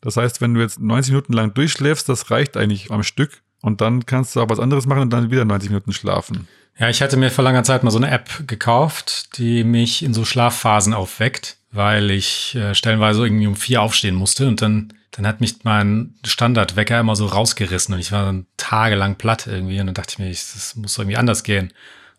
Das 0.00 0.16
heißt, 0.16 0.40
wenn 0.40 0.54
du 0.54 0.60
jetzt 0.60 0.80
90 0.80 1.12
Minuten 1.12 1.32
lang 1.32 1.54
durchschläfst, 1.54 2.08
das 2.08 2.30
reicht 2.30 2.56
eigentlich 2.56 2.90
am 2.90 3.02
Stück. 3.02 3.42
Und 3.62 3.80
dann 3.80 4.06
kannst 4.06 4.34
du 4.34 4.40
auch 4.40 4.48
was 4.48 4.58
anderes 4.58 4.86
machen 4.86 5.02
und 5.02 5.10
dann 5.10 5.30
wieder 5.30 5.44
90 5.44 5.70
Minuten 5.70 5.92
schlafen. 5.92 6.48
Ja, 6.78 6.88
ich 6.88 7.02
hatte 7.02 7.18
mir 7.18 7.30
vor 7.30 7.44
langer 7.44 7.62
Zeit 7.62 7.84
mal 7.84 7.90
so 7.90 7.98
eine 7.98 8.10
App 8.10 8.46
gekauft, 8.46 9.36
die 9.36 9.64
mich 9.64 10.02
in 10.02 10.14
so 10.14 10.24
Schlafphasen 10.24 10.94
aufweckt, 10.94 11.58
weil 11.70 12.10
ich 12.10 12.54
äh, 12.54 12.74
stellenweise 12.74 13.24
irgendwie 13.24 13.46
um 13.46 13.56
vier 13.56 13.82
aufstehen 13.82 14.14
musste 14.14 14.48
und 14.48 14.62
dann 14.62 14.94
dann 15.10 15.26
hat 15.26 15.40
mich 15.40 15.64
mein 15.64 16.14
Standardwecker 16.24 17.00
immer 17.00 17.16
so 17.16 17.26
rausgerissen 17.26 17.94
und 17.94 18.00
ich 18.00 18.12
war 18.12 18.24
dann 18.24 18.46
tagelang 18.56 19.16
platt 19.16 19.46
irgendwie 19.46 19.80
und 19.80 19.86
dann 19.86 19.94
dachte 19.94 20.12
ich 20.12 20.18
mir, 20.18 20.28
das 20.28 20.76
muss 20.76 20.96
irgendwie 20.96 21.16
anders 21.16 21.42
gehen. 21.42 21.72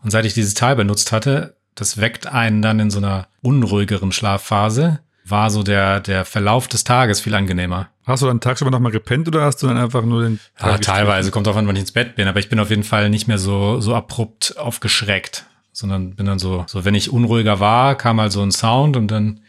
Und 0.03 0.11
seit 0.11 0.25
ich 0.25 0.33
dieses 0.33 0.53
Teil 0.53 0.75
benutzt 0.75 1.11
hatte, 1.11 1.55
das 1.75 1.99
weckt 1.99 2.27
einen 2.27 2.61
dann 2.61 2.79
in 2.79 2.91
so 2.91 2.97
einer 2.97 3.27
unruhigeren 3.41 4.11
Schlafphase, 4.11 4.99
war 5.23 5.49
so 5.49 5.63
der, 5.63 5.99
der 5.99 6.25
Verlauf 6.25 6.67
des 6.67 6.83
Tages 6.83 7.21
viel 7.21 7.35
angenehmer. 7.35 7.89
Hast 8.05 8.23
du 8.23 8.27
dann 8.27 8.41
tagsüber 8.41 8.71
nochmal 8.71 8.91
gepennt 8.91 9.27
oder 9.27 9.43
hast 9.43 9.61
du 9.61 9.67
dann 9.67 9.77
einfach 9.77 10.03
nur 10.03 10.23
den 10.23 10.39
Tag 10.57 10.71
Ja, 10.71 10.77
teilweise, 10.79 11.31
kommt 11.31 11.47
drauf 11.47 11.55
an, 11.55 11.67
wann 11.67 11.75
ich 11.75 11.81
ins 11.81 11.91
Bett 11.91 12.15
bin, 12.15 12.27
aber 12.27 12.39
ich 12.39 12.49
bin 12.49 12.59
auf 12.59 12.69
jeden 12.69 12.83
Fall 12.83 13.09
nicht 13.09 13.27
mehr 13.27 13.37
so, 13.37 13.79
so 13.79 13.95
abrupt 13.95 14.57
aufgeschreckt, 14.57 15.45
sondern 15.71 16.15
bin 16.15 16.25
dann 16.25 16.39
so, 16.39 16.65
so 16.67 16.83
wenn 16.83 16.95
ich 16.95 17.11
unruhiger 17.11 17.59
war, 17.59 17.95
kam 17.95 18.19
halt 18.19 18.31
so 18.31 18.41
ein 18.41 18.51
Sound 18.51 18.97
und 18.97 19.09
dann 19.09 19.41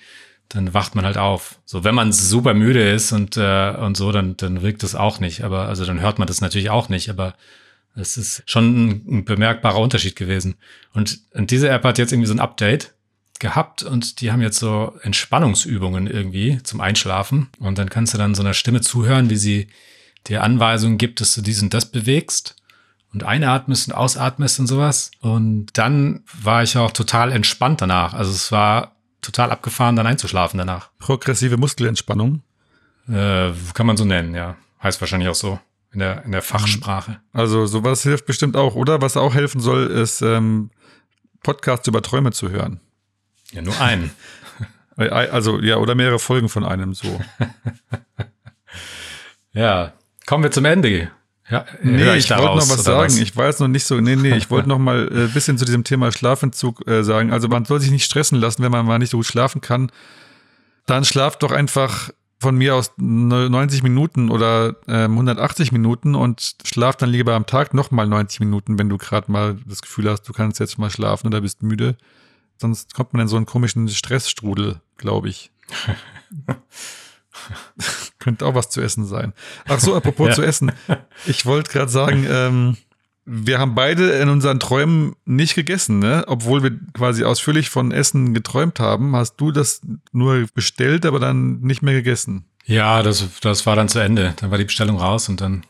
dann 0.53 0.75
wacht 0.75 0.95
man 0.95 1.05
halt 1.05 1.17
auf. 1.17 1.59
So, 1.65 1.83
wenn 1.83 1.95
man 1.95 2.13
super 2.13 2.53
müde 2.53 2.91
ist 2.91 3.13
und, 3.13 3.37
äh, 3.37 3.71
und 3.71 3.97
so, 3.97 4.13
dann, 4.13 4.37
dann 4.37 4.63
wirkt 4.63 4.83
das 4.83 4.95
auch 4.95 5.19
nicht. 5.19 5.45
Aber, 5.45 5.67
also 5.69 5.85
dann 5.87 6.01
hört 6.01 6.19
man 6.19 6.29
das 6.29 6.41
natürlich 6.41 6.71
auch 6.71 6.89
nicht, 6.89 7.09
aber 7.09 7.35
es 7.95 8.17
ist 8.17 8.43
schon 8.47 8.89
ein, 8.89 8.91
ein 9.09 9.25
bemerkbarer 9.25 9.79
Unterschied 9.79 10.17
gewesen. 10.17 10.57
Und, 10.93 11.21
und 11.33 11.51
diese 11.51 11.69
App 11.69 11.85
hat 11.85 11.99
jetzt 11.99 12.13
irgendwie 12.13 12.29
so 12.29 12.35
ein 12.35 12.41
Update 12.41 12.93
gehabt 13.39 13.83
und 13.83 14.21
die 14.21 14.31
haben 14.31 14.43
jetzt 14.43 14.59
so 14.59 14.95
Entspannungsübungen 15.03 16.07
irgendwie 16.07 16.63
zum 16.63 16.81
Einschlafen. 16.81 17.49
Und 17.59 17.79
dann 17.79 17.91
kannst 17.91 18.15
du 18.15 18.19
dann 18.19 18.35
so 18.35 18.43
einer 18.43 18.55
Stimme 18.55 18.83
zuhören, 18.83 19.31
wie 19.31 19.37
sie 19.37 19.69
dir 20.27 20.43
Anweisungen 20.43 20.99
gibt, 20.99 21.21
dass 21.21 21.35
du 21.35 21.41
dies 21.41 21.63
und 21.63 21.75
das 21.75 21.91
bewegst. 21.91 22.57
und 23.13 23.25
einatmest 23.25 23.89
und 23.89 23.95
ausatmest 23.95 24.59
und 24.59 24.67
sowas. 24.67 25.11
Und 25.21 25.67
dann 25.75 26.23
war 26.43 26.63
ich 26.63 26.77
auch 26.77 26.93
total 26.93 27.31
entspannt 27.33 27.81
danach. 27.83 28.15
Also 28.15 28.31
es 28.31 28.51
war 28.53 28.97
total 29.23 29.51
abgefahren, 29.51 29.97
dann 29.97 30.07
einzuschlafen 30.07 30.59
danach. 30.59 30.91
Progressive 30.99 31.57
Muskelentspannung. 31.57 32.43
Äh, 33.09 33.53
kann 33.75 33.87
man 33.87 33.97
so 33.97 34.05
nennen, 34.05 34.35
ja. 34.35 34.57
Heißt 34.83 35.01
wahrscheinlich 35.01 35.29
auch 35.29 35.35
so 35.35 35.59
in 35.93 36.01
der, 36.01 36.25
in 36.25 36.33
der 36.33 36.43
Fachsprache. 36.43 37.21
Also 37.33 37.67
sowas 37.67 38.03
hilft 38.03 38.27
bestimmt 38.27 38.57
auch, 38.57 38.75
oder? 38.75 39.01
Was 39.01 39.17
auch 39.17 39.35
helfen 39.35 39.61
soll, 39.61 39.87
ist 39.87 40.23
ähm, 40.23 40.71
Podcasts 41.43 41.87
über 41.89 42.03
Träume 42.03 42.33
zu 42.33 42.51
hören. 42.51 42.81
Ja, 43.53 43.63
nur 43.63 43.81
einen. 43.81 44.11
also 44.97 45.61
ja, 45.61 45.77
oder 45.77 45.95
mehrere 45.95 46.19
Folgen 46.19 46.49
von 46.49 46.65
einem 46.65 46.95
so. 46.95 47.21
ja, 49.53 49.93
kommen 50.27 50.45
wir 50.45 50.51
zum 50.51 50.65
Ende. 50.65 51.11
Ja, 51.51 51.67
nee, 51.83 52.17
ich, 52.17 52.31
ich 52.31 52.31
wollte 52.31 52.45
noch 52.45 52.71
was 52.71 52.85
sagen. 52.85 53.13
Was? 53.13 53.19
Ich 53.19 53.37
weiß 53.37 53.61
noch 53.61 53.69
nicht 53.69 53.85
so. 53.85 54.01
Nee, 54.01 54.17
nee, 54.17 54.37
ich 54.37 54.51
wollte 54.51 54.69
noch 54.71 54.79
mal 54.79 55.09
ein 55.09 55.27
äh, 55.27 55.29
bisschen 55.29 55.59
zu 55.59 55.65
diesem 55.65 55.85
Thema 55.85 56.13
Schlafentzug 56.13 56.87
äh, 56.87 57.03
sagen. 57.03 57.33
Also 57.33 57.49
man 57.49 57.65
soll 57.65 57.81
sich 57.81 57.91
nicht 57.91 58.05
stressen 58.05 58.39
lassen, 58.39 58.63
wenn 58.63 58.73
man 58.73 58.87
mal 58.87 58.99
nicht 58.99 59.11
so 59.11 59.19
gut 59.19 59.27
schlafen 59.27 59.61
kann. 59.61 59.91
Dann 60.87 61.05
schlaft 61.05 61.43
doch 61.43 61.53
einfach 61.53 62.11
von 62.41 62.57
mir 62.57 62.75
aus 62.75 62.93
90 62.97 63.83
Minuten 63.85 64.31
oder 64.31 64.75
äh, 64.89 65.05
180 65.05 65.71
Minuten 65.71 66.15
und 66.17 66.57
schlaf 66.65 66.97
dann 66.97 67.09
lieber 67.09 67.35
am 67.35 67.47
Tag 67.47 67.73
noch 67.73 67.93
mal 67.93 68.07
90 68.07 68.41
Minuten, 68.41 68.79
wenn 68.79 68.89
du 68.89 68.99
gerade 68.99 69.31
mal 69.31 69.59
das 69.65 69.81
Gefühl 69.81 70.11
hast, 70.11 70.23
du 70.23 70.33
kannst 70.33 70.59
jetzt 70.59 70.77
mal 70.77 70.91
schlafen 70.91 71.29
oder 71.29 71.41
bist 71.41 71.63
müde. 71.63 71.97
Sonst 72.59 72.95
kommt 72.95 73.13
man 73.13 73.23
in 73.23 73.29
so 73.29 73.37
einen 73.37 73.47
komischen 73.47 73.89
Stressstrudel, 73.89 74.81
glaube 74.97 75.29
ich. 75.29 75.53
Könnte 78.19 78.47
auch 78.47 78.55
was 78.55 78.71
zu 78.71 78.81
essen 78.81 79.05
sein. 79.05 79.33
Ach 79.67 79.81
so, 79.81 79.95
apropos 79.95 80.29
ja. 80.31 80.35
zu 80.35 80.43
essen. 80.43 80.73
Ich 81.27 81.47
wollte 81.47 81.73
gerade 81.73 81.91
sagen, 81.91 82.27
ähm, 82.29 82.77
wir 83.25 83.59
haben 83.59 83.75
beide 83.75 84.11
in 84.11 84.29
unseren 84.29 84.59
Träumen 84.59 85.15
nicht 85.25 85.55
gegessen, 85.55 86.01
ne? 86.01 86.25
Obwohl 86.27 86.63
wir 86.63 86.73
quasi 86.93 87.25
ausführlich 87.25 87.71
von 87.71 87.93
Essen 87.93 88.35
geträumt 88.35 88.81
haben, 88.81 89.15
hast 89.15 89.37
du 89.37 89.53
das 89.53 89.81
nur 90.13 90.47
bestellt, 90.55 91.07
aber 91.07 91.21
dann 91.21 91.61
nicht 91.61 91.83
mehr 91.83 91.95
gegessen. 91.95 92.47
Ja, 92.65 93.03
das, 93.03 93.25
das 93.41 93.67
war 93.67 93.77
dann 93.77 93.89
zu 93.89 94.01
Ende. 94.01 94.35
Dann 94.37 94.51
war 94.51 94.59
die 94.59 94.65
Bestellung 94.65 94.99
raus 94.99 95.29
und 95.29 95.41
dann 95.41 95.65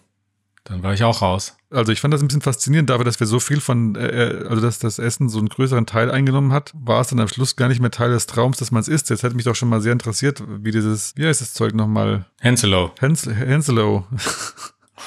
dann 0.64 0.82
war 0.82 0.92
ich 0.92 1.02
auch 1.02 1.22
raus. 1.22 1.56
Also 1.70 1.92
ich 1.92 2.00
fand 2.00 2.14
das 2.14 2.22
ein 2.22 2.28
bisschen 2.28 2.42
faszinierend 2.42 2.90
dafür, 2.90 3.04
dass 3.04 3.18
wir 3.18 3.26
so 3.26 3.40
viel 3.40 3.60
von, 3.60 3.94
äh, 3.96 4.06
äh, 4.06 4.48
also 4.48 4.60
dass 4.60 4.78
das 4.78 4.98
Essen 4.98 5.28
so 5.28 5.38
einen 5.38 5.48
größeren 5.48 5.86
Teil 5.86 6.10
eingenommen 6.10 6.52
hat, 6.52 6.72
war 6.74 7.00
es 7.00 7.08
dann 7.08 7.20
am 7.20 7.28
Schluss 7.28 7.56
gar 7.56 7.68
nicht 7.68 7.80
mehr 7.80 7.90
Teil 7.90 8.10
des 8.10 8.26
Traums, 8.26 8.58
dass 8.58 8.70
man 8.70 8.80
es 8.80 8.88
isst. 8.88 9.10
Jetzt 9.10 9.22
hätte 9.22 9.34
mich 9.34 9.44
doch 9.44 9.56
schon 9.56 9.68
mal 9.68 9.80
sehr 9.80 9.92
interessiert, 9.92 10.42
wie 10.46 10.70
dieses, 10.70 11.16
wie 11.16 11.26
heißt 11.26 11.40
das 11.40 11.54
Zeug 11.54 11.74
nochmal? 11.74 12.26
Henselo. 12.40 12.92
Hens 13.00 13.26
Henselo. 13.26 14.06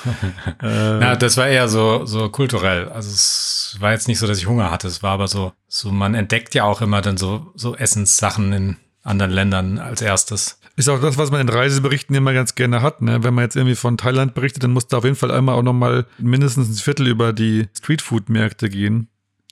äh, 0.61 0.99
Na, 0.99 1.15
das 1.15 1.37
war 1.37 1.47
eher 1.47 1.67
so, 1.67 2.05
so 2.05 2.29
kulturell. 2.29 2.89
Also 2.89 3.09
es 3.09 3.77
war 3.79 3.91
jetzt 3.91 4.07
nicht 4.07 4.19
so, 4.19 4.27
dass 4.27 4.37
ich 4.37 4.47
Hunger 4.47 4.71
hatte. 4.71 4.87
Es 4.87 5.03
war 5.03 5.13
aber 5.13 5.27
so, 5.27 5.53
so 5.67 5.91
man 5.91 6.15
entdeckt 6.15 6.55
ja 6.55 6.63
auch 6.63 6.81
immer 6.81 7.01
dann 7.01 7.17
so, 7.17 7.51
so 7.55 7.75
Essenssachen 7.75 8.53
in 8.53 8.77
anderen 9.05 9.31
Ländern 9.31 9.77
als 9.77 10.01
erstes. 10.01 10.59
Ist 10.75 10.89
auch 10.89 10.99
das, 10.99 11.17
was 11.17 11.31
man 11.31 11.39
in 11.39 11.47
Reiseberichten 11.47 12.15
immer 12.15 12.33
ganz 12.33 12.55
gerne 12.55 12.81
hat. 12.81 13.01
Ne? 13.01 13.23
Wenn 13.23 13.33
man 13.33 13.45
jetzt 13.45 13.55
irgendwie 13.55 13.75
von 13.75 13.97
Thailand 13.97 14.33
berichtet, 14.33 14.63
dann 14.63 14.71
muss 14.71 14.87
da 14.87 14.97
auf 14.97 15.05
jeden 15.05 15.15
Fall 15.15 15.31
einmal 15.31 15.55
auch 15.55 15.63
nochmal 15.63 16.05
mindestens 16.17 16.69
ein 16.69 16.75
Viertel 16.75 17.07
über 17.07 17.31
die 17.31 17.67
Streetfood-Märkte 17.77 18.69
gehen. 18.69 19.07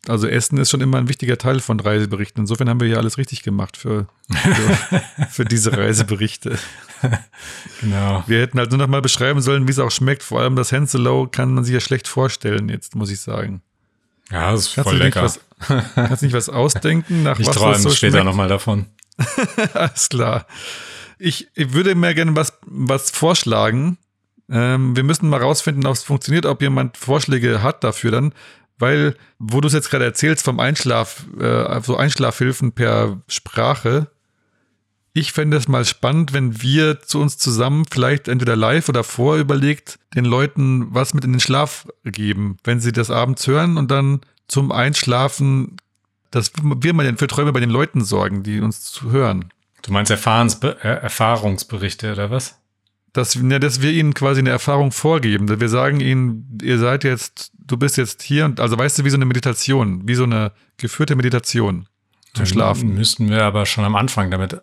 Also 0.10 0.28
Essen 0.28 0.58
ist 0.58 0.70
schon 0.70 0.82
immer 0.82 0.97
ein 0.97 1.08
wichtiger 1.08 1.38
Teil 1.38 1.62
von 1.62 1.80
Reiseberichten. 1.80 2.41
Insofern 2.43 2.68
haben 2.68 2.82
wir 2.82 2.88
hier 2.88 2.97
alles 2.97 3.18
richtig 3.18 3.41
gemacht 3.43 3.78
für, 3.78 4.08
für, 4.30 5.01
für 5.30 5.45
diese 5.45 5.78
Reiseberichte. 5.78 6.60
genau. 7.80 8.24
Wir 8.28 8.41
hätten 8.41 8.60
halt 8.60 8.72
nur 8.72 8.80
noch 8.80 8.88
mal 8.88 9.01
beschreiben 9.01 9.39
sollen, 9.39 9.66
wie 9.66 9.72
es 9.72 9.80
auch 9.80 9.91
schmeckt. 9.91 10.24
Vor 10.24 10.41
allem 10.41 10.58
das 10.58 10.74
Henselo 10.74 11.30
kann 11.32 11.54
man 11.54 11.64
sich 11.64 11.74
ja 11.74 11.80
schlecht 11.80 12.10
vorstellen 12.10 12.68
jetzt, 12.68 12.95
muss 12.95 13.10
ich 13.10 13.22
sagen. 13.22 13.62
Ja, 14.30 14.51
das 14.51 14.68
ist 14.68 14.76
kannst 14.76 14.89
voll 14.89 14.99
lecker. 14.99 15.24
Was, 15.24 15.39
kannst 15.95 16.22
du 16.22 16.26
nicht 16.26 16.36
was 16.36 16.49
ausdenken, 16.49 17.24
nach 17.24 17.39
ich 17.39 17.47
was 17.47 17.56
träume 17.56 17.80
so 17.80 17.91
später 17.91 18.26
nochmal 18.26 18.49
davon. 18.49 18.88
alles 19.74 20.09
klar. 20.09 20.47
Ich, 21.20 21.47
ich 21.55 21.74
würde 21.74 21.95
mir 21.95 22.14
gerne 22.16 22.36
was, 22.36 22.57
was 22.66 23.11
vorschlagen. 23.11 23.97
Ähm, 24.49 24.95
wir 24.95 25.03
müssen 25.03 25.30
mal 25.30 25.41
rausfinden, 25.41 25.86
ob 25.86 25.93
es 25.93 26.03
funktioniert, 26.03 26.45
ob 26.45 26.61
jemand 26.61 26.97
Vorschläge 26.97 27.64
hat 27.64 27.84
dafür 27.84 28.11
dann. 28.11 28.34
Weil, 28.80 29.16
wo 29.39 29.61
du 29.61 29.68
es 29.68 29.74
jetzt 29.74 29.89
gerade 29.89 30.05
erzählst 30.05 30.43
vom 30.43 30.59
Einschlaf, 30.59 31.26
äh, 31.39 31.80
so 31.82 31.95
Einschlafhilfen 31.95 32.74
per 32.74 33.22
Sprache, 33.28 34.07
ich 35.14 35.32
fände 35.32 35.57
es 35.57 35.68
mal 35.68 35.86
spannend, 35.86 36.34
wenn 36.34 36.61
wir 36.61 36.99
zu 37.01 37.22
uns 37.22 37.38
zusammen 37.38 37.86
vielleicht 37.89 38.28
entweder 38.28 38.55
live 38.55 38.89
oder 38.89 39.03
vorüberlegt 39.03 39.99
den 40.16 40.26
Leuten 40.26 40.88
was 40.89 41.14
mit 41.14 41.24
in 41.24 41.34
den 41.34 41.39
Schlaf 41.39 41.88
geben, 42.03 42.57
wenn 42.64 42.80
sie 42.80 42.91
das 42.91 43.11
abends 43.11 43.45
hören 43.45 43.78
und 43.78 43.91
dann 43.91 44.22
zum 44.47 44.72
Einschlafen, 44.72 45.78
dass 46.34 46.52
wir 46.56 46.94
mal 46.94 47.16
für 47.16 47.28
Träume 47.28 47.54
bei 47.54 47.60
den 47.60 47.70
Leuten 47.70 48.04
sorgen, 48.04 48.42
die 48.42 48.60
uns 48.60 48.82
zu 48.82 49.12
hören. 49.12 49.54
Du 49.84 49.94
meinst 49.94 50.10
Erfahrungsbe 50.10 50.78
äh, 50.82 50.88
Erfahrungsberichte 50.88 52.12
oder 52.12 52.32
was? 52.32 52.60
Dass, 53.12 53.36
ja, 53.36 53.60
dass 53.60 53.84
wir 53.84 53.92
ihnen 53.92 54.16
quasi 54.16 54.40
eine 54.40 54.50
Erfahrung 54.50 54.92
vorgeben. 54.92 55.46
Dass 55.46 55.60
wir 55.60 55.70
sagen 55.70 56.00
ihnen, 56.00 56.58
ihr 56.64 56.80
seid 56.80 57.04
jetzt, 57.04 57.52
du 57.60 57.78
bist 57.78 57.98
jetzt 57.98 58.24
hier 58.24 58.46
und 58.46 58.60
also 58.60 58.80
weißt 58.80 58.98
du, 58.98 59.06
wie 59.06 59.12
so 59.12 59.18
eine 59.18 59.26
Meditation, 59.26 60.08
wie 60.08 60.16
so 60.16 60.24
eine 60.24 60.54
geführte 60.78 61.16
Meditation 61.16 61.88
zum 62.34 62.48
Schlafen. 62.48 62.96
Müssten 62.96 63.30
wir 63.30 63.44
aber 63.44 63.68
schon 63.68 63.86
am 63.86 63.96
Anfang 63.96 64.32
damit 64.32 64.60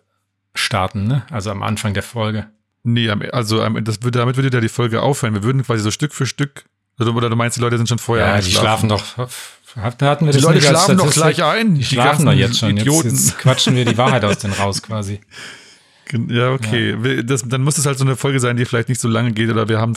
starten, 0.53 1.05
ne? 1.05 1.25
Also 1.29 1.51
am 1.51 1.63
Anfang 1.63 1.93
der 1.93 2.03
Folge. 2.03 2.47
Nee, 2.83 3.09
also 3.09 3.65
das 3.79 3.99
damit 3.99 4.35
würde 4.35 4.49
ja 4.51 4.59
die 4.59 4.67
Folge 4.67 5.01
aufhören. 5.01 5.35
Wir 5.35 5.43
würden 5.43 5.63
quasi 5.63 5.83
so 5.83 5.91
Stück 5.91 6.13
für 6.13 6.25
Stück, 6.25 6.65
oder, 7.07 7.29
du 7.29 7.35
meinst, 7.35 7.57
die 7.57 7.61
Leute 7.61 7.77
sind 7.77 7.89
schon 7.89 7.99
vorher 7.99 8.27
Ja, 8.27 8.41
die 8.41 8.51
schlafen 8.51 8.89
doch 8.89 9.03
da 9.75 10.09
hatten 10.09 10.25
wir 10.25 10.33
die 10.33 10.39
das 10.39 10.47
Leute 10.47 10.61
schlafen 10.61 10.97
doch 10.97 11.11
gleich 11.11 11.43
ein. 11.43 11.75
Die, 11.75 11.83
schlafen 11.83 12.25
doch 12.25 12.33
jetzt 12.33 12.57
schon. 12.57 12.77
Jetzt, 12.77 13.03
jetzt, 13.03 13.37
quatschen 13.37 13.75
wir 13.75 13.85
die 13.85 13.97
Wahrheit 13.97 14.25
aus 14.25 14.39
denen 14.39 14.53
raus 14.53 14.81
quasi. 14.81 15.21
Ja, 16.27 16.51
okay. 16.51 16.97
Ja. 17.01 17.23
Das, 17.23 17.47
dann 17.47 17.63
muss 17.63 17.77
es 17.77 17.85
halt 17.85 17.97
so 17.97 18.03
eine 18.03 18.17
Folge 18.17 18.39
sein, 18.39 18.57
die 18.57 18.65
vielleicht 18.65 18.89
nicht 18.89 18.99
so 18.99 19.07
lange 19.07 19.31
geht 19.31 19.49
oder 19.49 19.69
wir 19.69 19.79
haben, 19.79 19.93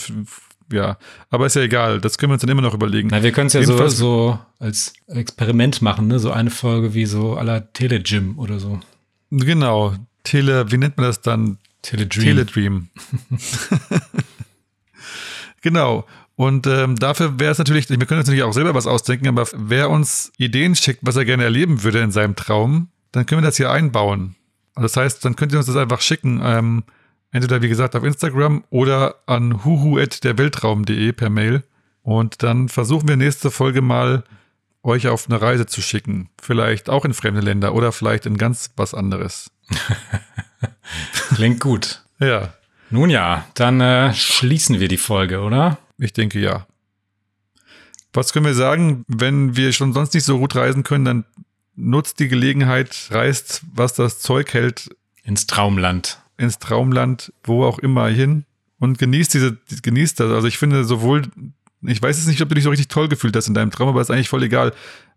ja. 0.73 0.97
Aber 1.31 1.47
ist 1.47 1.57
ja 1.57 1.63
egal. 1.63 2.01
Das 2.01 2.19
können 2.19 2.31
wir 2.31 2.35
uns 2.35 2.43
dann 2.43 2.51
immer 2.51 2.63
noch 2.63 2.75
überlegen. 2.75 3.09
Na, 3.11 3.23
wir 3.23 3.33
können 3.33 3.49
es 3.49 3.55
ja 3.55 3.65
so, 3.65 3.89
so 3.89 4.39
als 4.61 4.93
Experiment 5.09 5.83
machen, 5.83 6.07
ne? 6.07 6.21
So 6.21 6.31
eine 6.31 6.51
Folge 6.51 6.95
wie 6.95 7.07
so 7.07 7.35
aller 7.35 7.73
Telegym 7.73 8.39
oder 8.39 8.61
so. 8.61 8.81
Genau. 9.31 9.95
Tele, 10.23 10.71
wie 10.71 10.79
nennt 10.79 10.97
man 10.97 11.07
das 11.07 11.21
dann? 11.21 11.59
Teledream. 11.83 12.25
Teledream. 12.25 12.89
genau. 15.63 16.07
Und 16.37 16.67
ähm, 16.67 16.97
dafür 16.97 17.39
wäre 17.39 17.53
es 17.53 17.59
natürlich, 17.59 17.89
wir 17.89 17.99
können 18.07 18.21
uns 18.21 18.29
natürlich 18.29 18.43
auch 18.43 18.53
selber 18.53 18.75
was 18.75 18.87
ausdenken, 18.87 19.29
aber 19.29 19.47
wer 19.55 19.89
uns 19.89 20.33
Ideen 20.37 20.75
schickt, 20.75 21.01
was 21.03 21.17
er 21.17 21.25
gerne 21.25 21.45
erleben 21.45 21.85
würde 21.85 22.01
in 22.01 22.11
seinem 22.11 22.35
Traum, 22.35 22.89
dann 23.13 23.27
können 23.27 23.43
wir 23.43 23.47
das 23.47 23.57
hier 23.57 23.71
einbauen. 23.71 24.35
Das 24.75 24.97
heißt, 24.97 25.25
dann 25.25 25.37
könnt 25.37 25.53
ihr 25.53 25.59
uns 25.59 25.67
das 25.67 25.77
einfach 25.77 26.01
schicken. 26.01 26.41
Ähm, 26.43 26.83
entweder, 27.31 27.63
wie 27.63 27.69
gesagt, 27.69 27.95
auf 27.95 28.03
Instagram 28.03 28.65
oder 28.71 29.17
an 29.27 29.65
huhu.derweltraum.de 29.65 31.13
per 31.13 31.31
Mail. 31.31 31.63
Und 32.03 32.43
dann 32.43 32.69
versuchen 32.69 33.09
wir 33.09 33.17
nächste 33.17 33.51
Folge 33.51 33.81
mal, 33.81 34.25
euch 34.83 35.09
auf 35.09 35.29
eine 35.29 35.41
Reise 35.41 35.67
zu 35.67 35.81
schicken. 35.81 36.29
Vielleicht 36.41 36.91
auch 36.91 37.05
in 37.05 37.15
fremde 37.15 37.41
Länder 37.41 37.75
oder 37.75 37.93
vielleicht 37.93 38.27
in 38.27 38.37
ganz 38.37 38.73
was 38.77 38.93
anderes. 38.93 39.51
Klingt 41.35 41.61
gut. 41.61 42.03
ja. 42.19 42.53
Nun 42.91 43.11
ja, 43.11 43.47
dann 43.55 43.81
äh, 43.81 44.13
schließen 44.13 44.79
wir 44.79 44.89
die 44.89 44.99
Folge, 44.99 45.41
oder? 45.41 45.79
Ich 45.99 46.13
denke 46.13 46.41
ja. 46.41 46.67
Was 48.13 48.33
können 48.33 48.47
wir 48.47 48.55
sagen, 48.55 49.05
wenn 49.09 49.57
wir 49.57 49.73
schon 49.73 49.93
sonst 49.93 50.15
nicht 50.15 50.25
so 50.25 50.39
gut 50.39 50.55
reisen 50.55 50.85
können, 50.85 51.05
dann 51.05 51.25
nutzt 51.77 52.21
die 52.21 52.29
Gelegenheit, 52.29 53.09
reist, 53.11 53.63
was 53.73 53.95
das 53.95 54.21
Zeug 54.21 54.55
hält. 54.55 54.95
Ins 55.25 55.47
Traumland. 55.47 56.21
Ins 56.37 56.59
Traumland, 56.59 57.33
wo 57.43 57.65
auch 57.65 57.79
immer 57.79 58.07
hin. 58.09 58.45
Und 58.79 58.99
genießt 58.99 59.35
diese, 59.35 59.57
genießt 59.83 60.21
das. 60.21 60.31
Also 60.31 60.47
ich 60.47 60.59
finde 60.59 60.85
sowohl, 60.85 61.23
ich 61.83 62.01
weiß 62.01 62.19
jetzt 62.19 62.29
nicht, 62.29 62.41
ob 62.43 62.49
du 62.49 62.55
dich 62.55 62.65
so 62.65 62.71
richtig 62.71 62.89
toll 62.89 63.09
gefühlt 63.09 63.35
hast 63.35 63.49
in 63.49 63.55
deinem 63.55 63.71
Traum, 63.71 63.89
aber 63.89 64.01
ist 64.01 64.11
eigentlich 64.11 64.29
voll 64.29 64.43
egal. 64.43 64.73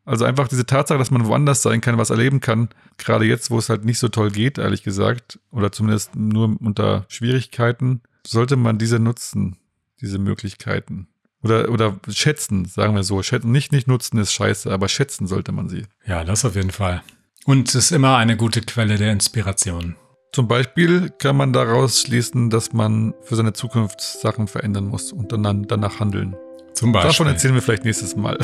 Also 0.06 0.24
einfach 0.24 0.48
diese 0.48 0.66
Tatsache, 0.66 0.98
dass 0.98 1.12
man 1.12 1.26
woanders 1.26 1.62
sein 1.62 1.82
kann, 1.82 1.98
was 1.98 2.12
erleben 2.12 2.40
kann, 2.40 2.70
gerade 2.98 3.26
jetzt, 3.26 3.52
wo 3.52 3.60
es 3.60 3.70
halt 3.70 3.84
nicht 3.84 4.00
so 4.00 4.08
toll 4.08 4.32
geht, 4.32 4.58
ehrlich 4.58 4.84
gesagt, 4.84 5.38
oder 5.52 5.72
zumindest 5.72 6.16
nur 6.16 6.56
unter 6.62 7.06
Schwierigkeiten, 7.10 8.02
sollte 8.26 8.56
man 8.56 8.78
diese 8.78 9.00
nutzen 9.00 9.58
diese 10.02 10.20
Möglichkeiten. 10.20 11.08
Oder, 11.44 11.70
oder 11.70 11.98
schätzen, 12.10 12.66
sagen 12.66 12.96
wir 12.96 13.04
so. 13.04 13.22
Schätzen, 13.22 13.52
nicht, 13.52 13.72
nicht 13.72 13.88
nutzen 13.88 14.18
ist 14.18 14.34
scheiße, 14.34 14.72
aber 14.72 14.88
schätzen 14.88 15.28
sollte 15.28 15.52
man 15.52 15.70
sie. 15.70 15.84
Ja, 16.06 16.24
das 16.24 16.46
auf 16.46 16.56
jeden 16.56 16.72
Fall. 16.72 17.04
Und 17.46 17.70
es 17.70 17.76
ist 17.76 17.92
immer 17.92 18.18
eine 18.18 18.36
gute 18.36 18.62
Quelle 18.62 18.98
der 18.98 19.12
Inspiration. 19.12 19.96
Zum 20.34 20.48
Beispiel 20.48 21.10
kann 21.18 21.38
man 21.38 21.54
daraus 21.54 22.02
schließen, 22.02 22.50
dass 22.50 22.74
man 22.74 23.14
für 23.24 23.36
seine 23.36 23.54
Zukunft 23.54 24.02
Sachen 24.02 24.48
verändern 24.48 24.88
muss 24.88 25.12
und 25.12 25.32
dann 25.32 25.64
danach 25.68 26.00
handeln. 26.00 26.36
Zum 26.74 26.92
Beispiel. 26.92 27.12
Davon 27.12 27.28
erzählen 27.28 27.56
wir 27.56 27.62
vielleicht 27.62 27.86
nächstes 27.86 28.16
Mal. 28.16 28.38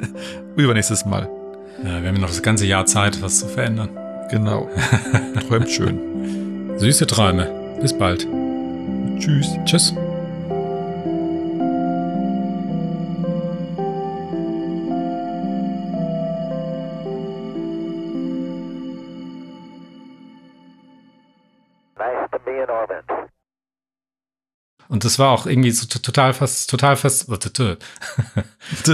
Übernächstes 0.56 1.04
Mal. 1.04 1.28
Ja, 1.84 2.02
wir 2.02 2.08
haben 2.08 2.20
noch 2.20 2.28
das 2.28 2.42
ganze 2.42 2.66
Jahr 2.66 2.86
Zeit, 2.86 3.20
was 3.22 3.40
zu 3.40 3.48
verändern. 3.48 3.90
Genau. 4.30 4.68
Träumt 5.48 5.70
schön. 5.70 6.78
Süße 6.78 7.06
Träume. 7.06 7.78
Bis 7.80 7.96
bald. 7.96 8.26
Tschüss. 9.18 9.50
Tschüss. 9.64 9.94
Und 24.88 25.04
das 25.04 25.18
war 25.18 25.30
auch 25.30 25.46
irgendwie 25.46 25.70
so 25.70 25.86
total 25.86 26.32
fast, 26.32 26.70
total 26.70 26.96
fast, 26.96 27.28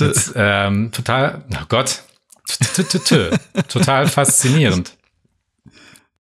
Jetzt, 0.00 0.32
ähm, 0.36 0.90
total, 0.92 1.44
oh 1.52 1.64
Gott, 1.68 2.02
total 3.68 4.08
faszinierend. 4.08 4.96